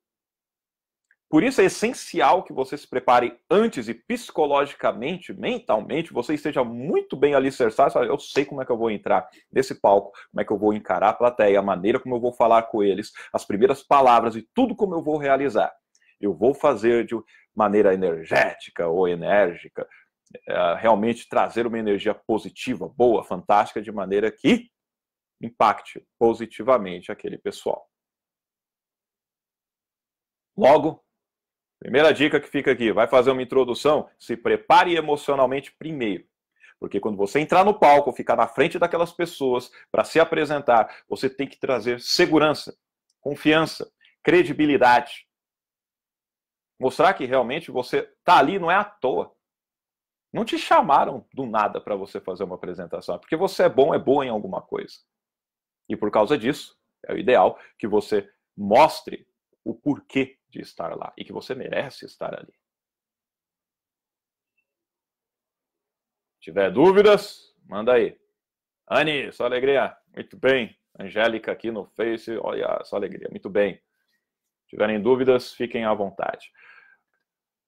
Por 1.30 1.44
isso 1.44 1.62
é 1.62 1.66
essencial 1.66 2.42
que 2.42 2.52
você 2.52 2.76
se 2.76 2.88
prepare 2.88 3.40
antes 3.52 3.88
e 3.88 3.94
psicologicamente, 3.94 5.32
mentalmente, 5.32 6.12
você 6.12 6.34
esteja 6.34 6.64
muito 6.64 7.16
bem 7.16 7.36
alicerçado. 7.36 8.04
Eu 8.04 8.18
sei 8.18 8.46
como 8.46 8.64
é 8.64 8.66
que 8.66 8.72
eu 8.72 8.78
vou 8.78 8.90
entrar 8.90 9.30
nesse 9.52 9.76
palco, 9.76 10.12
como 10.32 10.42
é 10.42 10.44
que 10.44 10.52
eu 10.52 10.58
vou 10.58 10.74
encarar 10.74 11.10
a 11.10 11.14
plateia, 11.14 11.60
a 11.60 11.64
maneira 11.64 12.00
como 12.00 12.16
eu 12.16 12.20
vou 12.20 12.34
falar 12.34 12.64
com 12.64 12.84
eles, 12.84 13.12
as 13.32 13.46
primeiras 13.46 13.84
palavras 13.84 14.36
e 14.36 14.42
tudo 14.56 14.76
como 14.76 14.96
eu 14.96 15.04
vou 15.04 15.18
realizar. 15.18 15.72
Eu 16.20 16.34
vou 16.34 16.54
fazer 16.54 17.06
de 17.06 17.16
maneira 17.56 17.94
energética 17.94 18.88
ou 18.88 19.08
enérgica, 19.08 19.88
é, 20.48 20.76
realmente 20.76 21.28
trazer 21.28 21.66
uma 21.66 21.80
energia 21.80 22.14
positiva, 22.14 22.88
boa, 22.88 23.24
fantástica, 23.24 23.82
de 23.82 23.92
maneira 23.92 24.32
que 24.32 24.70
impacte 25.42 26.06
positivamente 26.18 27.12
aquele 27.12 27.38
pessoal. 27.38 27.90
Logo, 30.56 31.04
Primeira 31.80 32.14
dica 32.14 32.42
que 32.42 32.50
fica 32.50 32.72
aqui: 32.72 32.92
vai 32.92 33.08
fazer 33.08 33.32
uma 33.32 33.42
introdução, 33.42 34.10
se 34.20 34.36
prepare 34.36 34.96
emocionalmente 34.96 35.72
primeiro. 35.72 36.26
Porque 36.78 37.00
quando 37.00 37.18
você 37.18 37.40
entrar 37.40 37.64
no 37.64 37.78
palco, 37.78 38.12
ficar 38.12 38.36
na 38.36 38.48
frente 38.48 38.78
daquelas 38.78 39.12
pessoas 39.12 39.72
para 39.92 40.04
se 40.04 40.20
apresentar, 40.20 41.04
você 41.10 41.30
tem 41.30 41.48
que 41.48 41.58
trazer 41.58 42.00
segurança, 42.00 42.76
confiança, 43.22 43.90
credibilidade. 44.22 45.28
Mostrar 46.80 47.14
que 47.14 47.26
realmente 47.26 47.70
você 47.70 48.00
está 48.00 48.38
ali 48.38 48.58
não 48.58 48.72
é 48.72 48.76
à 48.76 48.86
toa. 48.86 49.36
Não 50.32 50.46
te 50.46 50.58
chamaram 50.58 51.28
do 51.34 51.46
nada 51.46 51.82
para 51.82 51.96
você 51.96 52.22
fazer 52.22 52.46
uma 52.46 52.56
apresentação, 52.56 53.16
é 53.16 53.18
porque 53.18 53.36
você 53.36 53.64
é 53.64 53.70
bom, 53.70 53.94
é 53.94 54.00
boa 54.00 54.26
em 54.26 54.30
alguma 54.30 54.62
coisa. 54.62 55.00
E 55.90 55.98
por 55.98 56.10
causa 56.10 56.38
disso, 56.38 56.80
é 57.06 57.14
o 57.14 57.18
ideal 57.18 57.60
que 57.78 57.88
você 57.88 58.32
mostre 58.56 59.28
o 59.64 59.74
porquê 59.74 60.38
de 60.48 60.62
estar 60.62 60.96
lá 60.96 61.12
e 61.18 61.26
que 61.26 61.34
você 61.34 61.54
merece 61.54 62.06
estar 62.06 62.34
ali. 62.34 62.54
Se 66.36 66.42
tiver 66.42 66.72
dúvidas, 66.72 67.54
manda 67.66 67.94
aí. 67.94 68.18
Anne, 68.88 69.32
só 69.34 69.46
alegria. 69.46 69.98
Muito 70.16 70.38
bem. 70.38 70.78
Angélica 70.98 71.52
aqui 71.52 71.72
no 71.72 71.86
Face, 71.86 72.38
olha, 72.38 72.82
só 72.84 72.96
alegria. 72.96 73.28
Muito 73.30 73.50
bem. 73.50 73.76
Se 74.64 74.70
tiverem 74.70 75.02
dúvidas, 75.02 75.54
fiquem 75.54 75.86
à 75.86 75.94
vontade 75.94 76.52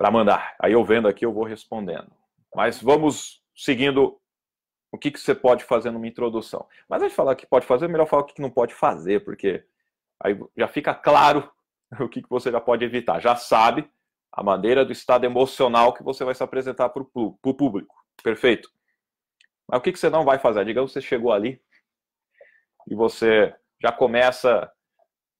para 0.01 0.09
mandar. 0.09 0.55
Aí 0.57 0.73
eu 0.73 0.83
vendo 0.83 1.07
aqui, 1.07 1.23
eu 1.23 1.31
vou 1.31 1.43
respondendo. 1.43 2.11
Mas 2.55 2.81
vamos 2.81 3.43
seguindo 3.55 4.19
o 4.91 4.97
que, 4.97 5.11
que 5.11 5.19
você 5.19 5.35
pode 5.35 5.63
fazer 5.63 5.91
numa 5.91 6.07
introdução. 6.07 6.67
Mas 6.89 7.03
antes 7.03 7.11
de 7.11 7.15
falar 7.15 7.33
o 7.33 7.35
que 7.35 7.45
pode 7.45 7.67
fazer, 7.67 7.85
é 7.85 7.87
melhor 7.87 8.07
falar 8.07 8.23
o 8.23 8.25
que 8.25 8.41
não 8.41 8.49
pode 8.49 8.73
fazer, 8.73 9.23
porque 9.23 9.63
aí 10.19 10.35
já 10.57 10.67
fica 10.67 10.95
claro 10.95 11.51
o 12.01 12.09
que, 12.09 12.23
que 12.23 12.29
você 12.29 12.51
já 12.51 12.59
pode 12.59 12.83
evitar? 12.83 13.19
Já 13.19 13.35
sabe 13.35 13.87
a 14.31 14.41
maneira 14.41 14.83
do 14.83 14.91
estado 14.91 15.23
emocional 15.23 15.93
que 15.93 16.01
você 16.01 16.25
vai 16.25 16.33
se 16.33 16.41
apresentar 16.41 16.89
para 16.89 17.03
o 17.03 17.53
público. 17.53 17.95
Perfeito. 18.23 18.71
Mas 19.67 19.81
o 19.81 19.83
que, 19.83 19.91
que 19.91 19.99
você 19.99 20.09
não 20.09 20.25
vai 20.25 20.39
fazer? 20.39 20.65
Digamos 20.65 20.89
que 20.91 20.99
você 20.99 21.07
chegou 21.07 21.31
ali 21.31 21.61
e 22.89 22.95
você 22.95 23.55
já 23.79 23.91
começa 23.91 24.67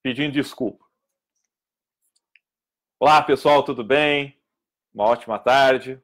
pedindo 0.04 0.34
desculpa. 0.34 0.86
Olá, 3.00 3.24
pessoal, 3.24 3.63
tudo 3.63 3.84
bem? 3.84 4.39
Uma 4.93 5.06
ótima 5.06 5.39
tarde. 5.39 6.01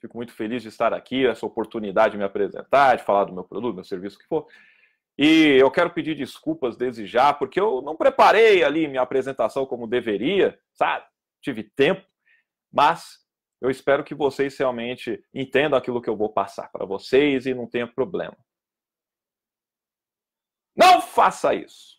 Fico 0.00 0.16
muito 0.16 0.32
feliz 0.32 0.62
de 0.62 0.68
estar 0.68 0.92
aqui, 0.92 1.26
essa 1.26 1.46
oportunidade 1.46 2.12
de 2.12 2.18
me 2.18 2.24
apresentar, 2.24 2.96
de 2.96 3.02
falar 3.02 3.24
do 3.24 3.32
meu 3.32 3.44
produto, 3.44 3.74
meu 3.74 3.84
serviço, 3.84 4.16
o 4.16 4.18
que 4.18 4.26
for. 4.26 4.46
E 5.18 5.56
eu 5.58 5.70
quero 5.70 5.90
pedir 5.90 6.14
desculpas 6.14 6.76
desde 6.76 7.06
já, 7.06 7.32
porque 7.32 7.58
eu 7.58 7.80
não 7.80 7.96
preparei 7.96 8.62
ali 8.62 8.86
minha 8.86 9.00
apresentação 9.00 9.64
como 9.64 9.86
deveria, 9.86 10.58
sabe? 10.74 11.06
Tive 11.40 11.62
tempo, 11.62 12.06
mas 12.70 13.24
eu 13.60 13.70
espero 13.70 14.04
que 14.04 14.14
vocês 14.14 14.56
realmente 14.58 15.24
entendam 15.32 15.78
aquilo 15.78 16.02
que 16.02 16.10
eu 16.10 16.16
vou 16.16 16.28
passar 16.28 16.70
para 16.70 16.84
vocês 16.84 17.46
e 17.46 17.54
não 17.54 17.66
tenha 17.66 17.86
problema. 17.86 18.36
Não 20.76 21.00
faça 21.00 21.54
isso. 21.54 21.96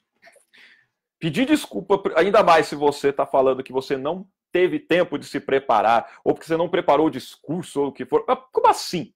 Pedir 1.19 1.47
desculpa, 1.47 1.99
ainda 2.15 2.43
mais 2.43 2.67
se 2.67 2.75
você 2.75 3.09
está 3.09 3.25
falando 3.25 3.63
que 3.63 3.73
você 3.73 3.97
não 3.97 4.29
teve 4.57 4.79
tempo 4.79 5.19
de 5.19 5.25
se 5.27 5.39
preparar, 5.39 6.19
ou 6.23 6.33
porque 6.33 6.47
você 6.47 6.57
não 6.57 6.67
preparou 6.67 7.05
o 7.05 7.11
discurso, 7.11 7.79
ou 7.79 7.87
o 7.89 7.91
que 7.91 8.07
for. 8.07 8.25
Como 8.51 8.67
assim? 8.67 9.13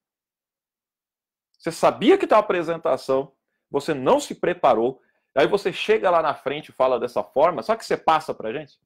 Você 1.57 1.71
sabia 1.71 2.15
que 2.15 2.27
tem 2.27 2.35
uma 2.37 2.43
apresentação, 2.43 3.33
você 3.67 3.91
não 3.91 4.19
se 4.19 4.35
preparou, 4.35 5.01
aí 5.33 5.47
você 5.47 5.73
chega 5.73 6.11
lá 6.11 6.21
na 6.21 6.35
frente 6.35 6.69
e 6.69 6.71
fala 6.71 6.99
dessa 6.99 7.23
forma, 7.23 7.63
só 7.63 7.75
que 7.75 7.83
você 7.83 7.97
passa 7.97 8.35
pra 8.35 8.53
gente? 8.53 8.79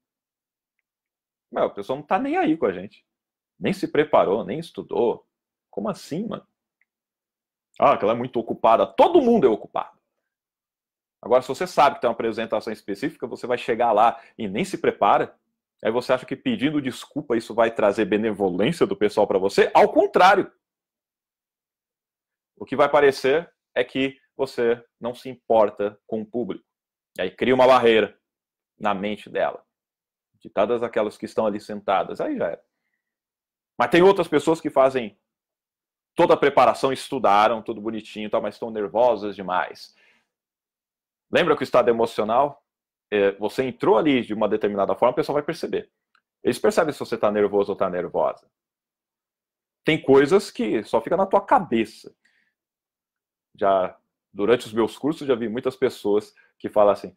Meu, 1.52 1.64
a 1.64 1.70
pessoa 1.70 1.98
não 1.98 2.02
tá 2.02 2.18
nem 2.18 2.38
aí 2.38 2.56
com 2.56 2.64
a 2.64 2.72
gente. 2.72 3.04
Nem 3.60 3.74
se 3.74 3.86
preparou, 3.86 4.42
nem 4.42 4.58
estudou. 4.58 5.26
Como 5.70 5.90
assim, 5.90 6.26
mano? 6.26 6.46
Ah, 7.78 7.98
que 7.98 8.04
ela 8.04 8.14
é 8.14 8.16
muito 8.16 8.40
ocupada. 8.40 8.86
Todo 8.86 9.20
mundo 9.20 9.46
é 9.46 9.50
ocupado. 9.50 9.98
Agora, 11.20 11.42
se 11.42 11.48
você 11.48 11.66
sabe 11.66 11.96
que 11.96 12.00
tem 12.00 12.08
uma 12.08 12.14
apresentação 12.14 12.72
específica, 12.72 13.26
você 13.26 13.46
vai 13.46 13.58
chegar 13.58 13.92
lá 13.92 14.18
e 14.38 14.48
nem 14.48 14.64
se 14.64 14.78
prepara, 14.78 15.38
aí 15.84 15.92
você 15.92 16.12
acha 16.12 16.26
que 16.26 16.36
pedindo 16.36 16.80
desculpa 16.80 17.36
isso 17.36 17.54
vai 17.54 17.70
trazer 17.70 18.04
benevolência 18.04 18.86
do 18.86 18.96
pessoal 18.96 19.26
para 19.26 19.38
você? 19.38 19.70
Ao 19.74 19.92
contrário. 19.92 20.50
O 22.56 22.64
que 22.64 22.74
vai 22.74 22.88
parecer 22.88 23.52
é 23.74 23.84
que 23.84 24.18
você 24.36 24.82
não 25.00 25.14
se 25.14 25.28
importa 25.28 25.98
com 26.06 26.22
o 26.22 26.26
público. 26.26 26.64
E 27.18 27.22
aí 27.22 27.30
cria 27.30 27.54
uma 27.54 27.66
barreira 27.66 28.18
na 28.78 28.94
mente 28.94 29.30
dela, 29.30 29.64
de 30.40 30.50
todas 30.50 30.82
aquelas 30.82 31.16
que 31.16 31.24
estão 31.24 31.46
ali 31.46 31.60
sentadas. 31.60 32.20
Aí 32.20 32.36
já 32.36 32.48
era. 32.48 32.64
Mas 33.78 33.90
tem 33.90 34.02
outras 34.02 34.28
pessoas 34.28 34.60
que 34.60 34.70
fazem 34.70 35.18
toda 36.14 36.34
a 36.34 36.36
preparação, 36.36 36.92
estudaram, 36.92 37.62
tudo 37.62 37.80
bonitinho, 37.80 38.30
tal, 38.30 38.40
mas 38.40 38.54
estão 38.54 38.70
nervosas 38.70 39.36
demais. 39.36 39.94
Lembra 41.30 41.54
que 41.56 41.62
o 41.62 41.64
estado 41.64 41.90
emocional, 41.90 42.65
é, 43.10 43.32
você 43.32 43.64
entrou 43.64 43.96
ali 43.96 44.22
de 44.22 44.34
uma 44.34 44.48
determinada 44.48 44.94
forma, 44.94 45.12
a 45.12 45.16
pessoa 45.16 45.34
vai 45.34 45.42
perceber. 45.42 45.90
Eles 46.42 46.58
percebem 46.58 46.92
se 46.92 46.98
você 46.98 47.14
está 47.16 47.30
nervoso 47.30 47.72
ou 47.72 47.74
está 47.74 47.88
nervosa. 47.90 48.48
Tem 49.84 50.00
coisas 50.00 50.50
que 50.50 50.82
só 50.84 51.00
fica 51.00 51.16
na 51.16 51.26
tua 51.26 51.40
cabeça. 51.40 52.14
Já 53.54 53.96
durante 54.32 54.66
os 54.66 54.72
meus 54.72 54.98
cursos 54.98 55.26
já 55.26 55.34
vi 55.34 55.48
muitas 55.48 55.76
pessoas 55.76 56.34
que 56.58 56.68
falam 56.68 56.92
assim: 56.92 57.14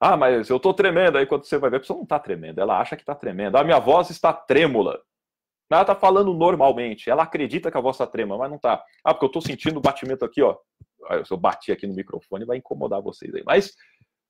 ah, 0.00 0.16
mas 0.16 0.48
eu 0.48 0.58
tô 0.58 0.72
tremendo. 0.72 1.18
Aí 1.18 1.26
quando 1.26 1.44
você 1.44 1.58
vai 1.58 1.70
ver, 1.70 1.76
a 1.76 1.80
pessoa 1.80 1.98
não 1.98 2.06
tá 2.06 2.18
tremendo, 2.18 2.60
ela 2.60 2.80
acha 2.80 2.96
que 2.96 3.04
tá 3.04 3.14
tremendo. 3.14 3.56
A 3.56 3.64
minha 3.64 3.78
voz 3.78 4.10
está 4.10 4.32
trêmula. 4.32 5.00
Ela 5.70 5.84
tá 5.84 5.94
falando 5.94 6.34
normalmente, 6.34 7.08
ela 7.08 7.22
acredita 7.22 7.70
que 7.70 7.78
a 7.78 7.80
voz 7.80 7.96
tá 7.96 8.06
trêmula, 8.06 8.40
mas 8.40 8.50
não 8.50 8.58
tá. 8.58 8.84
Ah, 9.02 9.14
porque 9.14 9.26
eu 9.26 9.30
tô 9.30 9.40
sentindo 9.40 9.78
o 9.78 9.80
batimento 9.80 10.24
aqui, 10.24 10.42
ó. 10.42 10.56
Se 11.24 11.32
eu 11.32 11.36
bati 11.36 11.72
aqui 11.72 11.86
no 11.86 11.94
microfone, 11.94 12.44
vai 12.44 12.58
incomodar 12.58 13.00
vocês 13.00 13.34
aí. 13.34 13.42
Mas, 13.44 13.74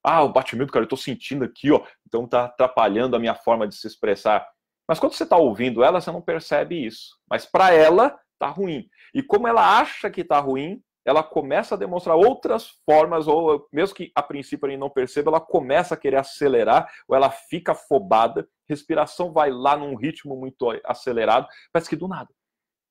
ah, 0.03 0.23
o 0.23 0.29
batimento, 0.29 0.71
cara, 0.71 0.85
eu 0.85 0.89
tô 0.89 0.97
sentindo 0.97 1.45
aqui, 1.45 1.71
ó. 1.71 1.81
Então 2.05 2.27
tá 2.27 2.45
atrapalhando 2.45 3.15
a 3.15 3.19
minha 3.19 3.35
forma 3.35 3.67
de 3.67 3.75
se 3.75 3.87
expressar. 3.87 4.47
Mas 4.87 4.99
quando 4.99 5.13
você 5.13 5.25
tá 5.25 5.37
ouvindo 5.37 5.83
ela, 5.83 6.01
você 6.01 6.11
não 6.11 6.21
percebe 6.21 6.85
isso. 6.85 7.17
Mas 7.29 7.45
para 7.45 7.73
ela, 7.73 8.19
tá 8.37 8.47
ruim. 8.47 8.87
E 9.13 9.23
como 9.23 9.47
ela 9.47 9.79
acha 9.79 10.09
que 10.09 10.23
tá 10.23 10.39
ruim, 10.39 10.83
ela 11.05 11.23
começa 11.23 11.75
a 11.75 11.77
demonstrar 11.77 12.15
outras 12.15 12.67
formas, 12.85 13.27
ou 13.27 13.67
mesmo 13.71 13.95
que 13.95 14.11
a 14.15 14.21
princípio 14.21 14.67
ele 14.67 14.77
não 14.77 14.89
perceba, 14.89 15.29
ela 15.29 15.41
começa 15.41 15.93
a 15.93 15.97
querer 15.97 16.17
acelerar, 16.17 16.89
ou 17.07 17.15
ela 17.15 17.29
fica 17.29 17.73
afobada, 17.73 18.47
respiração 18.67 19.31
vai 19.31 19.51
lá 19.51 19.75
num 19.75 19.95
ritmo 19.95 20.35
muito 20.35 20.69
acelerado, 20.85 21.47
parece 21.71 21.89
que 21.89 21.95
do 21.95 22.07
nada. 22.07 22.29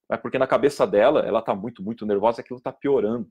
Mas 0.09 0.21
porque 0.21 0.39
na 0.39 0.47
cabeça 0.47 0.87
dela, 0.87 1.21
ela 1.21 1.39
está 1.39 1.55
muito, 1.55 1.83
muito 1.83 2.05
nervosa, 2.05 2.43
aquilo 2.43 2.59
está 2.59 2.73
piorando. 2.73 3.29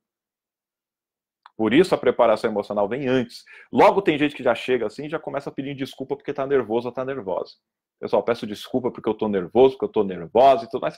Por 1.58 1.74
isso 1.74 1.94
a 1.94 1.98
preparação 1.98 2.50
emocional 2.50 2.88
vem 2.88 3.08
antes. 3.08 3.44
Logo 3.72 4.02
tem 4.02 4.18
gente 4.18 4.36
que 4.36 4.44
já 4.44 4.56
chega 4.56 4.88
assim 4.88 5.06
e 5.06 5.10
já 5.10 5.20
começa 5.20 5.50
a 5.50 5.54
pedir 5.54 5.76
desculpa 5.76 6.16
porque 6.16 6.32
está 6.32 6.46
nervoso 6.48 6.88
ou 6.88 6.92
está 6.92 7.06
nervosa. 7.06 7.56
Pessoal, 8.00 8.24
peço 8.24 8.48
desculpa 8.48 8.92
porque 8.92 9.08
eu 9.08 9.14
estou 9.14 9.30
nervoso, 9.30 9.76
porque 9.76 9.86
eu 9.86 9.88
estou 9.88 10.04
nervosa 10.04 10.66
e 10.66 10.70
tudo 10.70 10.82
mais. 10.82 10.98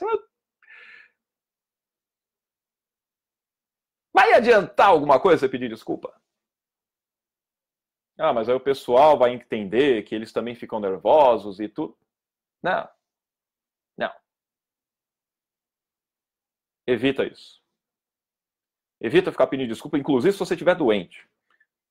Vai 4.12 4.32
adiantar 4.32 4.88
alguma 4.88 5.20
coisa 5.20 5.40
você 5.40 5.48
pedir 5.48 5.68
desculpa? 5.68 6.14
Ah, 8.18 8.32
mas 8.32 8.48
aí 8.48 8.54
o 8.54 8.60
pessoal 8.60 9.18
vai 9.18 9.32
entender 9.32 10.02
que 10.04 10.14
eles 10.14 10.32
também 10.32 10.54
ficam 10.54 10.80
nervosos 10.80 11.58
e 11.60 11.68
tudo. 11.68 11.96
Não. 12.62 12.88
Não. 13.96 14.12
Evita 16.86 17.24
isso. 17.26 17.63
Evita 19.04 19.30
ficar 19.30 19.48
pedindo 19.48 19.68
desculpa, 19.68 19.98
inclusive 19.98 20.32
se 20.32 20.38
você 20.38 20.54
estiver 20.54 20.74
doente. 20.74 21.28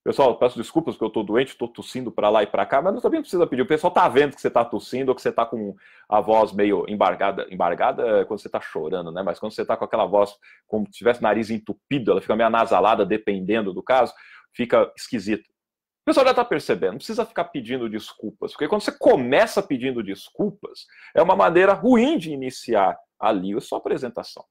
Pessoal, 0.03 0.35
peço 0.35 0.57
desculpas 0.57 0.95
porque 0.95 1.03
eu 1.03 1.09
estou 1.09 1.23
doente, 1.23 1.49
estou 1.49 1.67
tossindo 1.67 2.11
para 2.11 2.27
lá 2.27 2.41
e 2.41 2.47
para 2.47 2.65
cá, 2.65 2.81
mas 2.81 2.99
também 3.03 3.19
não 3.19 3.21
precisa 3.21 3.45
pedir. 3.45 3.61
O 3.61 3.67
pessoal 3.67 3.89
está 3.89 4.09
vendo 4.09 4.33
que 4.33 4.41
você 4.41 4.47
está 4.47 4.65
tossindo 4.65 5.11
ou 5.11 5.15
que 5.15 5.21
você 5.21 5.29
está 5.29 5.45
com 5.45 5.75
a 6.09 6.19
voz 6.19 6.51
meio 6.51 6.89
embargada. 6.89 7.45
Embargada 7.51 8.21
é 8.21 8.25
quando 8.25 8.39
você 8.39 8.47
está 8.47 8.59
chorando, 8.59 9.11
né? 9.11 9.21
Mas 9.21 9.37
quando 9.37 9.53
você 9.53 9.61
está 9.61 9.77
com 9.77 9.85
aquela 9.85 10.07
voz 10.07 10.35
como 10.65 10.87
se 10.87 10.93
tivesse 10.93 11.21
nariz 11.21 11.51
entupido, 11.51 12.09
ela 12.09 12.19
fica 12.19 12.35
meio 12.35 12.47
anasalada, 12.47 13.05
dependendo 13.05 13.71
do 13.75 13.83
caso, 13.83 14.11
fica 14.51 14.91
esquisito. 14.97 15.47
O 15.47 16.05
pessoal 16.05 16.25
já 16.25 16.31
está 16.31 16.43
percebendo, 16.43 16.93
não 16.93 16.97
precisa 16.97 17.27
ficar 17.27 17.43
pedindo 17.43 17.87
desculpas, 17.87 18.53
porque 18.53 18.67
quando 18.67 18.81
você 18.81 18.91
começa 18.91 19.61
pedindo 19.61 20.01
desculpas, 20.01 20.87
é 21.15 21.21
uma 21.21 21.35
maneira 21.35 21.73
ruim 21.73 22.17
de 22.17 22.31
iniciar 22.31 22.97
ali 23.19 23.55
a 23.55 23.61
sua 23.61 23.77
apresentação 23.77 24.43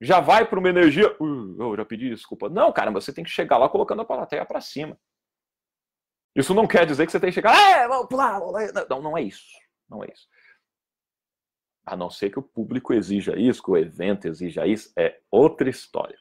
já 0.00 0.20
vai 0.20 0.46
para 0.46 0.58
uma 0.58 0.68
energia. 0.68 1.14
Uh, 1.20 1.56
eu 1.60 1.76
já 1.76 1.84
pedi 1.84 2.08
desculpa. 2.10 2.48
Não, 2.48 2.72
cara, 2.72 2.90
você 2.90 3.12
tem 3.12 3.24
que 3.24 3.30
chegar 3.30 3.58
lá 3.58 3.68
colocando 3.68 4.02
a 4.02 4.04
plateia 4.04 4.44
para 4.44 4.60
cima. 4.60 4.98
Isso 6.34 6.54
não 6.54 6.66
quer 6.66 6.86
dizer 6.86 7.04
que 7.04 7.12
você 7.12 7.18
tem 7.18 7.30
que 7.30 7.34
chegar. 7.34 7.56
É, 7.56 7.88
vamos 7.88 8.08
pular. 8.08 8.40
Não, 8.88 9.02
não 9.02 9.18
é 9.18 9.22
isso. 9.22 9.46
Não 9.88 10.04
é 10.04 10.08
isso. 10.12 10.28
A 11.84 11.96
não 11.96 12.10
ser 12.10 12.30
que 12.30 12.38
o 12.38 12.42
público 12.42 12.92
exija 12.92 13.36
isso, 13.36 13.62
que 13.62 13.70
o 13.70 13.76
evento 13.76 14.28
exija 14.28 14.66
isso, 14.66 14.92
é 14.96 15.18
outra 15.30 15.68
história. 15.70 16.16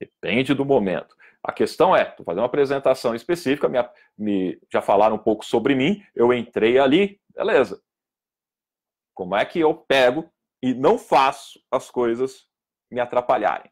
Depende 0.00 0.54
do 0.54 0.64
momento. 0.64 1.14
A 1.42 1.52
questão 1.52 1.94
é, 1.94 2.08
estou 2.08 2.24
fazendo 2.24 2.40
uma 2.40 2.46
apresentação 2.46 3.14
específica, 3.14 3.68
me, 4.16 4.60
já 4.72 4.80
falaram 4.80 5.16
um 5.16 5.22
pouco 5.22 5.44
sobre 5.44 5.74
mim, 5.74 6.02
eu 6.14 6.32
entrei 6.32 6.78
ali, 6.78 7.20
beleza. 7.34 7.80
Como 9.14 9.36
é 9.36 9.44
que 9.44 9.60
eu 9.60 9.74
pego 9.74 10.32
e 10.62 10.72
não 10.74 10.98
faço 10.98 11.60
as 11.70 11.90
coisas 11.90 12.47
me 12.90 13.00
atrapalharem. 13.00 13.70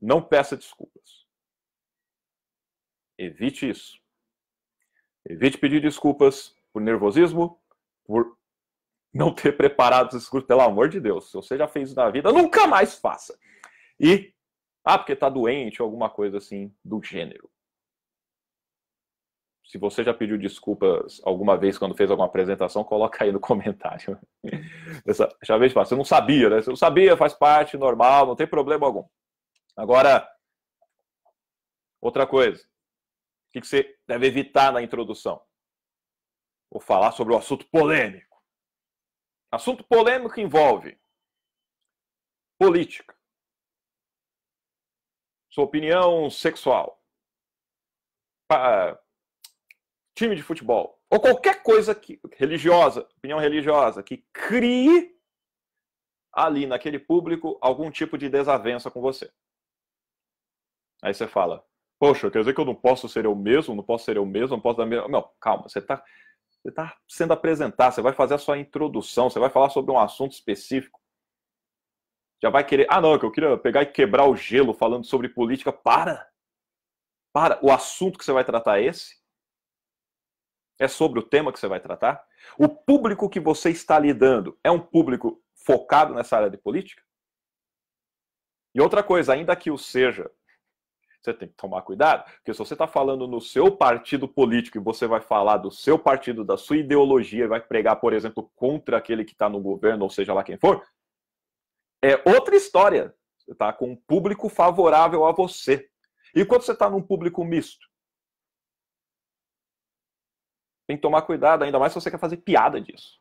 Não 0.00 0.22
peça 0.22 0.56
desculpas. 0.56 1.26
Evite 3.16 3.68
isso. 3.68 4.00
Evite 5.24 5.58
pedir 5.58 5.80
desculpas 5.80 6.56
por 6.72 6.80
nervosismo, 6.80 7.60
por 8.04 8.38
não 9.12 9.34
ter 9.34 9.56
preparado 9.56 10.12
os 10.12 10.20
discursos. 10.20 10.46
Pelo 10.46 10.60
amor 10.60 10.88
de 10.88 11.00
Deus, 11.00 11.30
se 11.30 11.34
você 11.34 11.56
já 11.56 11.66
fez 11.66 11.94
na 11.94 12.08
vida, 12.10 12.32
nunca 12.32 12.66
mais 12.66 12.94
faça. 12.98 13.38
E, 13.98 14.32
ah, 14.84 14.96
porque 14.96 15.12
está 15.12 15.28
doente 15.28 15.82
alguma 15.82 16.08
coisa 16.08 16.38
assim 16.38 16.74
do 16.84 17.02
gênero. 17.02 17.50
Se 19.68 19.76
você 19.76 20.02
já 20.02 20.14
pediu 20.14 20.38
desculpas 20.38 21.20
alguma 21.22 21.54
vez 21.54 21.76
quando 21.76 21.94
fez 21.94 22.10
alguma 22.10 22.26
apresentação, 22.26 22.82
coloca 22.82 23.22
aí 23.22 23.30
no 23.30 23.38
comentário. 23.38 24.18
Essa, 25.06 25.28
já 25.44 25.58
vez 25.58 25.74
você 25.74 25.94
não 25.94 26.06
sabia, 26.06 26.48
né? 26.48 26.62
Você 26.62 26.70
não 26.70 26.76
sabia, 26.76 27.18
faz 27.18 27.34
parte, 27.34 27.76
normal, 27.76 28.26
não 28.26 28.34
tem 28.34 28.46
problema 28.46 28.86
algum. 28.86 29.06
Agora, 29.76 30.26
outra 32.00 32.26
coisa. 32.26 32.64
O 32.64 33.60
que 33.60 33.66
você 33.66 33.94
deve 34.06 34.26
evitar 34.26 34.72
na 34.72 34.80
introdução? 34.80 35.38
Vou 36.70 36.80
falar 36.80 37.12
sobre 37.12 37.34
o 37.34 37.36
assunto 37.36 37.68
polêmico. 37.68 38.42
Assunto 39.52 39.84
polêmico 39.84 40.40
envolve 40.40 40.98
política, 42.58 43.14
sua 45.50 45.64
opinião 45.64 46.28
sexual, 46.28 47.00
time 50.18 50.34
de 50.34 50.42
futebol, 50.42 51.00
ou 51.08 51.20
qualquer 51.20 51.62
coisa 51.62 51.94
que, 51.94 52.20
religiosa, 52.36 53.08
opinião 53.16 53.38
religiosa, 53.38 54.02
que 54.02 54.24
crie 54.32 55.16
ali 56.32 56.66
naquele 56.66 56.98
público 56.98 57.56
algum 57.60 57.88
tipo 57.90 58.18
de 58.18 58.28
desavença 58.28 58.90
com 58.90 59.00
você. 59.00 59.30
Aí 61.02 61.14
você 61.14 61.28
fala, 61.28 61.64
poxa, 62.00 62.30
quer 62.30 62.40
dizer 62.40 62.52
que 62.52 62.60
eu 62.60 62.64
não 62.64 62.74
posso 62.74 63.08
ser 63.08 63.24
eu 63.26 63.34
mesmo, 63.34 63.76
não 63.76 63.84
posso 63.84 64.04
ser 64.04 64.16
eu 64.16 64.26
mesmo, 64.26 64.56
não 64.56 64.60
posso 64.60 64.78
dar 64.78 64.86
mesmo. 64.86 65.08
Não, 65.08 65.30
calma, 65.40 65.68
você 65.68 65.78
está 65.78 66.02
você 66.60 66.72
tá 66.72 66.98
sendo 67.06 67.32
apresentado, 67.32 67.94
você 67.94 68.02
vai 68.02 68.12
fazer 68.12 68.34
a 68.34 68.38
sua 68.38 68.58
introdução, 68.58 69.30
você 69.30 69.38
vai 69.38 69.48
falar 69.48 69.70
sobre 69.70 69.92
um 69.92 69.98
assunto 69.98 70.32
específico. 70.32 71.00
Já 72.42 72.50
vai 72.50 72.64
querer, 72.64 72.88
ah 72.90 73.00
não, 73.00 73.14
é 73.14 73.18
que 73.18 73.24
eu 73.24 73.30
queria 73.30 73.56
pegar 73.56 73.82
e 73.82 73.86
quebrar 73.86 74.28
o 74.28 74.34
gelo 74.34 74.74
falando 74.74 75.04
sobre 75.04 75.28
política. 75.28 75.72
Para! 75.72 76.28
Para! 77.32 77.60
O 77.62 77.70
assunto 77.70 78.18
que 78.18 78.24
você 78.24 78.32
vai 78.32 78.44
tratar 78.44 78.80
é 78.80 78.86
esse? 78.86 79.16
É 80.78 80.86
sobre 80.86 81.18
o 81.18 81.22
tema 81.22 81.52
que 81.52 81.58
você 81.58 81.66
vai 81.66 81.80
tratar? 81.80 82.24
O 82.56 82.68
público 82.68 83.28
que 83.28 83.40
você 83.40 83.70
está 83.70 83.98
lidando 83.98 84.56
é 84.62 84.70
um 84.70 84.78
público 84.78 85.42
focado 85.54 86.14
nessa 86.14 86.36
área 86.36 86.50
de 86.50 86.56
política? 86.56 87.02
E 88.74 88.80
outra 88.80 89.02
coisa, 89.02 89.32
ainda 89.32 89.56
que 89.56 89.70
o 89.70 89.78
seja, 89.78 90.30
você 91.20 91.34
tem 91.34 91.48
que 91.48 91.54
tomar 91.54 91.82
cuidado, 91.82 92.24
porque 92.36 92.52
se 92.52 92.58
você 92.58 92.74
está 92.74 92.86
falando 92.86 93.26
no 93.26 93.40
seu 93.40 93.76
partido 93.76 94.28
político 94.28 94.78
e 94.78 94.80
você 94.80 95.06
vai 95.06 95.20
falar 95.20 95.56
do 95.56 95.70
seu 95.70 95.98
partido, 95.98 96.44
da 96.44 96.56
sua 96.56 96.76
ideologia, 96.76 97.44
e 97.44 97.48
vai 97.48 97.60
pregar, 97.60 97.96
por 97.96 98.12
exemplo, 98.12 98.50
contra 98.54 98.96
aquele 98.96 99.24
que 99.24 99.32
está 99.32 99.48
no 99.48 99.60
governo, 99.60 100.04
ou 100.04 100.10
seja 100.10 100.32
lá 100.32 100.44
quem 100.44 100.56
for, 100.56 100.86
é 102.02 102.22
outra 102.24 102.54
história. 102.54 103.14
Você 103.38 103.52
está 103.52 103.72
com 103.72 103.90
um 103.90 103.96
público 103.96 104.48
favorável 104.48 105.24
a 105.26 105.32
você. 105.32 105.88
E 106.34 106.44
quando 106.44 106.62
você 106.62 106.72
está 106.72 106.88
num 106.88 107.02
público 107.02 107.44
misto? 107.44 107.88
Tem 110.88 110.96
que 110.96 111.02
tomar 111.02 111.20
cuidado, 111.22 111.64
ainda 111.64 111.78
mais 111.78 111.92
se 111.92 112.00
você 112.00 112.10
quer 112.10 112.18
fazer 112.18 112.38
piada 112.38 112.80
disso. 112.80 113.20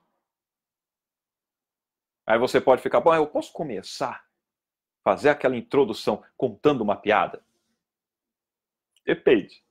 Aí 2.25 2.39
você 2.39 2.61
pode 2.61 2.81
ficar, 2.81 3.01
bom, 3.01 3.13
eu 3.13 3.27
posso 3.27 3.51
começar 3.51 4.15
a 4.15 4.23
fazer 5.03 5.29
aquela 5.29 5.57
introdução 5.57 6.23
contando 6.37 6.79
uma 6.79 6.95
piada? 6.95 7.43
Depende. 9.05 9.61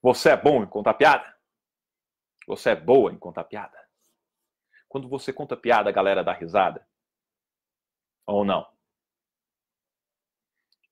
Você 0.00 0.30
é 0.30 0.36
bom 0.36 0.62
em 0.62 0.66
contar 0.66 0.94
piada? 0.94 1.36
Você 2.46 2.70
é 2.70 2.76
boa 2.76 3.12
em 3.12 3.18
contar 3.18 3.42
piada? 3.44 3.76
Quando 4.88 5.08
você 5.08 5.32
conta 5.32 5.56
piada, 5.56 5.90
a 5.90 5.92
galera 5.92 6.22
dá 6.22 6.32
risada? 6.32 6.86
Ou 8.26 8.44
não? 8.44 8.64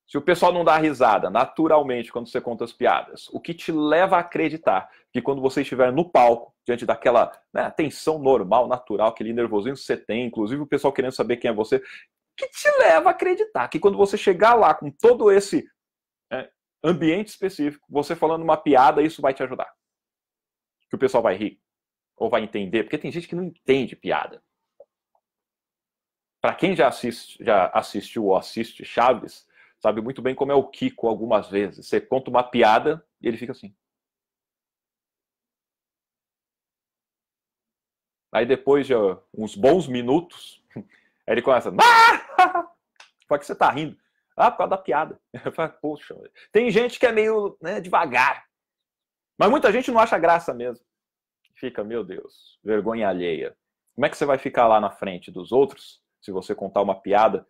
Se 0.07 0.17
o 0.17 0.23
pessoal 0.23 0.53
não 0.53 0.65
dá 0.65 0.77
risada 0.77 1.29
naturalmente 1.29 2.13
quando 2.13 2.29
você 2.29 2.41
conta 2.41 2.65
as 2.65 2.73
piadas, 2.73 3.29
o 3.33 3.41
que 3.41 3.53
te 3.53 3.73
leva 3.73 4.17
a 4.17 4.21
acreditar 4.21 4.89
que 5.13 5.21
quando 5.21 5.43
você 5.43 5.63
estiver 5.63 5.93
no 5.93 6.09
palco, 6.09 6.55
diante 6.65 6.87
daquela 6.87 7.33
né, 7.53 7.71
tensão 7.71 8.19
normal, 8.19 8.69
natural, 8.69 9.09
aquele 9.09 9.33
nervosismo 9.33 9.77
que 9.77 9.83
você 9.83 9.97
tem, 9.97 10.27
inclusive 10.27 10.63
o 10.63 10.67
pessoal 10.67 10.93
querendo 10.93 11.13
saber 11.13 11.39
quem 11.39 11.51
é 11.51 11.55
você, 11.55 11.83
que 12.37 12.49
te 12.49 12.71
leva 12.79 13.09
a 13.09 13.13
acreditar 13.13 13.67
que 13.69 13.81
quando 13.81 13.97
você 13.97 14.17
chegar 14.17 14.55
lá 14.55 14.75
com 14.75 14.91
todo 14.91 15.33
esse 15.33 15.69
é, 16.31 16.51
ambiente 16.85 17.29
específico, 17.29 17.87
você 17.91 18.15
falando 18.15 18.43
uma 18.43 18.57
piada, 18.57 19.03
isso 19.03 19.21
vai 19.21 19.35
te 19.35 19.43
ajudar. 19.43 19.73
Que 20.89 20.95
o 20.95 20.99
pessoal 20.99 21.23
vai 21.23 21.35
rir 21.35 21.61
ou 22.17 22.31
vai 22.31 22.43
entender, 22.43 22.85
porque 22.85 22.99
tem 22.99 23.11
gente 23.11 23.27
que 23.27 23.35
não 23.35 23.45
entende 23.45 23.97
piada. 23.97 24.43
Para 26.41 26.55
quem 26.55 26.77
já, 26.77 26.87
assiste, 26.87 27.43
já 27.43 27.67
assistiu 27.69 28.27
ou 28.27 28.37
assiste 28.37 28.85
Chaves, 28.85 29.47
sabe 29.81 30.01
muito 30.01 30.23
bem 30.23 30.35
como 30.35 30.53
é 30.53 30.55
o 30.55 30.69
Kiko 30.69 31.09
algumas 31.09 31.49
vezes. 31.49 31.87
Você 31.87 32.01
conta 32.01 32.31
uma 32.31 32.43
piada 32.43 33.05
e 33.21 33.29
ele 33.29 33.37
fica 33.37 33.53
assim. 33.53 33.75
Aí 38.33 38.45
depois 38.45 38.87
de 38.87 38.95
uns 39.33 39.55
bons 39.55 39.89
minutos, 39.89 40.63
ele 41.27 41.43
começa. 41.43 41.71
Ah! 41.81 42.71
Por 43.27 43.39
que 43.41 43.47
você 43.47 43.55
tá 43.55 43.71
rindo? 43.71 43.97
Ah, 44.37 44.51
por 44.51 44.59
causa 44.59 44.71
da 44.71 44.79
piada. 44.79 45.19
Poxa, 45.81 46.15
tem 46.53 46.71
gente 46.71 46.99
que 46.99 47.07
é 47.07 47.13
meio 47.13 47.57
né, 47.61 47.81
devagar. 47.81 48.47
Mas 49.39 49.51
muita 49.51 49.73
gente 49.73 49.91
não 49.91 50.01
acha 50.01 50.19
graça 50.19 50.53
mesmo. 50.53 50.85
Fica, 51.55 51.83
meu 51.83 52.05
Deus, 52.05 52.59
vergonha 52.63 53.09
alheia. 53.09 53.57
Como 53.95 54.05
é 54.05 54.11
que 54.11 54.17
você 54.17 54.27
vai 54.27 54.37
ficar 54.37 54.67
lá 54.69 54.79
na 54.79 54.91
frente 54.91 55.31
dos 55.31 55.53
outros 55.53 56.03
se 56.21 56.31
você 56.31 56.55
contar 56.55 56.83
uma 56.83 57.01
piada 57.01 57.49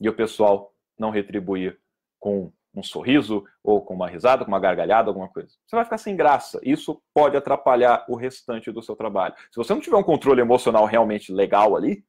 e 0.00 0.08
o 0.08 0.16
pessoal 0.16 0.73
não 0.98 1.10
retribuir 1.10 1.78
com 2.18 2.52
um 2.74 2.82
sorriso, 2.82 3.44
ou 3.62 3.84
com 3.84 3.94
uma 3.94 4.08
risada, 4.08 4.44
com 4.44 4.50
uma 4.50 4.58
gargalhada, 4.58 5.08
alguma 5.08 5.28
coisa. 5.28 5.54
Você 5.64 5.76
vai 5.76 5.84
ficar 5.84 5.98
sem 5.98 6.16
graça. 6.16 6.60
Isso 6.62 7.00
pode 7.14 7.36
atrapalhar 7.36 8.04
o 8.08 8.16
restante 8.16 8.72
do 8.72 8.82
seu 8.82 8.96
trabalho. 8.96 9.34
Se 9.52 9.56
você 9.56 9.72
não 9.72 9.80
tiver 9.80 9.96
um 9.96 10.02
controle 10.02 10.40
emocional 10.40 10.84
realmente 10.84 11.32
legal 11.32 11.76
ali, 11.76 12.04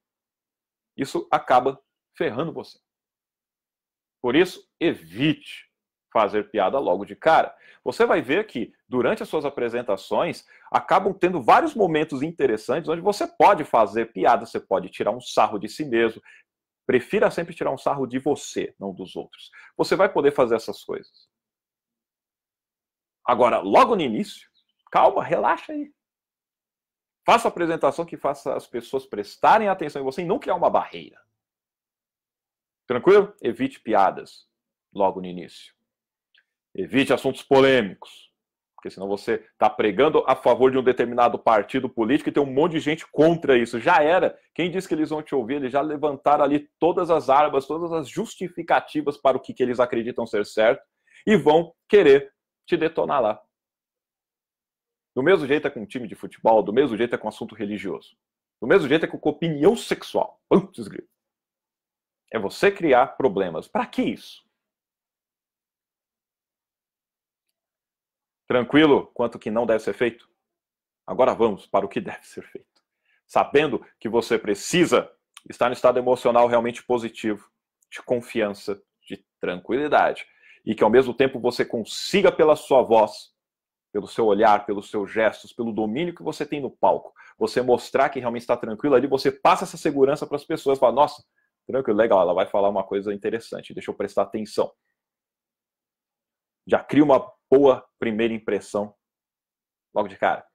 isso 0.97 1.27
acaba 1.29 1.79
ferrando 2.17 2.51
você. 2.51 2.79
Por 4.21 4.35
isso, 4.35 4.67
evite 4.79 5.69
fazer 6.11 6.49
piada 6.49 6.79
logo 6.79 7.05
de 7.05 7.15
cara. 7.15 7.53
Você 7.83 8.05
vai 8.05 8.21
ver 8.21 8.47
que 8.47 8.73
durante 8.87 9.21
as 9.21 9.29
suas 9.29 9.45
apresentações 9.45 10.45
acabam 10.71 11.13
tendo 11.13 11.41
vários 11.41 11.75
momentos 11.75 12.23
interessantes 12.23 12.89
onde 12.89 13.01
você 13.01 13.27
pode 13.27 13.63
fazer 13.65 14.13
piada, 14.13 14.45
você 14.45 14.59
pode 14.59 14.89
tirar 14.89 15.11
um 15.11 15.19
sarro 15.19 15.59
de 15.59 15.67
si 15.67 15.83
mesmo, 15.85 16.21
Prefira 16.85 17.31
sempre 17.31 17.55
tirar 17.55 17.71
um 17.71 17.77
sarro 17.77 18.05
de 18.05 18.19
você, 18.19 18.75
não 18.79 18.93
dos 18.93 19.15
outros. 19.15 19.49
Você 19.75 19.95
vai 19.95 20.11
poder 20.11 20.31
fazer 20.31 20.55
essas 20.55 20.83
coisas. 20.83 21.27
Agora, 23.25 23.59
logo 23.59 23.95
no 23.95 24.01
início, 24.01 24.47
calma, 24.91 25.23
relaxa 25.23 25.73
aí. 25.73 25.91
Faça 27.25 27.47
a 27.47 27.49
apresentação 27.49 28.05
que 28.05 28.17
faça 28.17 28.55
as 28.55 28.67
pessoas 28.67 29.07
prestarem 29.07 29.67
atenção 29.67 29.99
em 30.01 30.05
você 30.05 30.21
e 30.21 30.25
não 30.25 30.37
criar 30.37 30.55
uma 30.55 30.69
barreira. 30.69 31.19
Tranquilo? 32.87 33.35
Evite 33.41 33.79
piadas 33.79 34.47
logo 34.93 35.19
no 35.19 35.25
início. 35.25 35.73
Evite 36.75 37.11
assuntos 37.11 37.41
polêmicos 37.41 38.31
porque 38.85 38.93
senão 38.93 39.07
você 39.07 39.43
está 39.51 39.67
pregando 39.67 40.23
a 40.27 40.35
favor 40.35 40.69
de 40.69 40.77
um 40.77 40.83
determinado 40.83 41.39
partido 41.39 41.89
político 41.89 42.29
e 42.29 42.31
tem 42.31 42.43
um 42.43 42.53
monte 42.53 42.73
de 42.73 42.79
gente 42.79 43.03
contra 43.07 43.57
isso. 43.57 43.79
Já 43.79 44.03
era. 44.03 44.37
Quem 44.53 44.69
disse 44.69 44.87
que 44.87 44.93
eles 44.93 45.09
vão 45.09 45.23
te 45.23 45.33
ouvir? 45.33 45.55
Eles 45.55 45.71
já 45.71 45.81
levantaram 45.81 46.43
ali 46.43 46.69
todas 46.77 47.09
as 47.09 47.27
armas, 47.27 47.65
todas 47.65 47.91
as 47.91 48.07
justificativas 48.07 49.17
para 49.17 49.35
o 49.35 49.39
que, 49.39 49.55
que 49.55 49.63
eles 49.63 49.79
acreditam 49.79 50.27
ser 50.27 50.45
certo 50.45 50.83
e 51.25 51.35
vão 51.35 51.73
querer 51.89 52.31
te 52.67 52.77
detonar 52.77 53.23
lá. 53.23 53.41
Do 55.15 55.23
mesmo 55.23 55.47
jeito 55.47 55.65
é 55.65 55.71
com 55.71 55.79
um 55.79 55.87
time 55.87 56.07
de 56.07 56.13
futebol, 56.13 56.61
do 56.61 56.71
mesmo 56.71 56.95
jeito 56.95 57.15
é 57.15 57.17
com 57.17 57.27
assunto 57.27 57.55
religioso. 57.55 58.15
Do 58.61 58.67
mesmo 58.67 58.87
jeito 58.87 59.03
é 59.03 59.07
com 59.07 59.17
opinião 59.27 59.75
sexual. 59.75 60.39
Putz, 60.47 60.87
é 62.31 62.37
você 62.37 62.69
criar 62.69 63.17
problemas. 63.17 63.67
Para 63.67 63.87
que 63.87 64.03
isso? 64.03 64.45
Tranquilo 68.47 69.11
quanto 69.13 69.39
que 69.39 69.49
não 69.49 69.65
deve 69.65 69.83
ser 69.83 69.93
feito? 69.93 70.29
Agora 71.05 71.33
vamos 71.33 71.65
para 71.65 71.85
o 71.85 71.89
que 71.89 72.01
deve 72.01 72.25
ser 72.25 72.43
feito. 72.43 72.67
Sabendo 73.25 73.85
que 73.99 74.07
você 74.07 74.37
precisa 74.37 75.09
estar 75.49 75.67
no 75.67 75.73
estado 75.73 75.99
emocional 75.99 76.47
realmente 76.47 76.83
positivo, 76.83 77.49
de 77.91 78.01
confiança, 78.01 78.81
de 79.07 79.23
tranquilidade, 79.39 80.25
e 80.65 80.73
que 80.73 80.83
ao 80.83 80.89
mesmo 80.89 81.13
tempo 81.13 81.39
você 81.39 81.63
consiga 81.63 82.31
pela 82.31 82.55
sua 82.55 82.81
voz, 82.81 83.33
pelo 83.91 84.07
seu 84.07 84.25
olhar, 84.25 84.65
pelos 84.65 84.89
seus 84.89 85.11
gestos, 85.11 85.53
pelo 85.53 85.71
domínio 85.71 86.13
que 86.13 86.23
você 86.23 86.45
tem 86.45 86.59
no 86.59 86.69
palco, 86.69 87.13
você 87.37 87.61
mostrar 87.61 88.09
que 88.09 88.19
realmente 88.19 88.41
está 88.41 88.57
tranquilo 88.57 88.95
ali, 88.95 89.07
você 89.07 89.31
passa 89.31 89.63
essa 89.63 89.77
segurança 89.77 90.25
para 90.25 90.35
as 90.35 90.43
pessoas, 90.43 90.79
fala, 90.79 90.91
nossa, 90.91 91.23
tranquilo, 91.67 91.97
legal, 91.97 92.21
ela 92.21 92.33
vai 92.33 92.47
falar 92.47 92.69
uma 92.69 92.83
coisa 92.83 93.13
interessante, 93.13 93.73
deixa 93.73 93.91
eu 93.91 93.95
prestar 93.95 94.23
atenção. 94.23 94.71
Já 96.67 96.83
cria 96.83 97.03
uma 97.03 97.31
boa 97.49 97.85
primeira 97.99 98.33
impressão 98.33 98.93
logo 99.93 100.07
de 100.07 100.17
cara. 100.17 100.45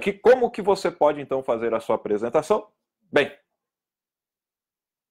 Que, 0.00 0.12
como 0.12 0.50
que 0.50 0.62
você 0.62 0.90
pode 0.90 1.20
então 1.20 1.42
fazer 1.42 1.74
a 1.74 1.80
sua 1.80 1.96
apresentação? 1.96 2.66
Bem, 3.12 3.30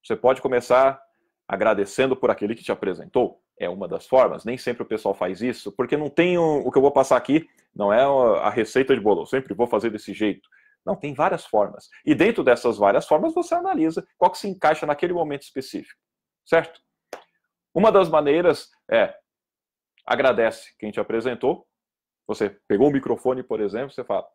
você 0.03 0.15
pode 0.15 0.41
começar 0.41 1.01
agradecendo 1.47 2.15
por 2.15 2.31
aquele 2.31 2.55
que 2.55 2.63
te 2.63 2.71
apresentou. 2.71 3.41
É 3.59 3.69
uma 3.69 3.87
das 3.87 4.07
formas. 4.07 4.43
Nem 4.43 4.57
sempre 4.57 4.83
o 4.83 4.85
pessoal 4.85 5.13
faz 5.13 5.41
isso, 5.41 5.71
porque 5.71 5.95
não 5.95 6.09
tem 6.09 6.37
o, 6.37 6.59
o 6.65 6.71
que 6.71 6.77
eu 6.77 6.81
vou 6.81 6.91
passar 6.91 7.17
aqui, 7.17 7.47
não 7.75 7.93
é 7.93 8.03
a 8.39 8.49
receita 8.49 8.95
de 8.95 9.01
bolo. 9.01 9.21
Eu 9.21 9.25
sempre 9.27 9.53
vou 9.53 9.67
fazer 9.67 9.91
desse 9.91 10.13
jeito. 10.13 10.49
Não, 10.85 10.95
tem 10.95 11.13
várias 11.13 11.45
formas. 11.45 11.87
E 12.05 12.13
dentro 12.13 12.43
dessas 12.43 12.77
várias 12.77 13.07
formas, 13.07 13.33
você 13.33 13.55
analisa 13.55 14.05
qual 14.17 14.31
que 14.31 14.37
se 14.37 14.47
encaixa 14.47 14.85
naquele 14.85 15.13
momento 15.13 15.43
específico. 15.43 15.99
Certo? 16.45 16.81
Uma 17.73 17.91
das 17.91 18.09
maneiras 18.09 18.69
é 18.91 19.15
agradece 20.05 20.73
quem 20.77 20.91
te 20.91 20.99
apresentou. 20.99 21.65
Você 22.27 22.49
pegou 22.67 22.89
o 22.89 22.91
microfone, 22.91 23.43
por 23.43 23.59
exemplo, 23.59 23.91
você 23.91 24.03
fala: 24.03 24.25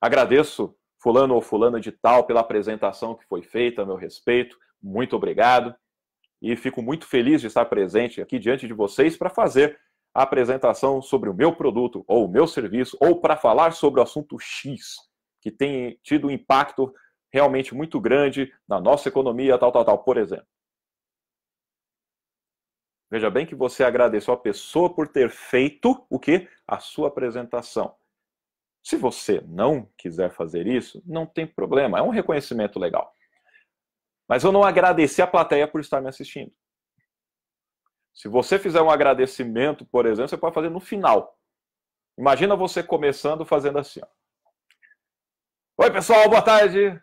agradeço 0.00 0.74
fulano 1.02 1.34
ou 1.34 1.42
fulana 1.42 1.80
de 1.80 1.92
tal 1.92 2.24
pela 2.24 2.40
apresentação 2.40 3.14
que 3.14 3.26
foi 3.26 3.42
feita 3.42 3.82
a 3.82 3.86
meu 3.86 3.96
respeito, 3.96 4.56
muito 4.82 5.16
obrigado. 5.16 5.74
E 6.40 6.56
fico 6.56 6.82
muito 6.82 7.06
feliz 7.06 7.40
de 7.40 7.46
estar 7.46 7.64
presente 7.66 8.20
aqui 8.20 8.38
diante 8.38 8.66
de 8.66 8.74
vocês 8.74 9.16
para 9.16 9.30
fazer 9.30 9.78
a 10.14 10.22
apresentação 10.22 11.02
sobre 11.02 11.28
o 11.28 11.34
meu 11.34 11.56
produto 11.56 12.04
ou 12.06 12.26
o 12.26 12.28
meu 12.28 12.46
serviço, 12.46 12.96
ou 13.00 13.20
para 13.20 13.36
falar 13.36 13.72
sobre 13.72 14.00
o 14.00 14.02
assunto 14.02 14.38
X, 14.38 14.96
que 15.40 15.50
tem 15.50 15.98
tido 16.02 16.28
um 16.28 16.30
impacto 16.30 16.92
realmente 17.32 17.74
muito 17.74 18.00
grande 18.00 18.52
na 18.68 18.80
nossa 18.80 19.08
economia, 19.08 19.58
tal, 19.58 19.72
tal, 19.72 19.84
tal, 19.84 19.98
por 19.98 20.16
exemplo. 20.16 20.46
Veja 23.14 23.30
bem 23.30 23.46
que 23.46 23.54
você 23.54 23.84
agradeceu 23.84 24.34
a 24.34 24.36
pessoa 24.36 24.92
por 24.92 25.06
ter 25.06 25.30
feito 25.30 26.04
o 26.10 26.18
que? 26.18 26.48
A 26.66 26.80
sua 26.80 27.06
apresentação. 27.06 27.94
Se 28.82 28.96
você 28.96 29.40
não 29.46 29.88
quiser 29.96 30.32
fazer 30.32 30.66
isso, 30.66 31.00
não 31.06 31.24
tem 31.24 31.46
problema, 31.46 32.00
é 32.00 32.02
um 32.02 32.08
reconhecimento 32.08 32.76
legal. 32.76 33.14
Mas 34.26 34.42
eu 34.42 34.50
não 34.50 34.64
agradeci 34.64 35.22
a 35.22 35.28
plateia 35.28 35.68
por 35.68 35.80
estar 35.80 36.00
me 36.00 36.08
assistindo. 36.08 36.52
Se 38.12 38.26
você 38.26 38.58
fizer 38.58 38.82
um 38.82 38.90
agradecimento, 38.90 39.86
por 39.86 40.06
exemplo, 40.06 40.30
você 40.30 40.36
pode 40.36 40.56
fazer 40.56 40.70
no 40.70 40.80
final. 40.80 41.38
Imagina 42.18 42.56
você 42.56 42.82
começando 42.82 43.46
fazendo 43.46 43.78
assim. 43.78 44.00
Ó. 44.02 44.08
Oi, 45.84 45.90
pessoal, 45.92 46.28
boa 46.28 46.42
tarde. 46.42 47.00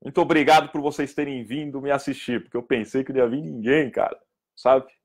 Muito 0.00 0.20
obrigado 0.20 0.70
por 0.70 0.80
vocês 0.80 1.12
terem 1.12 1.42
vindo 1.42 1.82
me 1.82 1.90
assistir, 1.90 2.44
porque 2.44 2.56
eu 2.56 2.62
pensei 2.62 3.02
que 3.02 3.12
não 3.12 3.18
ia 3.18 3.28
vir 3.28 3.42
ninguém, 3.42 3.90
cara. 3.90 4.16
Sabe? 4.54 4.99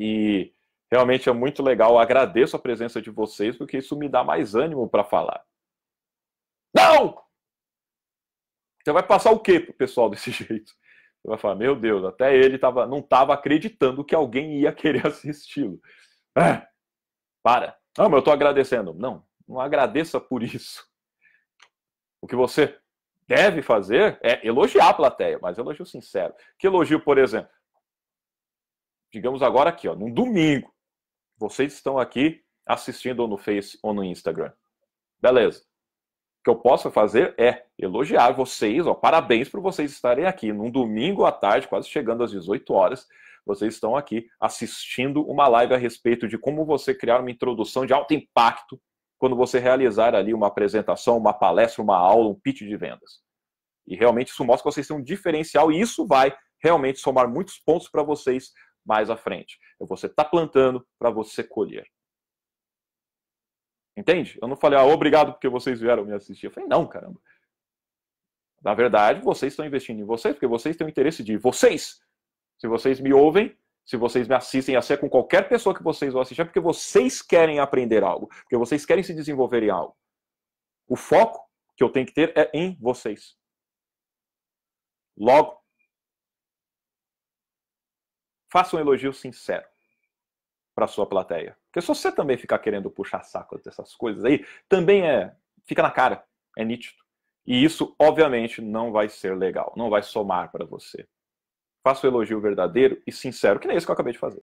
E 0.00 0.54
realmente 0.90 1.28
é 1.28 1.32
muito 1.32 1.62
legal. 1.62 1.92
Eu 1.92 1.98
agradeço 1.98 2.56
a 2.56 2.58
presença 2.58 3.02
de 3.02 3.10
vocês, 3.10 3.54
porque 3.54 3.76
isso 3.76 3.94
me 3.94 4.08
dá 4.08 4.24
mais 4.24 4.54
ânimo 4.54 4.88
para 4.88 5.04
falar. 5.04 5.44
Não! 6.74 7.22
Você 8.82 8.92
vai 8.92 9.02
passar 9.02 9.30
o 9.30 9.40
quê 9.40 9.60
pro 9.60 9.74
pessoal 9.74 10.08
desse 10.08 10.30
jeito? 10.32 10.72
Você 11.20 11.28
vai 11.28 11.36
falar, 11.36 11.54
meu 11.54 11.76
Deus, 11.76 12.02
até 12.02 12.34
ele 12.34 12.58
tava, 12.58 12.86
não 12.86 13.00
estava 13.00 13.34
acreditando 13.34 14.02
que 14.02 14.14
alguém 14.14 14.60
ia 14.60 14.72
querer 14.72 15.04
assisti-lo. 15.06 15.78
É, 16.34 16.66
para. 17.42 17.76
Não, 17.98 18.06
mas 18.06 18.14
eu 18.14 18.18
estou 18.20 18.32
agradecendo. 18.32 18.94
Não, 18.94 19.22
não 19.46 19.60
agradeça 19.60 20.18
por 20.18 20.42
isso. 20.42 20.88
O 22.22 22.26
que 22.26 22.34
você 22.34 22.78
deve 23.28 23.60
fazer 23.60 24.18
é 24.22 24.46
elogiar 24.46 24.88
a 24.88 24.94
plateia, 24.94 25.38
mas 25.42 25.58
elogio 25.58 25.84
sincero. 25.84 26.34
Que 26.58 26.66
elogio, 26.66 27.00
por 27.00 27.18
exemplo? 27.18 27.50
Digamos 29.12 29.42
agora 29.42 29.70
aqui, 29.70 29.88
ó, 29.88 29.94
num 29.94 30.12
domingo, 30.12 30.72
vocês 31.36 31.72
estão 31.72 31.98
aqui 31.98 32.42
assistindo 32.66 33.26
no 33.26 33.36
Face 33.36 33.78
ou 33.82 33.92
no 33.92 34.04
Instagram. 34.04 34.52
Beleza. 35.20 35.60
O 35.60 36.44
que 36.44 36.50
eu 36.50 36.56
posso 36.56 36.90
fazer 36.90 37.34
é 37.38 37.66
elogiar 37.78 38.32
vocês, 38.32 38.86
ó, 38.86 38.94
parabéns 38.94 39.48
por 39.48 39.60
vocês 39.60 39.92
estarem 39.92 40.24
aqui 40.24 40.52
num 40.52 40.70
domingo 40.70 41.24
à 41.24 41.32
tarde, 41.32 41.68
quase 41.68 41.88
chegando 41.88 42.24
às 42.24 42.30
18 42.30 42.72
horas. 42.72 43.06
Vocês 43.44 43.74
estão 43.74 43.96
aqui 43.96 44.26
assistindo 44.38 45.22
uma 45.22 45.48
live 45.48 45.74
a 45.74 45.76
respeito 45.76 46.28
de 46.28 46.38
como 46.38 46.64
você 46.64 46.94
criar 46.94 47.20
uma 47.20 47.30
introdução 47.30 47.84
de 47.84 47.92
alto 47.92 48.14
impacto 48.14 48.80
quando 49.18 49.36
você 49.36 49.58
realizar 49.58 50.14
ali 50.14 50.32
uma 50.32 50.46
apresentação, 50.46 51.18
uma 51.18 51.34
palestra, 51.34 51.82
uma 51.82 51.96
aula, 51.96 52.30
um 52.30 52.34
pitch 52.34 52.60
de 52.60 52.76
vendas. 52.76 53.20
E 53.86 53.94
realmente 53.94 54.28
isso 54.28 54.44
mostra 54.44 54.62
que 54.62 54.74
vocês 54.74 54.86
têm 54.86 54.96
um 54.96 55.02
diferencial 55.02 55.70
e 55.70 55.80
isso 55.80 56.06
vai 56.06 56.34
realmente 56.62 57.00
somar 57.00 57.28
muitos 57.28 57.58
pontos 57.58 57.88
para 57.88 58.02
vocês 58.02 58.52
mais 58.84 59.10
à 59.10 59.16
frente. 59.16 59.58
Você 59.78 60.08
tá 60.08 60.24
plantando 60.24 60.86
para 60.98 61.10
você 61.10 61.42
colher. 61.44 61.86
Entende? 63.96 64.38
Eu 64.40 64.48
não 64.48 64.56
falei, 64.56 64.78
ah, 64.78 64.84
obrigado 64.84 65.32
porque 65.32 65.48
vocês 65.48 65.80
vieram 65.80 66.04
me 66.04 66.12
assistir. 66.12 66.46
Eu 66.46 66.50
falei, 66.50 66.68
não, 66.68 66.86
caramba. 66.86 67.20
Na 68.62 68.74
verdade, 68.74 69.22
vocês 69.22 69.52
estão 69.52 69.66
investindo 69.66 70.00
em 70.00 70.04
vocês, 70.04 70.34
porque 70.34 70.46
vocês 70.46 70.76
têm 70.76 70.86
o 70.86 70.90
interesse 70.90 71.22
de 71.22 71.36
vocês. 71.36 72.00
Se 72.58 72.68
vocês 72.68 73.00
me 73.00 73.12
ouvem, 73.12 73.56
se 73.84 73.96
vocês 73.96 74.28
me 74.28 74.34
assistem, 74.34 74.76
a 74.76 74.82
ser 74.82 74.98
com 74.98 75.08
qualquer 75.08 75.48
pessoa 75.48 75.74
que 75.74 75.82
vocês 75.82 76.12
vão 76.12 76.22
assistir, 76.22 76.42
é 76.42 76.44
porque 76.44 76.60
vocês 76.60 77.22
querem 77.22 77.58
aprender 77.58 78.04
algo, 78.04 78.28
porque 78.28 78.56
vocês 78.56 78.84
querem 78.84 79.02
se 79.02 79.14
desenvolver 79.14 79.62
em 79.62 79.70
algo. 79.70 79.96
O 80.86 80.96
foco 80.96 81.48
que 81.76 81.82
eu 81.82 81.90
tenho 81.90 82.06
que 82.06 82.12
ter 82.12 82.36
é 82.36 82.50
em 82.52 82.76
vocês. 82.80 83.36
Logo, 85.16 85.59
faça 88.50 88.76
um 88.76 88.80
elogio 88.80 89.12
sincero 89.12 89.66
para 90.74 90.86
sua 90.86 91.06
plateia. 91.06 91.56
Porque 91.66 91.80
se 91.80 91.88
você 91.88 92.10
também 92.10 92.36
ficar 92.36 92.58
querendo 92.58 92.90
puxar 92.90 93.22
saco 93.22 93.58
dessas 93.58 93.94
coisas 93.94 94.24
aí, 94.24 94.44
também 94.68 95.08
é 95.08 95.34
fica 95.64 95.82
na 95.82 95.90
cara, 95.90 96.26
é 96.56 96.64
nítido. 96.64 97.02
E 97.46 97.64
isso, 97.64 97.94
obviamente, 97.98 98.60
não 98.60 98.92
vai 98.92 99.08
ser 99.08 99.36
legal, 99.36 99.72
não 99.76 99.88
vai 99.88 100.02
somar 100.02 100.50
para 100.50 100.64
você. 100.64 101.08
Faça 101.82 102.06
o 102.06 102.10
elogio 102.10 102.40
verdadeiro 102.40 103.02
e 103.06 103.12
sincero, 103.12 103.58
que 103.58 103.66
nem 103.66 103.76
esse 103.76 103.86
que 103.86 103.90
eu 103.90 103.94
acabei 103.94 104.12
de 104.12 104.18
fazer. 104.18 104.42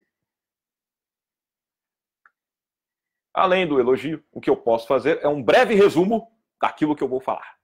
Além 3.34 3.66
do 3.66 3.78
elogio, 3.78 4.24
o 4.32 4.40
que 4.40 4.48
eu 4.48 4.56
posso 4.56 4.86
fazer 4.86 5.22
é 5.22 5.28
um 5.28 5.42
breve 5.42 5.74
resumo 5.74 6.32
daquilo 6.60 6.96
que 6.96 7.02
eu 7.02 7.08
vou 7.08 7.20
falar. 7.20 7.58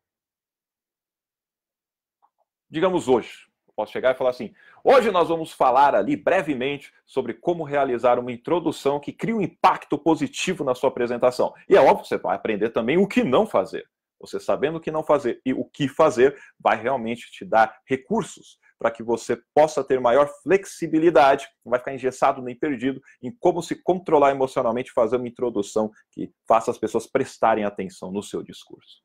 Digamos 2.68 3.08
hoje, 3.08 3.50
posso 3.82 3.92
chegar 3.92 4.14
e 4.14 4.18
falar 4.18 4.30
assim: 4.30 4.52
hoje 4.84 5.10
nós 5.10 5.28
vamos 5.28 5.52
falar 5.52 5.94
ali 5.94 6.16
brevemente 6.16 6.92
sobre 7.04 7.34
como 7.34 7.64
realizar 7.64 8.18
uma 8.18 8.32
introdução 8.32 9.00
que 9.00 9.12
crie 9.12 9.34
um 9.34 9.42
impacto 9.42 9.98
positivo 9.98 10.64
na 10.64 10.74
sua 10.74 10.88
apresentação. 10.88 11.52
E 11.68 11.76
é 11.76 11.80
óbvio 11.80 12.02
que 12.02 12.08
você 12.08 12.18
vai 12.18 12.36
aprender 12.36 12.70
também 12.70 12.96
o 12.96 13.06
que 13.06 13.24
não 13.24 13.46
fazer. 13.46 13.84
Você 14.20 14.38
sabendo 14.38 14.78
o 14.78 14.80
que 14.80 14.92
não 14.92 15.02
fazer 15.02 15.40
e 15.44 15.52
o 15.52 15.64
que 15.64 15.88
fazer 15.88 16.36
vai 16.60 16.80
realmente 16.80 17.30
te 17.32 17.44
dar 17.44 17.76
recursos 17.84 18.56
para 18.78 18.90
que 18.90 19.02
você 19.02 19.40
possa 19.54 19.82
ter 19.82 20.00
maior 20.00 20.28
flexibilidade, 20.42 21.48
não 21.64 21.70
vai 21.70 21.78
ficar 21.78 21.94
engessado 21.94 22.40
nem 22.40 22.56
perdido 22.56 23.00
em 23.20 23.32
como 23.38 23.62
se 23.62 23.80
controlar 23.80 24.30
emocionalmente, 24.30 24.92
fazer 24.92 25.16
uma 25.16 25.28
introdução 25.28 25.90
que 26.10 26.32
faça 26.46 26.70
as 26.70 26.78
pessoas 26.78 27.06
prestarem 27.06 27.64
atenção 27.64 28.12
no 28.12 28.22
seu 28.22 28.42
discurso. 28.42 29.02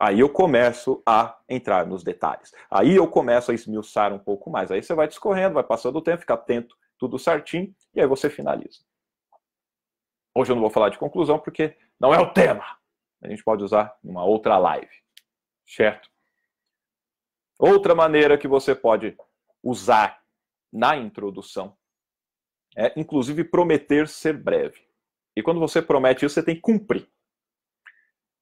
Aí 0.00 0.20
eu 0.20 0.30
começo 0.30 1.02
a 1.04 1.38
entrar 1.46 1.86
nos 1.86 2.02
detalhes. 2.02 2.52
Aí 2.70 2.96
eu 2.96 3.06
começo 3.06 3.50
a 3.50 3.54
esmiuçar 3.54 4.14
um 4.14 4.18
pouco 4.18 4.50
mais. 4.50 4.70
Aí 4.70 4.82
você 4.82 4.94
vai 4.94 5.06
discorrendo, 5.06 5.54
vai 5.54 5.62
passando 5.62 5.96
o 5.96 6.02
tempo, 6.02 6.20
fica 6.20 6.34
atento, 6.34 6.74
tudo 6.98 7.18
certinho, 7.18 7.74
e 7.94 8.00
aí 8.00 8.06
você 8.06 8.30
finaliza. 8.30 8.80
Hoje 10.34 10.52
eu 10.52 10.56
não 10.56 10.62
vou 10.62 10.70
falar 10.70 10.88
de 10.88 10.98
conclusão 10.98 11.38
porque 11.38 11.76
não 11.98 12.14
é 12.14 12.18
o 12.18 12.32
tema. 12.32 12.64
A 13.22 13.28
gente 13.28 13.44
pode 13.44 13.62
usar 13.62 13.94
numa 14.02 14.24
outra 14.24 14.56
live. 14.56 14.90
Certo? 15.66 16.08
Outra 17.58 17.94
maneira 17.94 18.38
que 18.38 18.48
você 18.48 18.74
pode 18.74 19.14
usar 19.62 20.22
na 20.72 20.96
introdução 20.96 21.76
é, 22.76 22.92
inclusive, 22.98 23.44
prometer 23.44 24.08
ser 24.08 24.36
breve. 24.36 24.80
E 25.36 25.42
quando 25.42 25.60
você 25.60 25.82
promete 25.82 26.24
isso, 26.24 26.34
você 26.34 26.42
tem 26.42 26.54
que 26.54 26.60
cumprir. 26.60 27.08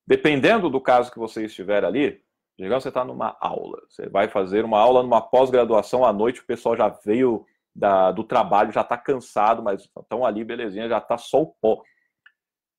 Dependendo 0.08 0.70
do 0.70 0.80
caso 0.80 1.12
que 1.12 1.18
você 1.18 1.44
estiver 1.44 1.84
ali, 1.84 2.18
digamos 2.58 2.82
você 2.82 2.88
está 2.88 3.04
numa 3.04 3.36
aula, 3.38 3.78
você 3.90 4.08
vai 4.08 4.26
fazer 4.26 4.64
uma 4.64 4.78
aula 4.78 5.02
numa 5.02 5.20
pós-graduação 5.20 6.02
à 6.02 6.14
noite, 6.14 6.40
o 6.40 6.46
pessoal 6.46 6.74
já 6.74 6.88
veio 7.04 7.44
da, 7.76 8.10
do 8.10 8.24
trabalho, 8.24 8.72
já 8.72 8.80
está 8.80 8.96
cansado, 8.96 9.62
mas 9.62 9.82
estão 9.84 10.24
ali, 10.24 10.42
belezinha, 10.44 10.88
já 10.88 10.96
está 10.96 11.18
só 11.18 11.42
o 11.42 11.54
pó. 11.60 11.82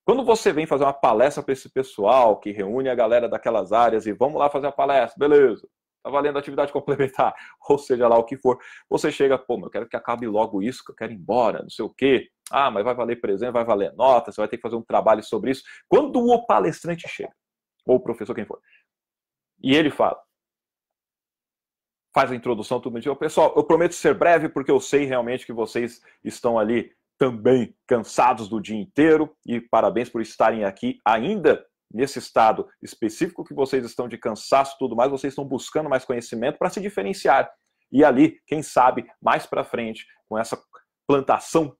Quando 0.04 0.24
você 0.24 0.52
vem 0.52 0.66
fazer 0.66 0.82
uma 0.82 0.92
palestra 0.92 1.40
para 1.40 1.52
esse 1.52 1.70
pessoal 1.70 2.40
que 2.40 2.50
reúne 2.50 2.88
a 2.88 2.96
galera 2.96 3.28
daquelas 3.28 3.72
áreas 3.72 4.06
e 4.06 4.12
vamos 4.12 4.40
lá 4.40 4.50
fazer 4.50 4.66
a 4.66 4.72
palestra, 4.72 5.16
beleza, 5.16 5.68
tá 6.02 6.10
valendo 6.10 6.36
atividade 6.36 6.72
complementar, 6.74 7.32
ou 7.68 7.78
seja 7.78 8.08
lá 8.08 8.18
o 8.18 8.24
que 8.24 8.36
for. 8.38 8.58
Você 8.88 9.12
chega, 9.12 9.38
pô, 9.38 9.56
eu 9.62 9.70
quero 9.70 9.88
que 9.88 9.94
acabe 9.94 10.26
logo 10.26 10.60
isso, 10.60 10.84
que 10.84 10.90
eu 10.90 10.96
quero 10.96 11.12
ir 11.12 11.14
embora, 11.14 11.62
não 11.62 11.70
sei 11.70 11.84
o 11.84 11.94
quê. 11.94 12.28
Ah, 12.50 12.70
mas 12.70 12.84
vai 12.84 12.94
valer 12.94 13.20
presente, 13.20 13.52
vai 13.52 13.64
valer 13.64 13.92
nota, 13.94 14.32
você 14.32 14.40
vai 14.40 14.48
ter 14.48 14.56
que 14.56 14.62
fazer 14.62 14.76
um 14.76 14.82
trabalho 14.82 15.22
sobre 15.22 15.52
isso. 15.52 15.62
Quando 15.88 16.18
o 16.18 16.46
palestrante 16.46 17.08
chega, 17.08 17.34
ou 17.86 17.96
o 17.96 18.00
professor, 18.00 18.34
quem 18.34 18.44
for, 18.44 18.60
e 19.62 19.74
ele 19.74 19.90
fala, 19.90 20.20
faz 22.14 22.32
a 22.32 22.34
introdução, 22.34 22.80
tudo 22.80 22.94
bem. 22.94 23.16
Pessoal, 23.16 23.52
eu 23.56 23.64
prometo 23.64 23.94
ser 23.94 24.14
breve, 24.14 24.48
porque 24.48 24.70
eu 24.70 24.80
sei 24.80 25.04
realmente 25.04 25.46
que 25.46 25.52
vocês 25.52 26.00
estão 26.24 26.58
ali 26.58 26.92
também 27.18 27.76
cansados 27.86 28.48
do 28.48 28.60
dia 28.60 28.80
inteiro, 28.80 29.36
e 29.46 29.60
parabéns 29.60 30.08
por 30.08 30.22
estarem 30.22 30.64
aqui 30.64 30.98
ainda 31.04 31.64
nesse 31.92 32.18
estado 32.18 32.68
específico 32.80 33.44
que 33.44 33.52
vocês 33.52 33.84
estão 33.84 34.08
de 34.08 34.16
cansaço 34.16 34.76
tudo 34.78 34.96
mais, 34.96 35.10
vocês 35.10 35.32
estão 35.32 35.44
buscando 35.44 35.90
mais 35.90 36.04
conhecimento 36.04 36.56
para 36.58 36.70
se 36.70 36.80
diferenciar. 36.80 37.50
E 37.92 38.04
ali, 38.04 38.40
quem 38.46 38.62
sabe, 38.62 39.10
mais 39.20 39.44
para 39.44 39.64
frente, 39.64 40.06
com 40.28 40.38
essa 40.38 40.58
plantação 41.06 41.76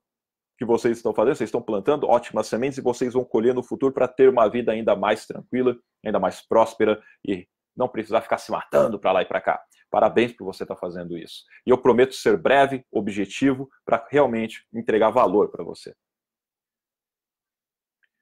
que 0.60 0.64
vocês 0.66 0.98
estão 0.98 1.14
fazendo, 1.14 1.36
vocês 1.36 1.48
estão 1.48 1.62
plantando 1.62 2.06
ótimas 2.06 2.46
sementes 2.46 2.76
e 2.76 2.82
vocês 2.82 3.14
vão 3.14 3.24
colher 3.24 3.54
no 3.54 3.62
futuro 3.62 3.94
para 3.94 4.06
ter 4.06 4.28
uma 4.28 4.46
vida 4.46 4.70
ainda 4.70 4.94
mais 4.94 5.26
tranquila, 5.26 5.74
ainda 6.04 6.20
mais 6.20 6.42
próspera 6.42 7.02
e 7.26 7.48
não 7.74 7.88
precisar 7.88 8.20
ficar 8.20 8.36
se 8.36 8.50
matando 8.52 8.98
para 8.98 9.10
lá 9.10 9.22
e 9.22 9.24
para 9.24 9.40
cá. 9.40 9.64
Parabéns 9.90 10.34
por 10.34 10.44
você 10.44 10.64
estar 10.64 10.74
tá 10.74 10.80
fazendo 10.80 11.16
isso. 11.16 11.44
E 11.66 11.70
eu 11.70 11.78
prometo 11.78 12.14
ser 12.14 12.36
breve, 12.36 12.84
objetivo, 12.92 13.70
para 13.86 14.06
realmente 14.10 14.66
entregar 14.70 15.08
valor 15.08 15.48
para 15.48 15.64
você. 15.64 15.96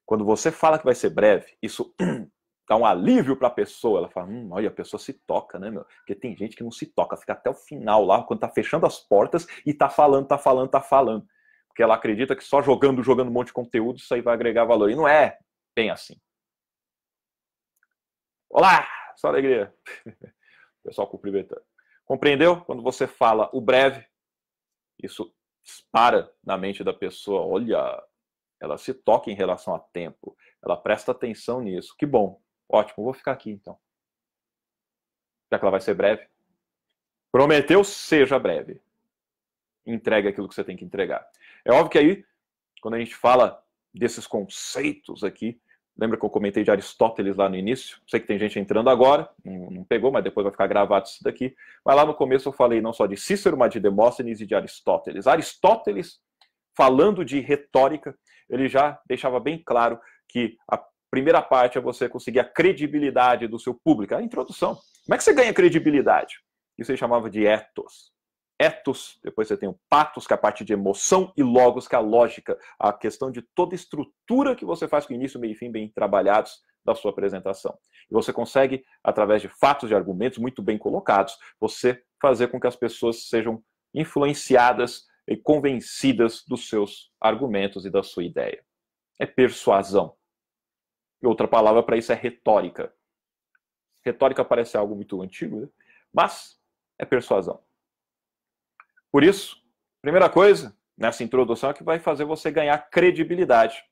Quando 0.07 0.25
você 0.25 0.53
fala 0.53 0.79
que 0.79 0.85
vai 0.85 0.95
ser 0.95 1.11
breve, 1.11 1.57
isso 1.61 1.93
dá 2.71 2.77
um 2.77 2.87
alívio 2.87 3.37
para 3.37 3.49
a 3.49 3.51
pessoa. 3.51 3.99
Ela 3.99 4.11
fala, 4.11 4.29
hum, 4.29 4.51
olha, 4.53 4.69
a 4.69 4.73
pessoa 4.73 5.01
se 5.01 5.13
toca, 5.13 5.59
né, 5.59 5.73
meu? 5.73 5.85
Porque 5.85 6.15
tem 6.15 6.37
gente 6.37 6.55
que 6.55 6.63
não 6.63 6.71
se 6.71 6.87
toca, 6.87 7.17
fica 7.17 7.33
até 7.33 7.51
o 7.51 7.55
final 7.55 8.05
lá, 8.05 8.23
quando 8.23 8.39
tá 8.39 8.49
fechando 8.49 8.87
as 8.87 9.01
portas 9.01 9.45
e 9.67 9.75
tá 9.75 9.89
falando, 9.89 10.29
tá 10.29 10.39
falando, 10.39 10.71
tá 10.71 10.81
falando. 10.81 11.27
Porque 11.79 11.85
ela 11.85 11.95
acredita 11.95 12.35
que 12.35 12.43
só 12.43 12.61
jogando, 12.61 13.05
jogando 13.05 13.29
um 13.29 13.33
monte 13.33 13.49
de 13.49 13.53
conteúdo, 13.53 14.01
isso 14.01 14.13
aí 14.13 14.21
vai 14.21 14.35
agregar 14.35 14.65
valor. 14.65 14.91
E 14.91 14.97
não 14.97 15.07
é 15.07 15.39
bem 15.77 15.91
assim. 15.91 16.21
Olá, 18.51 18.85
só 19.15 19.29
alegria. 19.29 19.73
Pessoal 20.83 21.07
cumprimentando. 21.07 21.63
Compreendeu? 22.05 22.63
Quando 22.63 22.83
você 22.83 23.07
fala 23.07 23.49
o 23.53 23.61
breve, 23.61 24.05
isso 25.01 25.33
dispara 25.63 26.29
na 26.43 26.59
mente 26.59 26.83
da 26.83 26.93
pessoa. 26.93 27.47
Olha, 27.47 28.05
ela 28.61 28.77
se 28.77 28.93
toca 28.93 29.31
em 29.31 29.37
relação 29.37 29.73
a 29.73 29.79
tempo, 29.79 30.37
ela 30.61 30.77
presta 30.77 31.13
atenção 31.13 31.61
nisso. 31.61 31.95
Que 31.97 32.07
bom, 32.07 32.43
ótimo, 32.69 33.05
vou 33.05 33.15
ficar 33.15 33.31
aqui 33.31 33.53
então. 33.53 33.79
Já 35.53 35.61
que 35.61 35.65
ela 35.65 35.71
vai 35.71 35.81
ser 35.81 35.95
breve. 35.95 36.29
Prometeu, 37.31 37.85
seja 37.85 38.37
breve. 38.37 38.83
Entregue 39.87 40.27
aquilo 40.27 40.49
que 40.49 40.57
você 40.57 40.65
tem 40.65 40.77
que 40.77 40.85
entregar. 40.85 41.25
É 41.69 41.73
óbvio 41.73 41.91
que 41.91 41.99
aí, 41.99 42.25
quando 42.81 42.95
a 42.95 42.99
gente 42.99 43.15
fala 43.15 43.63
desses 43.93 44.27
conceitos 44.27 45.23
aqui, 45.23 45.61
lembra 45.99 46.17
que 46.17 46.25
eu 46.25 46.31
comentei 46.31 46.65
de 46.65 46.71
Aristóteles 46.71 47.37
lá 47.37 47.47
no 47.47 47.57
início? 47.57 47.99
Sei 48.09 48.19
que 48.19 48.27
tem 48.27 48.39
gente 48.39 48.59
entrando 48.59 48.89
agora, 48.89 49.29
não, 49.45 49.85
pegou, 49.85 50.11
mas 50.11 50.25
depois 50.25 50.45
vai 50.45 50.51
ficar 50.51 50.67
gravado 50.67 51.07
isso 51.07 51.23
daqui. 51.23 51.55
Mas 51.85 51.95
lá 51.95 52.07
no 52.07 52.15
começo 52.15 52.49
eu 52.49 52.55
falei 52.55 52.81
não 52.81 52.95
só 52.95 53.05
de 53.05 53.19
Cícero, 53.19 53.55
mas 53.55 53.71
de 53.71 53.81
Demóstenes 53.81 54.41
e 54.41 54.47
de 54.47 54.55
Aristóteles. 54.55 55.27
Aristóteles, 55.27 56.19
falando 56.75 57.23
de 57.23 57.39
retórica, 57.39 58.19
ele 58.49 58.67
já 58.67 58.99
deixava 59.07 59.39
bem 59.39 59.63
claro 59.63 60.01
que 60.27 60.57
a 60.67 60.83
primeira 61.11 61.43
parte 61.43 61.77
é 61.77 61.83
você 61.83 62.09
conseguir 62.09 62.41
a 62.41 62.45
credibilidade 62.45 63.47
do 63.47 63.59
seu 63.59 63.75
público, 63.75 64.15
a 64.15 64.23
introdução. 64.23 64.75
Como 65.05 65.15
é 65.15 65.19
que 65.19 65.25
você 65.25 65.35
ganha 65.35 65.53
credibilidade? 65.53 66.37
Isso 66.79 66.91
ele 66.91 66.99
chamava 66.99 67.29
de 67.29 67.45
ethos. 67.45 68.11
Ethos, 68.59 69.21
depois 69.23 69.47
você 69.47 69.57
tem 69.57 69.69
o 69.69 69.79
patos, 69.89 70.27
que 70.27 70.33
é 70.33 70.37
a 70.37 70.39
parte 70.39 70.65
de 70.65 70.73
emoção, 70.73 71.33
e 71.37 71.43
logos, 71.43 71.87
que 71.87 71.95
é 71.95 71.99
a 71.99 72.01
lógica, 72.01 72.59
a 72.79 72.93
questão 72.93 73.31
de 73.31 73.41
toda 73.41 73.75
estrutura 73.75 74.57
que 74.57 74.65
você 74.65 74.89
faz 74.89 75.07
com 75.07 75.15
início, 75.15 75.39
meio 75.39 75.53
e 75.53 75.57
fim 75.57 75.71
bem 75.71 75.89
trabalhados 75.89 76.61
da 76.85 76.95
sua 76.95 77.11
apresentação. 77.13 77.79
E 78.11 78.15
você 78.15 78.33
consegue, 78.33 78.85
através 79.05 79.43
de 79.43 79.49
fatos 79.49 79.91
e 79.91 79.95
argumentos 79.95 80.39
muito 80.39 80.63
bem 80.63 80.77
colocados, 80.77 81.39
você 81.61 82.03
fazer 82.21 82.49
com 82.49 82.59
que 82.59 82.67
as 82.67 82.75
pessoas 82.75 83.29
sejam 83.29 83.63
influenciadas 83.95 85.07
e 85.27 85.37
convencidas 85.37 86.43
dos 86.47 86.69
seus 86.69 87.13
argumentos 87.21 87.85
e 87.85 87.91
da 87.91 88.03
sua 88.03 88.25
ideia. 88.25 88.65
É 89.21 89.27
persuasão. 89.27 90.17
E 91.23 91.27
outra 91.27 91.47
palavra 91.47 91.83
para 91.83 91.97
isso 91.97 92.11
é 92.11 92.15
retórica. 92.15 92.93
Retórica 94.05 94.45
parece 94.45 94.77
algo 94.77 94.95
muito 94.95 95.21
antigo, 95.21 95.61
né? 95.61 95.69
mas 96.13 96.59
é 96.99 97.05
persuasão. 97.05 97.63
Por 99.11 99.25
isso, 99.25 99.63
primeira 100.03 100.29
coisa 100.29 100.77
nessa 100.97 101.23
introdução 101.23 101.71
é 101.71 101.75
que 101.75 101.85
vai 101.85 101.99
fazer 101.99 102.25
você 102.25 102.51
ganhar 102.51 102.79
credibilidade. 102.91 103.83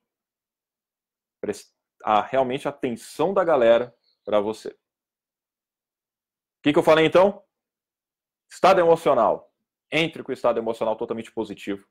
A 2.05 2.21
realmente 2.23 2.69
atenção 2.69 3.33
da 3.33 3.45
galera 3.45 3.95
para 4.25 4.41
você. 4.41 4.69
O 4.69 4.75
que, 6.63 6.73
que 6.73 6.79
eu 6.79 6.83
falei 6.83 7.07
então? 7.07 7.43
Estado 8.51 8.81
emocional 8.81 9.53
entre 9.91 10.23
com 10.23 10.31
o 10.31 10.35
estado 10.35 10.59
emocional 10.59 10.97
totalmente 10.97 11.31
positivo, 11.33 11.87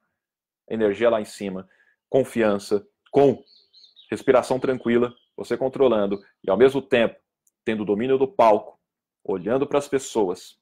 energia 0.69 1.09
lá 1.09 1.21
em 1.21 1.25
cima, 1.25 1.69
confiança, 2.09 2.85
com 3.09 3.43
respiração 4.11 4.59
tranquila, 4.59 5.15
você 5.35 5.57
controlando 5.57 6.21
e 6.43 6.49
ao 6.49 6.57
mesmo 6.57 6.81
tempo 6.81 7.19
tendo 7.63 7.85
domínio 7.85 8.17
do 8.17 8.27
palco, 8.27 8.79
olhando 9.23 9.65
para 9.65 9.79
as 9.79 9.87
pessoas 9.87 10.59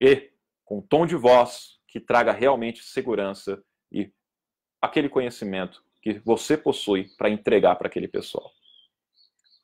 e 0.00 0.33
com 0.64 0.78
um 0.78 0.82
tom 0.82 1.06
de 1.06 1.16
voz 1.16 1.78
que 1.88 2.00
traga 2.00 2.32
realmente 2.32 2.82
segurança 2.82 3.62
e 3.92 4.12
aquele 4.80 5.08
conhecimento 5.08 5.84
que 6.02 6.18
você 6.20 6.56
possui 6.56 7.08
para 7.16 7.30
entregar 7.30 7.76
para 7.76 7.86
aquele 7.86 8.08
pessoal. 8.08 8.50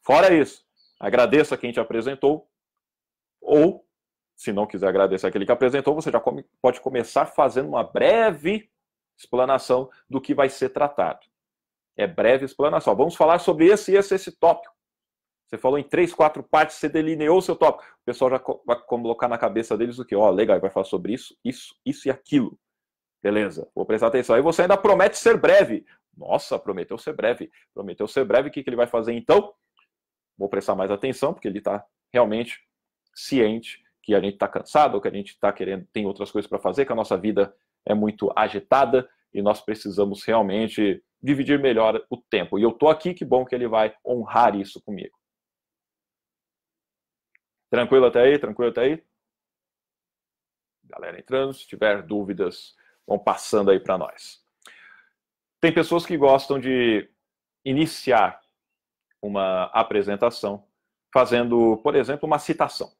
Fora 0.02 0.32
isso, 0.34 0.64
agradeça 0.98 1.56
quem 1.56 1.72
te 1.72 1.80
apresentou 1.80 2.48
ou 3.40 3.86
se 4.40 4.52
não 4.52 4.66
quiser 4.66 4.88
agradecer 4.88 5.26
aquele 5.26 5.44
que 5.44 5.52
apresentou, 5.52 5.94
você 5.94 6.10
já 6.10 6.18
come, 6.18 6.42
pode 6.62 6.80
começar 6.80 7.26
fazendo 7.26 7.68
uma 7.68 7.84
breve 7.84 8.70
explanação 9.18 9.90
do 10.08 10.18
que 10.18 10.32
vai 10.32 10.48
ser 10.48 10.70
tratado. 10.70 11.20
É 11.94 12.06
breve 12.06 12.46
explanação. 12.46 12.96
Vamos 12.96 13.14
falar 13.14 13.38
sobre 13.38 13.66
esse 13.66 13.92
esse, 13.92 14.14
esse 14.14 14.32
tópico. 14.32 14.74
Você 15.50 15.58
falou 15.58 15.78
em 15.78 15.82
três, 15.82 16.14
quatro 16.14 16.44
partes, 16.44 16.76
você 16.76 16.88
delineou 16.88 17.38
o 17.38 17.42
seu 17.42 17.56
tópico. 17.56 17.84
O 18.02 18.04
pessoal 18.04 18.30
já 18.30 18.40
vai 18.64 18.80
colocar 18.86 19.26
na 19.26 19.36
cabeça 19.36 19.76
deles 19.76 19.98
o 19.98 20.04
que? 20.04 20.14
Ó, 20.14 20.28
oh, 20.28 20.30
legal, 20.30 20.60
vai 20.60 20.70
falar 20.70 20.84
sobre 20.84 21.12
isso, 21.12 21.36
isso, 21.44 21.74
isso 21.84 22.06
e 22.06 22.10
aquilo. 22.10 22.56
Beleza, 23.20 23.68
vou 23.74 23.84
prestar 23.84 24.06
atenção. 24.06 24.36
Aí 24.36 24.42
você 24.42 24.62
ainda 24.62 24.76
promete 24.76 25.18
ser 25.18 25.36
breve. 25.36 25.84
Nossa, 26.16 26.56
prometeu 26.56 26.96
ser 26.96 27.14
breve. 27.14 27.50
Prometeu 27.74 28.06
ser 28.06 28.24
breve, 28.24 28.48
o 28.48 28.52
que, 28.52 28.62
que 28.62 28.70
ele 28.70 28.76
vai 28.76 28.86
fazer 28.86 29.12
então? 29.12 29.52
Vou 30.38 30.48
prestar 30.48 30.76
mais 30.76 30.90
atenção, 30.90 31.34
porque 31.34 31.48
ele 31.48 31.58
está 31.58 31.84
realmente 32.12 32.60
ciente 33.12 33.82
que 34.04 34.14
a 34.14 34.20
gente 34.20 34.34
está 34.34 34.46
cansado, 34.46 35.00
que 35.00 35.08
a 35.08 35.12
gente 35.12 35.30
está 35.30 35.52
querendo, 35.52 35.84
tem 35.92 36.06
outras 36.06 36.30
coisas 36.30 36.48
para 36.48 36.60
fazer, 36.60 36.86
que 36.86 36.92
a 36.92 36.96
nossa 36.96 37.16
vida 37.16 37.52
é 37.84 37.92
muito 37.92 38.32
agitada 38.36 39.08
e 39.34 39.42
nós 39.42 39.60
precisamos 39.60 40.24
realmente 40.24 41.02
dividir 41.20 41.58
melhor 41.58 42.02
o 42.08 42.16
tempo. 42.16 42.58
E 42.58 42.62
eu 42.62 42.70
estou 42.70 42.88
aqui, 42.88 43.12
que 43.12 43.24
bom 43.24 43.44
que 43.44 43.54
ele 43.54 43.68
vai 43.68 43.92
honrar 44.06 44.56
isso 44.56 44.80
comigo. 44.80 45.19
Tranquilo 47.70 48.06
até 48.06 48.22
aí? 48.22 48.38
Tranquilo 48.38 48.70
até 48.70 48.82
aí? 48.82 49.04
Galera 50.84 51.18
entrando, 51.18 51.54
se 51.54 51.66
tiver 51.66 52.02
dúvidas, 52.02 52.76
vão 53.06 53.18
passando 53.18 53.70
aí 53.70 53.78
para 53.78 53.96
nós. 53.96 54.44
Tem 55.60 55.72
pessoas 55.72 56.04
que 56.04 56.16
gostam 56.16 56.58
de 56.58 57.08
iniciar 57.64 58.40
uma 59.22 59.64
apresentação 59.66 60.66
fazendo, 61.12 61.78
por 61.82 61.94
exemplo, 61.94 62.26
uma 62.26 62.38
citação. 62.38 62.92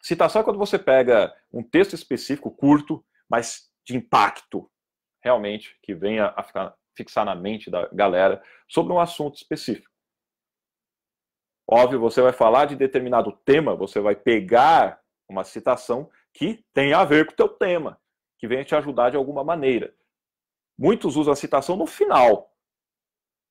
Citação 0.00 0.40
é 0.40 0.44
quando 0.44 0.58
você 0.58 0.78
pega 0.78 1.34
um 1.52 1.62
texto 1.62 1.94
específico, 1.94 2.50
curto, 2.50 3.04
mas 3.28 3.70
de 3.84 3.96
impacto, 3.96 4.70
realmente, 5.22 5.78
que 5.82 5.94
venha 5.94 6.32
a 6.36 6.42
ficar, 6.42 6.74
fixar 6.96 7.24
na 7.24 7.34
mente 7.34 7.70
da 7.70 7.86
galera 7.88 8.42
sobre 8.68 8.92
um 8.92 9.00
assunto 9.00 9.36
específico. 9.36 9.90
Óbvio, 11.72 12.00
você 12.00 12.20
vai 12.20 12.32
falar 12.32 12.64
de 12.64 12.74
determinado 12.74 13.30
tema, 13.44 13.76
você 13.76 14.00
vai 14.00 14.16
pegar 14.16 15.00
uma 15.28 15.44
citação 15.44 16.10
que 16.34 16.64
tem 16.74 16.92
a 16.92 17.04
ver 17.04 17.26
com 17.26 17.32
o 17.32 17.36
teu 17.36 17.48
tema, 17.48 18.00
que 18.38 18.48
venha 18.48 18.64
te 18.64 18.74
ajudar 18.74 19.10
de 19.10 19.16
alguma 19.16 19.44
maneira. 19.44 19.94
Muitos 20.76 21.14
usam 21.16 21.32
a 21.32 21.36
citação 21.36 21.76
no 21.76 21.86
final, 21.86 22.52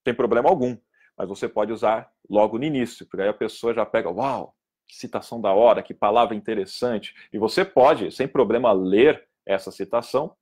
tem 0.04 0.12
problema 0.12 0.50
algum, 0.50 0.76
mas 1.16 1.28
você 1.28 1.48
pode 1.48 1.72
usar 1.72 2.12
logo 2.28 2.58
no 2.58 2.64
início, 2.64 3.06
porque 3.06 3.22
aí 3.22 3.28
a 3.28 3.34
pessoa 3.34 3.72
já 3.72 3.86
pega, 3.86 4.10
uau, 4.10 4.54
que 4.86 4.96
citação 4.96 5.40
da 5.40 5.52
hora, 5.52 5.82
que 5.82 5.94
palavra 5.94 6.34
interessante. 6.34 7.14
E 7.32 7.38
você 7.38 7.64
pode, 7.64 8.10
sem 8.10 8.26
problema, 8.26 8.72
ler 8.72 9.28
essa 9.46 9.70
citação, 9.70 10.36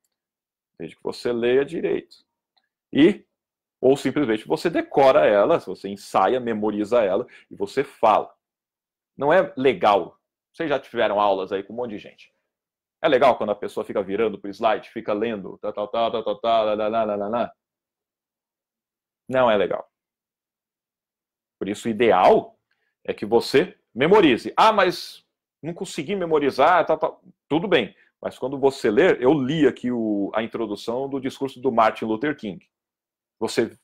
desde 0.77 0.95
que 0.95 1.03
você 1.03 1.31
leia 1.31 1.63
direito. 1.63 2.17
E, 2.91 3.25
ou 3.81 3.95
simplesmente 3.95 4.47
você 4.47 4.69
decora 4.69 5.25
ela, 5.25 5.59
você 5.59 5.87
ensaia, 5.87 6.39
memoriza 6.39 7.03
ela 7.03 7.25
e 7.49 7.55
você 7.55 7.83
fala. 7.83 8.33
Não 9.17 9.31
é 9.31 9.53
legal. 9.55 10.19
Vocês 10.53 10.69
já 10.69 10.79
tiveram 10.79 11.19
aulas 11.19 11.51
aí 11.51 11.63
com 11.63 11.73
um 11.73 11.75
monte 11.75 11.91
de 11.91 11.99
gente. 11.99 12.33
É 13.01 13.07
legal 13.07 13.37
quando 13.37 13.51
a 13.51 13.55
pessoa 13.55 13.85
fica 13.85 14.03
virando 14.03 14.37
para 14.37 14.49
o 14.49 14.51
slide, 14.51 14.89
fica 14.89 15.13
lendo, 15.13 15.57
tal, 15.59 15.71
tal, 15.71 15.87
tal, 15.87 16.11
tal, 16.11 16.23
tal, 16.23 16.39
tal, 16.39 16.65
lá, 16.75 16.87
lá, 16.87 17.03
lá, 17.03 17.27
lá. 17.27 17.51
Não 19.27 19.49
é 19.49 19.55
legal. 19.55 19.89
Por 21.57 21.69
isso, 21.69 21.87
o 21.87 21.91
ideal 21.91 22.57
é 23.03 23.13
que 23.13 23.25
você 23.25 23.77
memorize. 23.93 24.53
Ah, 24.57 24.73
mas 24.73 25.25
não 25.61 25.73
consegui 25.73 26.15
memorizar, 26.15 26.85
tá, 26.85 26.97
tá. 26.97 27.15
tudo 27.47 27.67
bem. 27.67 27.95
Mas 28.21 28.37
quando 28.37 28.57
você 28.57 28.89
ler, 28.91 29.21
eu 29.21 29.33
li 29.33 29.65
aqui 29.65 29.91
o, 29.91 30.31
a 30.33 30.43
introdução 30.43 31.07
do 31.07 31.21
discurso 31.21 31.61
do 31.61 31.71
Martin 31.71 32.05
Luther 32.05 32.35
King. 32.35 32.65
Você 33.39 33.77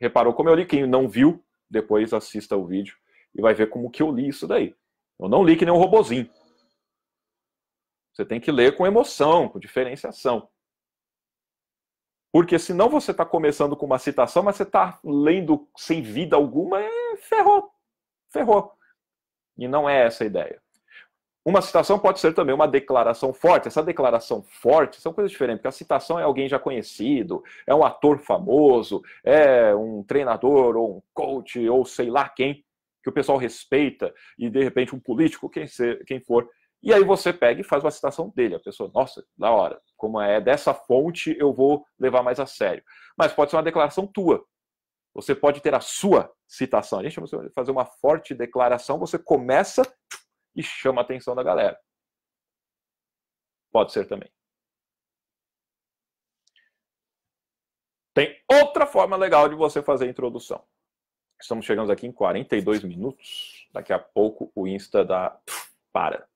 reparou 0.00 0.34
como 0.34 0.48
eu 0.48 0.54
li? 0.54 0.66
Quem 0.66 0.86
não 0.86 1.08
viu, 1.08 1.44
depois 1.70 2.12
assista 2.12 2.56
o 2.56 2.66
vídeo 2.66 2.96
e 3.34 3.40
vai 3.40 3.54
ver 3.54 3.68
como 3.68 3.90
que 3.90 4.02
eu 4.02 4.10
li 4.10 4.28
isso 4.28 4.46
daí. 4.46 4.74
Eu 5.18 5.28
não 5.28 5.44
li 5.44 5.56
que 5.56 5.64
nem 5.64 5.74
um 5.74 5.78
robozinho. 5.78 6.30
Você 8.12 8.24
tem 8.24 8.40
que 8.40 8.50
ler 8.50 8.76
com 8.76 8.86
emoção, 8.86 9.48
com 9.48 9.58
diferenciação. 9.58 10.48
Porque 12.32 12.58
senão 12.58 12.88
você 12.88 13.12
está 13.12 13.24
começando 13.24 13.76
com 13.76 13.86
uma 13.86 13.98
citação, 13.98 14.42
mas 14.42 14.56
você 14.56 14.64
está 14.64 15.00
lendo 15.02 15.68
sem 15.76 16.02
vida 16.02 16.36
alguma, 16.36 16.80
é 16.80 17.16
ferrou. 17.16 17.72
Ferrou. 18.30 18.72
E 19.56 19.66
não 19.66 19.88
é 19.88 20.04
essa 20.04 20.24
a 20.24 20.26
ideia. 20.26 20.62
Uma 21.48 21.62
citação 21.62 21.98
pode 21.98 22.20
ser 22.20 22.34
também 22.34 22.54
uma 22.54 22.68
declaração 22.68 23.32
forte. 23.32 23.68
Essa 23.68 23.82
declaração 23.82 24.42
forte 24.42 25.00
são 25.00 25.14
coisas 25.14 25.32
diferentes, 25.32 25.60
porque 25.60 25.68
a 25.68 25.72
citação 25.72 26.20
é 26.20 26.22
alguém 26.22 26.46
já 26.46 26.58
conhecido, 26.58 27.42
é 27.66 27.74
um 27.74 27.82
ator 27.82 28.18
famoso, 28.18 29.00
é 29.24 29.74
um 29.74 30.02
treinador 30.02 30.76
ou 30.76 30.98
um 30.98 31.02
coach 31.14 31.66
ou 31.66 31.86
sei 31.86 32.10
lá 32.10 32.28
quem, 32.28 32.62
que 33.02 33.08
o 33.08 33.12
pessoal 33.14 33.38
respeita, 33.38 34.12
e 34.38 34.50
de 34.50 34.62
repente 34.62 34.94
um 34.94 35.00
político, 35.00 35.48
quem, 35.48 35.66
ser, 35.66 36.04
quem 36.04 36.20
for. 36.20 36.46
E 36.82 36.92
aí 36.92 37.02
você 37.02 37.32
pega 37.32 37.62
e 37.62 37.64
faz 37.64 37.82
uma 37.82 37.90
citação 37.90 38.30
dele. 38.36 38.56
A 38.56 38.60
pessoa, 38.60 38.90
nossa, 38.94 39.24
da 39.34 39.50
hora, 39.50 39.80
como 39.96 40.20
é 40.20 40.42
dessa 40.42 40.74
fonte, 40.74 41.34
eu 41.40 41.50
vou 41.50 41.82
levar 41.98 42.22
mais 42.22 42.38
a 42.38 42.44
sério. 42.44 42.84
Mas 43.16 43.32
pode 43.32 43.50
ser 43.50 43.56
uma 43.56 43.62
declaração 43.62 44.06
tua. 44.06 44.44
Você 45.14 45.34
pode 45.34 45.62
ter 45.62 45.74
a 45.74 45.80
sua 45.80 46.30
citação. 46.46 46.98
A 46.98 47.02
gente 47.04 47.18
vai 47.18 47.48
fazer 47.54 47.70
uma 47.70 47.86
forte 47.86 48.34
declaração, 48.34 48.98
você 48.98 49.18
começa 49.18 49.82
e 50.58 50.62
chama 50.62 51.00
a 51.00 51.04
atenção 51.04 51.36
da 51.36 51.42
galera. 51.44 51.80
Pode 53.70 53.92
ser 53.92 54.06
também. 54.06 54.28
Tem 58.12 58.42
outra 58.50 58.84
forma 58.84 59.16
legal 59.16 59.48
de 59.48 59.54
você 59.54 59.80
fazer 59.80 60.06
a 60.06 60.10
introdução. 60.10 60.66
Estamos 61.40 61.64
chegando 61.64 61.92
aqui 61.92 62.08
em 62.08 62.12
42 62.12 62.82
minutos. 62.82 63.68
Daqui 63.72 63.92
a 63.92 64.00
pouco 64.00 64.50
o 64.52 64.66
Insta 64.66 65.04
dá 65.04 65.40
para. 65.92 66.28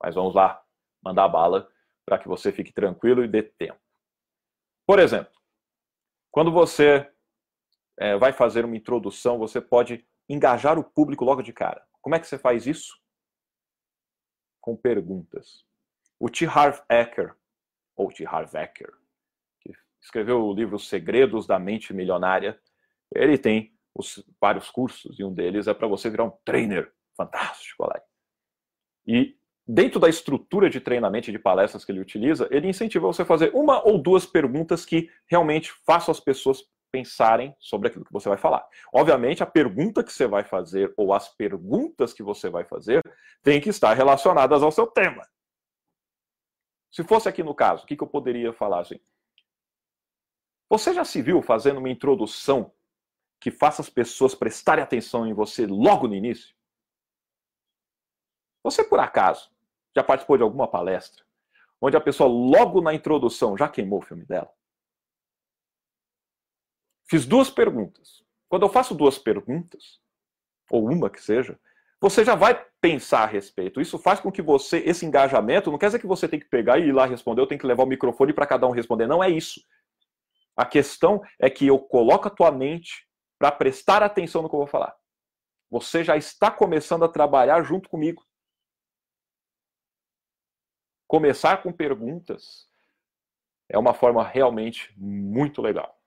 Mas 0.00 0.14
vamos 0.14 0.32
lá, 0.36 0.64
mandar 1.02 1.26
bala 1.26 1.68
para 2.06 2.18
que 2.20 2.28
você 2.28 2.52
fique 2.52 2.72
tranquilo 2.72 3.24
e 3.24 3.28
dê 3.28 3.42
tempo. 3.42 3.80
Por 4.86 5.00
exemplo, 5.00 5.34
quando 6.30 6.52
você 6.52 7.12
é, 7.98 8.16
vai 8.16 8.32
fazer 8.32 8.64
uma 8.64 8.76
introdução, 8.76 9.38
você 9.38 9.60
pode 9.60 10.06
engajar 10.28 10.78
o 10.78 10.84
público 10.84 11.24
logo 11.24 11.42
de 11.42 11.52
cara. 11.52 11.84
Como 12.00 12.14
é 12.14 12.20
que 12.20 12.28
você 12.28 12.38
faz 12.38 12.64
isso? 12.64 12.96
Com 14.60 14.76
perguntas. 14.76 15.64
O 16.18 16.28
T. 16.28 16.46
Harv 16.46 16.80
Eker, 16.90 17.34
ou 17.96 18.10
T. 18.10 18.26
Harv 18.26 18.54
Eker, 18.54 18.92
que 19.60 19.72
escreveu 20.00 20.44
o 20.44 20.52
livro 20.52 20.78
Segredos 20.78 21.46
da 21.46 21.58
Mente 21.58 21.92
Milionária, 21.94 22.60
ele 23.14 23.38
tem 23.38 23.72
os, 23.94 24.24
vários 24.40 24.70
cursos, 24.70 25.18
e 25.18 25.24
um 25.24 25.32
deles 25.32 25.66
é 25.66 25.74
para 25.74 25.88
você 25.88 26.10
virar 26.10 26.24
um 26.24 26.32
trainer 26.44 26.92
fantástico, 27.16 27.84
lá. 27.84 28.00
E 29.06 29.36
dentro 29.66 30.00
da 30.00 30.08
estrutura 30.08 30.70
de 30.70 30.80
treinamento 30.80 31.30
de 31.30 31.38
palestras 31.38 31.84
que 31.84 31.92
ele 31.92 32.00
utiliza, 32.00 32.48
ele 32.50 32.68
incentiva 32.68 33.06
você 33.06 33.22
a 33.22 33.26
fazer 33.26 33.50
uma 33.54 33.86
ou 33.86 34.00
duas 34.00 34.24
perguntas 34.24 34.84
que 34.84 35.10
realmente 35.26 35.72
façam 35.84 36.12
as 36.12 36.20
pessoas 36.20 36.62
pensarem 36.90 37.54
sobre 37.58 37.88
aquilo 37.88 38.04
que 38.04 38.12
você 38.12 38.28
vai 38.28 38.38
falar. 38.38 38.66
Obviamente, 38.92 39.42
a 39.42 39.46
pergunta 39.46 40.02
que 40.02 40.12
você 40.12 40.26
vai 40.26 40.44
fazer 40.44 40.92
ou 40.96 41.12
as 41.12 41.28
perguntas 41.28 42.12
que 42.12 42.22
você 42.22 42.48
vai 42.48 42.64
fazer 42.64 43.02
têm 43.42 43.60
que 43.60 43.68
estar 43.68 43.94
relacionadas 43.94 44.62
ao 44.62 44.70
seu 44.70 44.86
tema. 44.86 45.26
Se 46.90 47.04
fosse 47.04 47.28
aqui 47.28 47.42
no 47.42 47.54
caso, 47.54 47.84
o 47.84 47.86
que, 47.86 48.00
eu 48.00 48.06
poderia 48.06 48.52
falar 48.52 48.80
assim? 48.80 48.98
Você 50.70 50.92
já 50.92 51.04
se 51.04 51.22
viu 51.22 51.42
fazendo 51.42 51.78
uma 51.78 51.90
introdução 51.90 52.72
que 53.40 53.50
faça 53.50 53.82
as 53.82 53.88
pessoas 53.88 54.34
prestarem 54.34 54.82
atenção 54.82 55.26
em 55.26 55.32
você 55.32 55.66
logo 55.66 56.08
no 56.08 56.14
início? 56.14 56.54
Você, 58.64 58.82
por 58.82 58.98
acaso, 58.98 59.50
já 59.94 60.02
participou 60.02 60.36
de 60.36 60.42
alguma 60.42 60.68
palestra 60.68 61.28
onde 61.80 61.96
a 61.96 62.00
pessoa, 62.00 62.28
logo 62.28 62.80
na 62.80 62.92
introdução, 62.92 63.56
já 63.56 63.68
queimou 63.68 64.00
o 64.00 64.02
filme 64.02 64.24
dela? 64.24 64.52
Fiz 67.08 67.24
duas 67.24 67.50
perguntas. 67.50 68.22
Quando 68.48 68.64
eu 68.64 68.68
faço 68.68 68.94
duas 68.94 69.18
perguntas, 69.18 69.98
ou 70.70 70.90
uma 70.90 71.08
que 71.08 71.22
seja, 71.22 71.58
você 72.00 72.22
já 72.24 72.34
vai 72.34 72.66
pensar 72.80 73.22
a 73.22 73.26
respeito. 73.26 73.80
Isso 73.80 73.98
faz 73.98 74.20
com 74.20 74.30
que 74.30 74.42
você, 74.42 74.78
esse 74.78 75.06
engajamento, 75.06 75.70
não 75.70 75.78
quer 75.78 75.86
dizer 75.86 75.98
que 75.98 76.06
você 76.06 76.28
tem 76.28 76.38
que 76.38 76.48
pegar 76.48 76.78
e 76.78 76.88
ir 76.88 76.92
lá 76.92 77.06
responder, 77.06 77.40
eu 77.40 77.46
tenho 77.46 77.60
que 77.60 77.66
levar 77.66 77.82
o 77.84 77.86
microfone 77.86 78.32
para 78.32 78.46
cada 78.46 78.66
um 78.66 78.72
responder. 78.72 79.06
Não 79.06 79.24
é 79.24 79.30
isso. 79.30 79.60
A 80.54 80.66
questão 80.66 81.22
é 81.38 81.48
que 81.48 81.66
eu 81.66 81.78
coloco 81.78 82.28
a 82.28 82.30
tua 82.30 82.52
mente 82.52 83.08
para 83.38 83.50
prestar 83.50 84.02
atenção 84.02 84.42
no 84.42 84.48
que 84.48 84.54
eu 84.54 84.60
vou 84.60 84.66
falar. 84.66 84.94
Você 85.70 86.04
já 86.04 86.16
está 86.16 86.50
começando 86.50 87.04
a 87.04 87.08
trabalhar 87.08 87.62
junto 87.62 87.88
comigo. 87.88 88.26
Começar 91.06 91.62
com 91.62 91.72
perguntas 91.72 92.68
é 93.68 93.78
uma 93.78 93.94
forma 93.94 94.22
realmente 94.22 94.92
muito 94.96 95.62
legal 95.62 95.97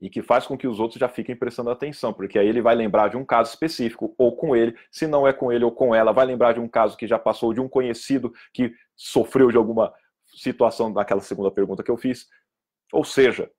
e 0.00 0.08
que 0.08 0.22
faz 0.22 0.46
com 0.46 0.56
que 0.56 0.66
os 0.66 0.80
outros 0.80 0.98
já 0.98 1.08
fiquem 1.08 1.36
prestando 1.36 1.70
atenção, 1.70 2.12
porque 2.12 2.38
aí 2.38 2.48
ele 2.48 2.62
vai 2.62 2.74
lembrar 2.74 3.08
de 3.08 3.16
um 3.16 3.24
caso 3.24 3.50
específico, 3.50 4.14
ou 4.16 4.34
com 4.34 4.56
ele, 4.56 4.76
se 4.90 5.06
não 5.06 5.26
é 5.26 5.32
com 5.32 5.52
ele 5.52 5.64
ou 5.64 5.72
com 5.72 5.94
ela, 5.94 6.12
vai 6.12 6.24
lembrar 6.24 6.54
de 6.54 6.60
um 6.60 6.68
caso 6.68 6.96
que 6.96 7.06
já 7.06 7.18
passou, 7.18 7.52
de 7.52 7.60
um 7.60 7.68
conhecido 7.68 8.32
que 8.52 8.74
sofreu 8.96 9.50
de 9.50 9.56
alguma 9.56 9.92
situação 10.34 10.90
naquela 10.90 11.20
segunda 11.20 11.50
pergunta 11.50 11.82
que 11.82 11.90
eu 11.90 11.96
fiz. 11.96 12.26
Ou 12.92 13.04
seja, 13.04 13.50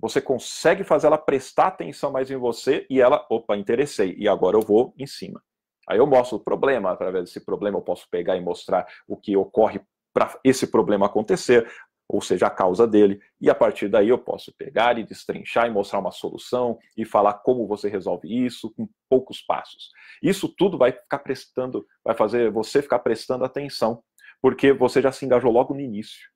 você 0.00 0.20
consegue 0.20 0.84
fazer 0.84 1.06
ela 1.06 1.18
prestar 1.18 1.68
atenção 1.68 2.10
mais 2.10 2.30
em 2.30 2.36
você 2.36 2.86
e 2.88 3.00
ela, 3.00 3.26
opa, 3.30 3.56
interessei, 3.56 4.14
e 4.18 4.28
agora 4.28 4.56
eu 4.56 4.62
vou 4.62 4.94
em 4.98 5.06
cima. 5.06 5.42
Aí 5.88 5.98
eu 5.98 6.06
mostro 6.06 6.38
o 6.38 6.40
problema, 6.40 6.90
através 6.90 7.24
desse 7.24 7.44
problema 7.44 7.78
eu 7.78 7.82
posso 7.82 8.08
pegar 8.10 8.36
e 8.36 8.40
mostrar 8.40 8.86
o 9.08 9.16
que 9.16 9.36
ocorre 9.36 9.80
para 10.12 10.38
esse 10.42 10.66
problema 10.66 11.06
acontecer, 11.06 11.70
ou 12.12 12.20
seja, 12.20 12.48
a 12.48 12.50
causa 12.50 12.88
dele, 12.88 13.20
e 13.40 13.48
a 13.48 13.54
partir 13.54 13.88
daí 13.88 14.08
eu 14.08 14.18
posso 14.18 14.52
pegar 14.58 14.98
e 14.98 15.04
destrinchar 15.04 15.68
e 15.68 15.70
mostrar 15.70 16.00
uma 16.00 16.10
solução 16.10 16.76
e 16.96 17.04
falar 17.04 17.34
como 17.34 17.68
você 17.68 17.88
resolve 17.88 18.28
isso 18.28 18.74
com 18.74 18.88
poucos 19.08 19.40
passos. 19.40 19.90
Isso 20.20 20.48
tudo 20.48 20.76
vai 20.76 20.90
ficar 20.90 21.20
prestando, 21.20 21.86
vai 22.04 22.16
fazer 22.16 22.50
você 22.50 22.82
ficar 22.82 22.98
prestando 22.98 23.44
atenção, 23.44 24.02
porque 24.42 24.72
você 24.72 25.00
já 25.00 25.12
se 25.12 25.24
engajou 25.24 25.52
logo 25.52 25.72
no 25.72 25.80
início. 25.80 26.28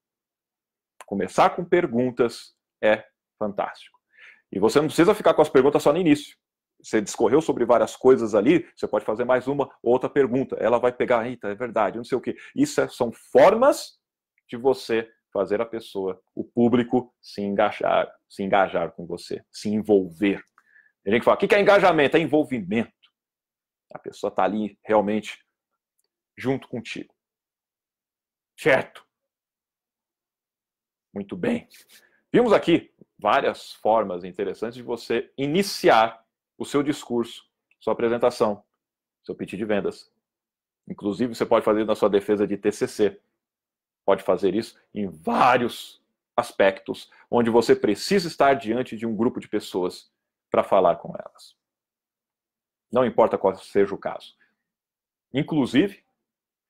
Começar 1.07 1.51
com 1.51 1.65
perguntas 1.65 2.55
é 2.81 3.05
fantástico. 3.37 3.99
E 4.53 4.61
você 4.61 4.81
não 4.81 4.87
precisa 4.87 5.13
ficar 5.13 5.35
com 5.35 5.43
as 5.43 5.49
perguntas 5.49 5.83
só 5.83 5.93
no 5.93 5.99
início. 5.99 6.37
Você 6.81 7.01
discorreu 7.01 7.41
sobre 7.41 7.65
várias 7.65 7.97
coisas 7.97 8.33
ali, 8.33 8.65
você 8.77 8.87
pode 8.87 9.05
fazer 9.05 9.25
mais 9.25 9.49
uma 9.49 9.69
ou 9.83 9.93
outra 9.93 10.09
pergunta. 10.09 10.55
Ela 10.61 10.79
vai 10.79 10.93
pegar, 10.93 11.27
eita, 11.27 11.49
é 11.49 11.55
verdade, 11.57 11.97
não 11.97 12.05
sei 12.05 12.17
o 12.17 12.21
quê. 12.21 12.37
Isso 12.55 12.81
é, 12.81 12.87
são 12.87 13.11
formas 13.11 13.99
de 14.49 14.57
você 14.57 15.11
fazer 15.35 15.61
a 15.61 15.67
pessoa, 15.67 16.23
o 16.33 16.45
público, 16.45 17.13
se 17.21 17.43
engajar, 17.43 18.09
se 18.29 18.45
engajar 18.45 18.93
com 18.93 19.05
você, 19.05 19.45
se 19.51 19.69
envolver. 19.69 20.41
Tem 21.03 21.13
gente 21.13 21.23
que 21.23 21.25
fala, 21.25 21.37
o 21.37 21.41
que 21.41 21.53
é 21.53 21.61
engajamento? 21.61 22.17
É 22.17 22.21
envolvimento. 22.21 22.93
A 23.93 23.99
pessoa 23.99 24.31
está 24.31 24.45
ali 24.45 24.79
realmente 24.85 25.45
junto 26.39 26.69
contigo. 26.69 27.13
Certo? 28.57 29.05
Muito 31.13 31.37
bem. 31.37 31.69
Vimos 32.33 32.53
aqui 32.53 32.95
várias 33.19 33.73
formas 33.73 34.23
interessantes 34.23 34.77
de 34.77 34.83
você 34.83 35.33
iniciar 35.37 36.25
o 36.57 36.65
seu 36.65 36.81
discurso, 36.83 37.45
sua 37.81 37.93
apresentação, 37.93 38.65
seu 39.25 39.35
pitch 39.35 39.55
de 39.55 39.65
vendas. 39.65 40.13
Inclusive, 40.87 41.35
você 41.35 41.45
pode 41.45 41.65
fazer 41.65 41.85
na 41.85 41.97
sua 41.97 42.09
defesa 42.09 42.47
de 42.47 42.57
TCC 42.57 43.21
pode 44.05 44.23
fazer 44.23 44.55
isso 44.55 44.79
em 44.95 45.09
vários 45.09 46.03
aspectos, 46.37 47.11
onde 47.31 47.51
você 47.51 47.75
precisa 47.75 48.29
estar 48.29 48.55
diante 48.55 48.97
de 48.97 49.07
um 49.07 49.17
grupo 49.17 49.41
de 49.41 49.49
pessoas 49.49 50.11
para 50.51 50.65
falar 50.65 50.97
com 50.97 51.15
elas. 51.17 51.57
Não 52.93 53.05
importa 53.05 53.39
qual 53.39 53.55
seja 53.57 53.95
o 53.95 53.99
caso. 53.99 54.35
Inclusive, 55.33 56.05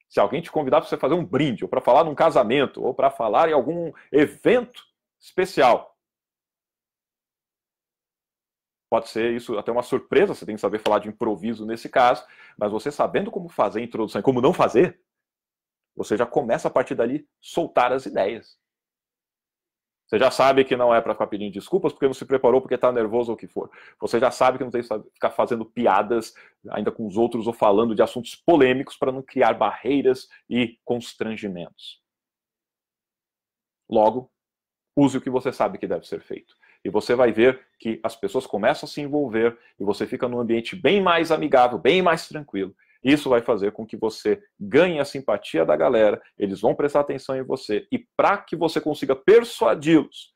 se 0.08 0.20
alguém 0.20 0.40
te 0.40 0.50
convidar 0.50 0.80
para 0.80 0.88
você 0.88 0.96
fazer 0.96 1.14
um 1.14 1.24
brinde, 1.24 1.64
ou 1.64 1.68
para 1.68 1.80
falar 1.80 2.04
num 2.04 2.14
casamento, 2.14 2.82
ou 2.82 2.94
para 2.94 3.10
falar 3.10 3.48
em 3.48 3.52
algum 3.52 3.92
evento 4.12 4.82
especial, 5.20 5.98
pode 8.88 9.08
ser 9.08 9.32
isso 9.32 9.58
até 9.58 9.72
uma 9.72 9.82
surpresa, 9.82 10.34
você 10.34 10.46
tem 10.46 10.54
que 10.54 10.60
saber 10.60 10.78
falar 10.78 11.00
de 11.00 11.08
improviso 11.08 11.66
nesse 11.66 11.88
caso, 11.88 12.24
mas 12.56 12.70
você 12.70 12.92
sabendo 12.92 13.30
como 13.30 13.48
fazer 13.48 13.80
a 13.80 13.82
introdução 13.82 14.20
e 14.20 14.22
como 14.22 14.40
não 14.40 14.52
fazer, 14.52 15.00
você 15.96 16.16
já 16.16 16.26
começa 16.26 16.68
a 16.68 16.70
partir 16.70 16.94
dali 16.94 17.26
soltar 17.40 17.92
as 17.92 18.06
ideias. 18.06 18.58
Você 20.06 20.18
já 20.18 20.30
sabe 20.30 20.64
que 20.64 20.76
não 20.76 20.94
é 20.94 21.00
para 21.00 21.14
ficar 21.14 21.26
pedindo 21.26 21.52
desculpas 21.52 21.92
porque 21.92 22.06
não 22.06 22.14
se 22.14 22.26
preparou, 22.26 22.60
porque 22.60 22.74
está 22.74 22.92
nervoso 22.92 23.30
ou 23.30 23.34
o 23.34 23.38
que 23.38 23.48
for. 23.48 23.70
Você 23.98 24.20
já 24.20 24.30
sabe 24.30 24.58
que 24.58 24.64
não 24.64 24.70
tem 24.70 24.82
que 24.82 24.88
ficar 25.14 25.30
fazendo 25.30 25.64
piadas 25.64 26.34
ainda 26.70 26.92
com 26.92 27.06
os 27.06 27.16
outros 27.16 27.46
ou 27.46 27.52
falando 27.52 27.94
de 27.94 28.02
assuntos 28.02 28.34
polêmicos 28.34 28.96
para 28.96 29.10
não 29.10 29.22
criar 29.22 29.54
barreiras 29.54 30.28
e 30.48 30.78
constrangimentos. 30.84 32.02
Logo, 33.88 34.30
use 34.94 35.16
o 35.16 35.20
que 35.20 35.30
você 35.30 35.52
sabe 35.52 35.78
que 35.78 35.86
deve 35.86 36.06
ser 36.06 36.20
feito. 36.20 36.54
E 36.84 36.90
você 36.90 37.14
vai 37.14 37.32
ver 37.32 37.66
que 37.78 37.98
as 38.02 38.14
pessoas 38.14 38.46
começam 38.46 38.86
a 38.86 38.90
se 38.90 39.00
envolver 39.00 39.58
e 39.80 39.84
você 39.84 40.06
fica 40.06 40.28
num 40.28 40.38
ambiente 40.38 40.76
bem 40.76 41.02
mais 41.02 41.32
amigável, 41.32 41.78
bem 41.78 42.02
mais 42.02 42.28
tranquilo. 42.28 42.76
Isso 43.04 43.28
vai 43.28 43.42
fazer 43.42 43.72
com 43.72 43.86
que 43.86 43.98
você 43.98 44.42
ganhe 44.58 44.98
a 44.98 45.04
simpatia 45.04 45.66
da 45.66 45.76
galera, 45.76 46.20
eles 46.38 46.62
vão 46.62 46.74
prestar 46.74 47.00
atenção 47.00 47.36
em 47.36 47.42
você. 47.42 47.86
E 47.92 47.98
para 48.16 48.38
que 48.38 48.56
você 48.56 48.80
consiga 48.80 49.14
persuadi-los, 49.14 50.32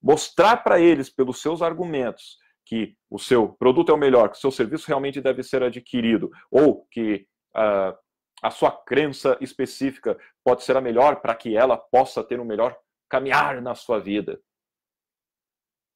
mostrar 0.00 0.58
para 0.58 0.80
eles, 0.80 1.10
pelos 1.10 1.42
seus 1.42 1.60
argumentos, 1.60 2.38
que 2.64 2.94
o 3.10 3.18
seu 3.18 3.48
produto 3.48 3.90
é 3.90 3.94
o 3.94 3.98
melhor, 3.98 4.30
que 4.30 4.36
o 4.36 4.40
seu 4.40 4.52
serviço 4.52 4.86
realmente 4.86 5.20
deve 5.20 5.42
ser 5.42 5.64
adquirido, 5.64 6.30
ou 6.48 6.86
que 6.92 7.26
uh, 7.56 7.98
a 8.40 8.50
sua 8.50 8.70
crença 8.70 9.36
específica 9.40 10.16
pode 10.44 10.62
ser 10.62 10.76
a 10.76 10.80
melhor 10.80 11.20
para 11.20 11.34
que 11.34 11.56
ela 11.56 11.76
possa 11.76 12.22
ter 12.22 12.38
um 12.38 12.44
melhor 12.44 12.76
caminhar 13.10 13.60
na 13.60 13.74
sua 13.74 13.98
vida. 13.98 14.40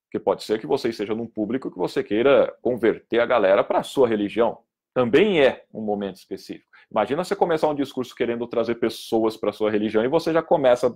Porque 0.06 0.18
pode 0.18 0.42
ser 0.42 0.58
que 0.58 0.66
você 0.66 0.88
esteja 0.88 1.14
num 1.14 1.26
público 1.26 1.70
que 1.70 1.78
você 1.78 2.02
queira 2.02 2.52
converter 2.62 3.20
a 3.20 3.26
galera 3.26 3.62
para 3.62 3.78
a 3.78 3.84
sua 3.84 4.08
religião 4.08 4.66
também 4.96 5.42
é 5.42 5.62
um 5.74 5.82
momento 5.82 6.16
específico. 6.16 6.70
Imagina 6.90 7.22
você 7.22 7.36
começar 7.36 7.68
um 7.68 7.74
discurso 7.74 8.14
querendo 8.14 8.46
trazer 8.46 8.76
pessoas 8.76 9.36
para 9.36 9.52
sua 9.52 9.70
religião 9.70 10.02
e 10.02 10.08
você 10.08 10.32
já 10.32 10.42
começa 10.42 10.90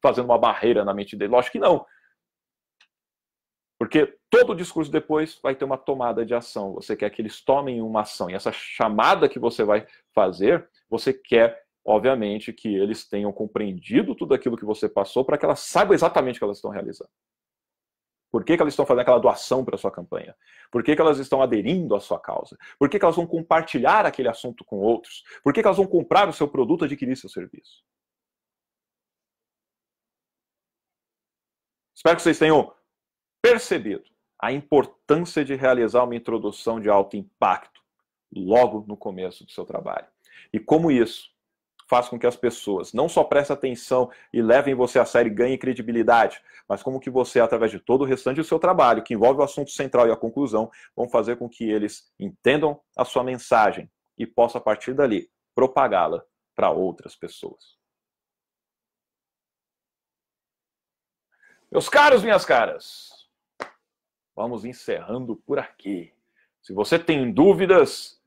fazendo 0.00 0.26
uma 0.26 0.38
barreira 0.38 0.84
na 0.84 0.94
mente 0.94 1.16
dele. 1.16 1.32
Lógico 1.32 1.54
que 1.54 1.58
não. 1.58 1.84
Porque 3.76 4.16
todo 4.30 4.54
discurso 4.54 4.88
depois 4.88 5.40
vai 5.42 5.56
ter 5.56 5.64
uma 5.64 5.76
tomada 5.76 6.24
de 6.24 6.32
ação. 6.32 6.74
Você 6.74 6.94
quer 6.94 7.10
que 7.10 7.20
eles 7.20 7.44
tomem 7.44 7.82
uma 7.82 8.02
ação. 8.02 8.30
E 8.30 8.34
essa 8.34 8.52
chamada 8.52 9.28
que 9.28 9.40
você 9.40 9.64
vai 9.64 9.84
fazer, 10.14 10.70
você 10.88 11.12
quer, 11.12 11.60
obviamente, 11.84 12.52
que 12.52 12.72
eles 12.72 13.08
tenham 13.08 13.32
compreendido 13.32 14.14
tudo 14.14 14.32
aquilo 14.32 14.56
que 14.56 14.64
você 14.64 14.88
passou 14.88 15.24
para 15.24 15.36
que 15.36 15.44
elas 15.44 15.58
saibam 15.58 15.94
exatamente 15.94 16.36
o 16.36 16.38
que 16.38 16.44
elas 16.44 16.58
estão 16.58 16.70
realizando. 16.70 17.10
Por 18.30 18.44
que, 18.44 18.56
que 18.56 18.62
elas 18.62 18.72
estão 18.72 18.86
fazendo 18.86 19.02
aquela 19.02 19.18
doação 19.18 19.64
para 19.64 19.74
a 19.74 19.78
sua 19.78 19.90
campanha? 19.90 20.36
Por 20.70 20.84
que, 20.84 20.94
que 20.94 21.00
elas 21.00 21.18
estão 21.18 21.42
aderindo 21.42 21.94
à 21.96 22.00
sua 22.00 22.20
causa? 22.20 22.56
Por 22.78 22.88
que, 22.88 22.98
que 22.98 23.04
elas 23.04 23.16
vão 23.16 23.26
compartilhar 23.26 24.06
aquele 24.06 24.28
assunto 24.28 24.64
com 24.64 24.78
outros? 24.78 25.24
Por 25.42 25.52
que, 25.52 25.60
elas 25.60 25.76
vão 25.76 25.86
comprar 25.86 26.28
o 26.28 26.32
seu 26.32 26.46
produto, 26.46 26.84
adquirir 26.84 27.16
seu 27.16 27.28
serviço? 27.28 27.84
Espero 31.94 32.16
que 32.16 32.22
vocês 32.22 32.38
tenham 32.38 32.72
percebido 33.42 34.04
a 34.38 34.52
importância 34.52 35.44
de 35.44 35.54
realizar 35.54 36.04
uma 36.04 36.16
introdução 36.16 36.80
de 36.80 36.88
alto 36.88 37.16
impacto 37.16 37.82
logo 38.34 38.84
no 38.86 38.96
começo 38.96 39.44
do 39.44 39.50
seu 39.50 39.66
trabalho. 39.66 40.06
E 40.52 40.58
como 40.58 40.90
isso 40.90 41.29
faz 41.90 42.08
com 42.08 42.16
que 42.16 42.26
as 42.26 42.36
pessoas 42.36 42.92
não 42.92 43.08
só 43.08 43.24
prestem 43.24 43.52
atenção 43.52 44.08
e 44.32 44.40
levem 44.40 44.76
você 44.76 45.00
a 45.00 45.04
sério 45.04 45.28
e 45.28 45.34
ganhem 45.34 45.58
credibilidade, 45.58 46.40
mas 46.68 46.84
como 46.84 47.00
que 47.00 47.10
você, 47.10 47.40
através 47.40 47.72
de 47.72 47.80
todo 47.80 48.02
o 48.02 48.04
restante 48.04 48.36
do 48.36 48.44
seu 48.44 48.60
trabalho, 48.60 49.02
que 49.02 49.12
envolve 49.12 49.40
o 49.40 49.42
assunto 49.42 49.72
central 49.72 50.06
e 50.06 50.12
a 50.12 50.16
conclusão, 50.16 50.70
vão 50.94 51.08
fazer 51.08 51.36
com 51.36 51.48
que 51.48 51.68
eles 51.68 52.08
entendam 52.16 52.80
a 52.96 53.04
sua 53.04 53.24
mensagem 53.24 53.90
e 54.16 54.24
possam, 54.24 54.60
a 54.60 54.62
partir 54.62 54.94
dali, 54.94 55.28
propagá-la 55.52 56.24
para 56.54 56.70
outras 56.70 57.16
pessoas. 57.16 57.76
Meus 61.72 61.88
caros, 61.88 62.22
minhas 62.22 62.44
caras, 62.44 63.28
vamos 64.36 64.64
encerrando 64.64 65.34
por 65.34 65.58
aqui. 65.58 66.14
Se 66.62 66.72
você 66.72 67.00
tem 67.00 67.32
dúvidas, 67.32 68.19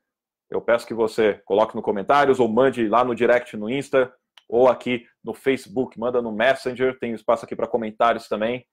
eu 0.54 0.62
peço 0.62 0.86
que 0.86 0.94
você 0.94 1.42
coloque 1.46 1.76
nos 1.76 1.84
comentários 1.84 2.40
ou 2.40 2.48
mande 2.48 2.88
lá 2.88 3.04
no 3.04 3.16
direct 3.16 3.58
no 3.58 3.70
Insta 3.70 4.14
ou 4.48 4.68
aqui 4.68 5.08
no 5.24 5.34
Facebook, 5.34 6.00
manda 6.00 6.22
no 6.22 6.32
Messenger, 6.32 6.98
tem 7.00 7.14
espaço 7.14 7.44
aqui 7.44 7.56
para 7.56 7.68
comentários 7.68 8.28
também. 8.28 8.68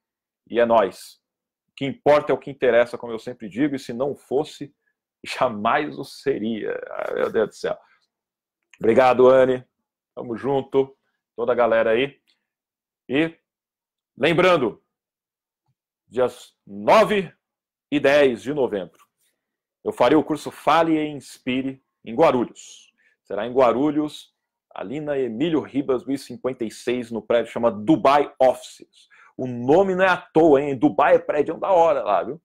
E 0.47 0.59
é 0.59 0.65
nós. 0.65 1.19
O 1.69 1.73
que 1.75 1.85
importa 1.85 2.31
é 2.31 2.35
o 2.35 2.37
que 2.37 2.51
interessa, 2.51 2.99
como 2.99 3.11
eu 3.11 3.17
sempre 3.17 3.49
digo, 3.49 3.75
e 3.75 3.79
se 3.79 3.93
não 3.93 4.15
fosse, 4.15 4.71
jamais 5.25 5.97
o 5.97 6.03
seria. 6.03 6.79
Ai, 6.91 7.15
meu 7.15 7.31
Deus 7.31 7.49
do 7.49 7.55
céu. 7.55 7.77
Obrigado, 8.79 9.27
Anne. 9.27 9.65
Tamo 10.13 10.37
junto. 10.37 10.95
Toda 11.35 11.51
a 11.51 11.55
galera 11.55 11.91
aí. 11.91 12.21
E 13.09 13.35
lembrando, 14.15 14.83
dias 16.07 16.53
9 16.67 17.33
e 17.91 17.99
10 17.99 18.43
de 18.43 18.53
novembro, 18.53 18.99
eu 19.83 19.91
farei 19.91 20.17
o 20.17 20.23
curso 20.23 20.51
Fale 20.51 20.97
e 20.97 21.07
Inspire 21.07 21.81
em 22.05 22.15
Guarulhos. 22.15 22.91
Será 23.23 23.47
em 23.47 23.53
Guarulhos, 23.53 24.33
ali 24.73 24.99
na 24.99 25.17
Emílio 25.17 25.61
Ribas, 25.61 26.05
1056, 26.05 27.11
no 27.11 27.21
prédio 27.21 27.51
chama 27.51 27.71
Dubai 27.71 28.31
Offices. 28.39 29.09
O 29.37 29.47
nome 29.47 29.95
não 29.95 30.03
é 30.03 30.09
à 30.09 30.17
toa, 30.17 30.61
hein? 30.61 30.77
Dubai 30.77 31.15
é 31.15 31.19
prédio 31.19 31.57
da 31.57 31.71
hora 31.71 32.03
lá, 32.03 32.23
viu? 32.23 32.41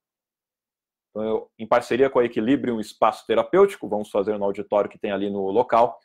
Então, 1.11 1.25
eu, 1.25 1.51
em 1.59 1.67
parceria 1.67 2.11
com 2.11 2.19
a 2.19 2.25
Equilibrium 2.25 2.79
Espaço 2.79 3.27
Terapêutico, 3.27 3.89
vamos 3.89 4.11
fazer 4.11 4.39
no 4.39 4.45
auditório 4.45 4.91
que 4.91 4.99
tem 4.99 5.11
ali 5.11 5.31
no 5.31 5.51
local 5.51 5.99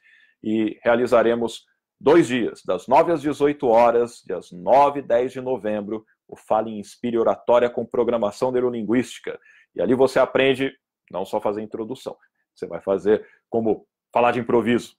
e 0.44 0.80
realizaremos 0.84 1.66
dois 2.00 2.28
dias, 2.28 2.64
das 2.66 2.88
9 2.88 3.12
às 3.12 3.22
18 3.22 3.68
horas, 3.68 4.24
dias 4.26 4.52
9 4.52 5.00
e 5.00 5.04
10 5.04 5.34
de 5.34 5.42
novembro, 5.42 6.06
o 6.28 6.36
Fale 6.36 6.72
e 6.72 6.80
Inspire 6.80 7.18
Oratória 7.18 7.70
com 7.70 7.86
Programação 7.86 8.52
Neurolinguística. 8.52 9.40
E 9.76 9.82
ali 9.82 9.94
você 9.94 10.18
aprende 10.18 10.74
não 11.12 11.26
só 11.26 11.40
fazer 11.42 11.62
introdução. 11.62 12.16
Você 12.56 12.66
vai 12.68 12.82
fazer 12.82 13.26
como 13.50 13.86
falar 14.14 14.32
de 14.32 14.40
improviso, 14.40 14.96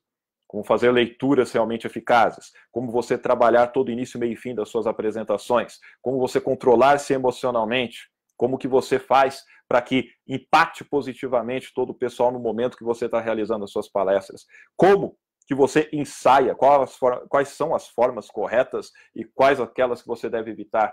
como 0.46 0.64
fazer 0.64 0.90
leituras 0.90 1.50
realmente 1.52 1.86
eficazes, 1.86 2.52
como 2.70 2.90
você 2.90 3.16
trabalhar 3.16 3.68
todo 3.68 3.90
início, 3.90 4.20
meio 4.20 4.32
e 4.32 4.36
fim 4.36 4.54
das 4.54 4.68
suas 4.68 4.86
apresentações, 4.86 5.78
como 6.00 6.18
você 6.18 6.40
controlar-se 6.40 7.14
emocionalmente, 7.14 8.10
Como 8.42 8.58
que 8.58 8.66
você 8.66 8.98
faz 8.98 9.44
para 9.68 9.80
que 9.80 10.10
impacte 10.26 10.84
positivamente 10.84 11.72
todo 11.72 11.90
o 11.90 11.94
pessoal 11.94 12.32
no 12.32 12.40
momento 12.40 12.76
que 12.76 12.82
você 12.82 13.06
está 13.06 13.20
realizando 13.20 13.64
as 13.64 13.70
suas 13.70 13.88
palestras? 13.88 14.44
Como 14.76 15.16
que 15.46 15.54
você 15.54 15.88
ensaia? 15.92 16.52
Quais, 16.54 16.98
quais 17.28 17.48
são 17.50 17.72
as 17.72 17.88
formas 17.88 18.28
corretas 18.28 18.90
e 19.14 19.24
quais 19.24 19.60
aquelas 19.60 20.02
que 20.02 20.08
você 20.08 20.28
deve 20.28 20.50
evitar? 20.50 20.92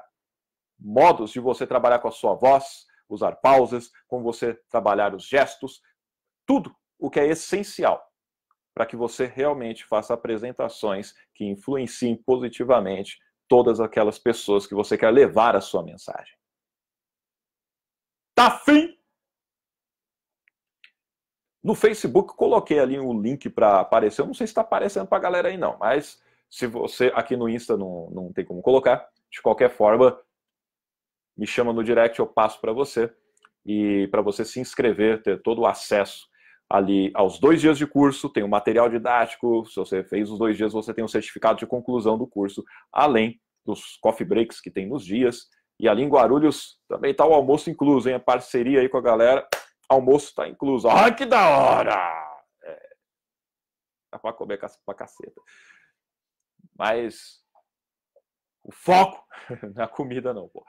Modos 0.80 1.32
de 1.32 1.40
você 1.40 1.66
trabalhar 1.66 1.98
com 1.98 2.08
a 2.08 2.12
sua 2.12 2.36
voz, 2.36 2.86
usar 3.10 3.38
pausas, 3.38 3.92
como 4.08 4.24
você 4.24 4.54
trabalhar 4.70 5.16
os 5.16 5.26
gestos, 5.28 5.82
tudo 6.46 6.74
o 6.98 7.10
que 7.10 7.20
é 7.20 7.28
essencial 7.28 8.06
para 8.74 8.86
que 8.86 8.96
você 8.96 9.26
realmente 9.26 9.84
faça 9.84 10.14
apresentações 10.14 11.14
que 11.34 11.44
influenciem 11.44 12.16
positivamente 12.16 13.20
todas 13.48 13.80
aquelas 13.82 14.20
pessoas 14.20 14.66
que 14.66 14.76
você 14.76 14.98
quer 14.98 15.10
levar 15.10 15.56
a 15.56 15.62
sua 15.62 15.84
mensagem. 15.84 16.38
Tá 18.34 18.52
fim? 18.60 18.98
No 21.62 21.76
Facebook 21.76 22.36
coloquei 22.36 22.80
ali 22.80 22.98
um 22.98 23.20
link 23.20 23.50
para 23.50 23.82
aparecer. 23.82 24.22
Eu 24.22 24.28
não 24.28 24.34
sei 24.34 24.48
se 24.48 24.52
está 24.52 24.62
aparecendo 24.62 25.08
para 25.08 25.18
a 25.18 25.22
galera 25.22 25.50
aí 25.50 25.58
não, 25.58 25.78
mas 25.78 26.24
se 26.50 26.66
você 26.66 27.12
aqui 27.14 27.36
no 27.36 27.50
Insta 27.50 27.76
não, 27.76 28.10
não 28.12 28.32
tem 28.32 28.46
como 28.46 28.62
colocar, 28.62 29.10
de 29.30 29.42
qualquer 29.42 29.70
forma, 29.70 30.18
me 31.40 31.48
chama 31.48 31.72
no 31.72 31.84
direct, 31.84 32.20
eu 32.20 32.28
passo 32.28 32.60
para 32.60 32.74
você 32.74 33.10
e 33.66 34.10
para 34.12 34.22
você 34.22 34.44
se 34.44 34.60
inscrever, 34.60 35.24
ter 35.24 35.42
todo 35.42 35.62
o 35.62 35.66
acesso 35.66 36.28
ali 36.70 37.12
aos 37.16 37.40
dois 37.40 37.62
dias 37.62 37.78
de 37.78 37.88
curso, 37.88 38.30
tem 38.30 38.44
o 38.44 38.48
material 38.48 38.90
didático, 38.90 39.66
se 39.66 39.76
você 39.78 40.04
fez 40.04 40.30
os 40.30 40.38
dois 40.38 40.58
dias, 40.58 40.74
você 40.74 40.94
tem 40.94 41.04
o 41.04 41.08
certificado 41.08 41.58
de 41.58 41.66
conclusão 41.66 42.18
do 42.18 42.28
curso, 42.28 42.64
além 42.92 43.40
dos 43.66 43.98
coffee 44.02 44.28
breaks 44.28 44.60
que 44.60 44.70
tem 44.70 44.86
nos 44.86 45.06
dias. 45.06 45.48
E 45.80 45.88
ali 45.88 46.04
em 46.04 46.10
Guarulhos 46.10 46.78
também 46.90 47.12
está 47.12 47.26
o 47.26 47.34
almoço 47.34 47.70
incluso, 47.70 48.10
hein? 48.10 48.16
A 48.16 48.20
parceria 48.20 48.82
aí 48.82 48.90
com 48.90 48.98
a 48.98 49.02
galera. 49.02 49.48
Almoço 49.88 50.28
está 50.28 50.48
incluso. 50.48 50.90
Ai, 50.90 51.16
que 51.16 51.26
da 51.26 51.50
hora! 51.50 51.96
É, 52.64 52.90
dá 54.12 54.20
para 54.20 54.34
comer 54.34 54.60
pra 54.86 54.94
caceta. 54.94 55.42
Mas 56.78 57.42
o 58.64 58.72
foco 58.72 59.26
na 59.74 59.88
comida 59.88 60.34
não, 60.34 60.50
pô. 60.50 60.66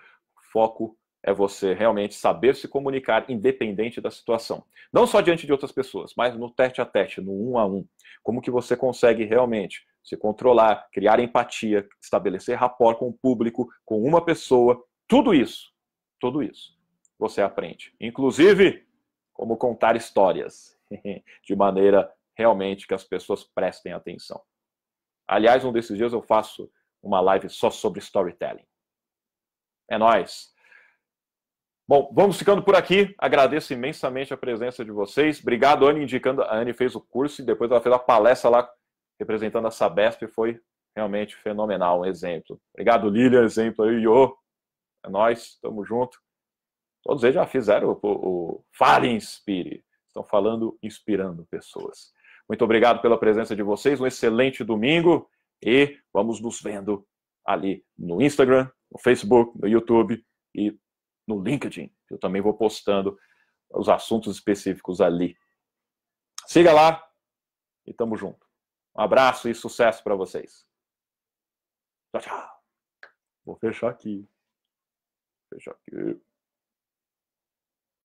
Foco 0.52 0.96
é 1.22 1.32
você 1.32 1.74
realmente 1.74 2.14
saber 2.14 2.56
se 2.56 2.66
comunicar 2.66 3.28
independente 3.30 4.00
da 4.00 4.10
situação. 4.10 4.64
Não 4.92 5.06
só 5.06 5.20
diante 5.20 5.46
de 5.46 5.52
outras 5.52 5.70
pessoas, 5.70 6.12
mas 6.16 6.36
no 6.36 6.50
tete 6.50 6.80
a 6.80 6.86
tete, 6.86 7.20
no 7.20 7.32
um 7.32 7.58
a 7.58 7.66
um. 7.66 7.86
Como 8.22 8.40
que 8.40 8.50
você 8.50 8.76
consegue 8.76 9.24
realmente 9.24 9.86
se 10.02 10.16
controlar, 10.16 10.88
criar 10.92 11.20
empatia, 11.20 11.86
estabelecer 12.02 12.56
rapport 12.56 12.98
com 12.98 13.08
o 13.08 13.12
público, 13.12 13.68
com 13.84 14.02
uma 14.02 14.24
pessoa, 14.24 14.82
tudo 15.06 15.34
isso, 15.34 15.70
tudo 16.18 16.42
isso 16.42 16.80
você 17.20 17.42
aprende. 17.42 17.94
Inclusive, 18.00 18.86
como 19.34 19.56
contar 19.56 19.94
histórias 19.94 20.76
de 21.44 21.54
maneira 21.54 22.10
realmente 22.34 22.86
que 22.86 22.94
as 22.94 23.04
pessoas 23.04 23.44
prestem 23.44 23.92
atenção. 23.92 24.40
Aliás, 25.28 25.64
um 25.64 25.72
desses 25.72 25.96
dias 25.96 26.14
eu 26.14 26.22
faço 26.22 26.72
uma 27.02 27.20
live 27.20 27.48
só 27.50 27.70
sobre 27.70 28.00
storytelling. 28.00 28.64
É 29.90 29.98
nós. 29.98 30.50
Bom, 31.86 32.12
vamos 32.14 32.38
ficando 32.38 32.62
por 32.62 32.76
aqui. 32.76 33.12
Agradeço 33.18 33.72
imensamente 33.72 34.32
a 34.32 34.36
presença 34.36 34.84
de 34.84 34.92
vocês. 34.92 35.40
Obrigado, 35.40 35.88
Anne, 35.88 36.04
indicando. 36.04 36.42
A 36.42 36.54
Anne 36.54 36.72
fez 36.72 36.94
o 36.94 37.00
curso 37.00 37.42
e 37.42 37.44
depois 37.44 37.68
ela 37.68 37.80
fez 37.80 37.92
a 37.92 37.98
palestra 37.98 38.48
lá 38.48 38.70
representando 39.18 39.66
a 39.66 39.70
Sabesp. 39.72 40.28
Foi 40.28 40.60
realmente 40.94 41.34
fenomenal, 41.34 42.02
um 42.02 42.04
exemplo. 42.06 42.60
Obrigado, 42.72 43.08
Lilian, 43.08 43.42
exemplo 43.42 43.84
aí, 43.84 44.02
Iô. 44.02 44.38
É 45.04 45.10
nós, 45.10 45.58
tamo 45.60 45.84
junto. 45.84 46.16
Todos 47.02 47.24
eles 47.24 47.34
já 47.34 47.46
fizeram 47.46 47.90
o, 47.90 48.08
o 48.08 48.64
Fale 48.70 49.08
Inspire. 49.08 49.84
Estão 50.06 50.22
falando, 50.22 50.78
inspirando 50.80 51.44
pessoas. 51.50 52.12
Muito 52.48 52.64
obrigado 52.64 53.02
pela 53.02 53.18
presença 53.18 53.56
de 53.56 53.64
vocês. 53.64 54.00
Um 54.00 54.06
excelente 54.06 54.62
domingo 54.62 55.28
e 55.60 55.98
vamos 56.12 56.40
nos 56.40 56.62
vendo 56.62 57.04
ali 57.44 57.84
no 57.98 58.20
Instagram, 58.20 58.70
no 58.90 58.98
Facebook, 58.98 59.58
no 59.60 59.68
YouTube 59.68 60.24
e 60.54 60.78
no 61.26 61.42
LinkedIn. 61.42 61.94
Eu 62.10 62.18
também 62.18 62.42
vou 62.42 62.54
postando 62.54 63.18
os 63.70 63.88
assuntos 63.88 64.36
específicos 64.36 65.00
ali. 65.00 65.36
Siga 66.46 66.72
lá 66.72 67.08
e 67.86 67.94
tamo 67.94 68.16
junto. 68.16 68.46
Um 68.96 69.00
abraço 69.00 69.48
e 69.48 69.54
sucesso 69.54 70.02
para 70.02 70.16
vocês. 70.16 70.66
Tchau, 72.12 72.20
tchau. 72.22 72.60
Vou 73.44 73.56
fechar 73.56 73.90
aqui. 73.90 74.28
Fechar 75.48 75.72
aqui. 75.72 76.20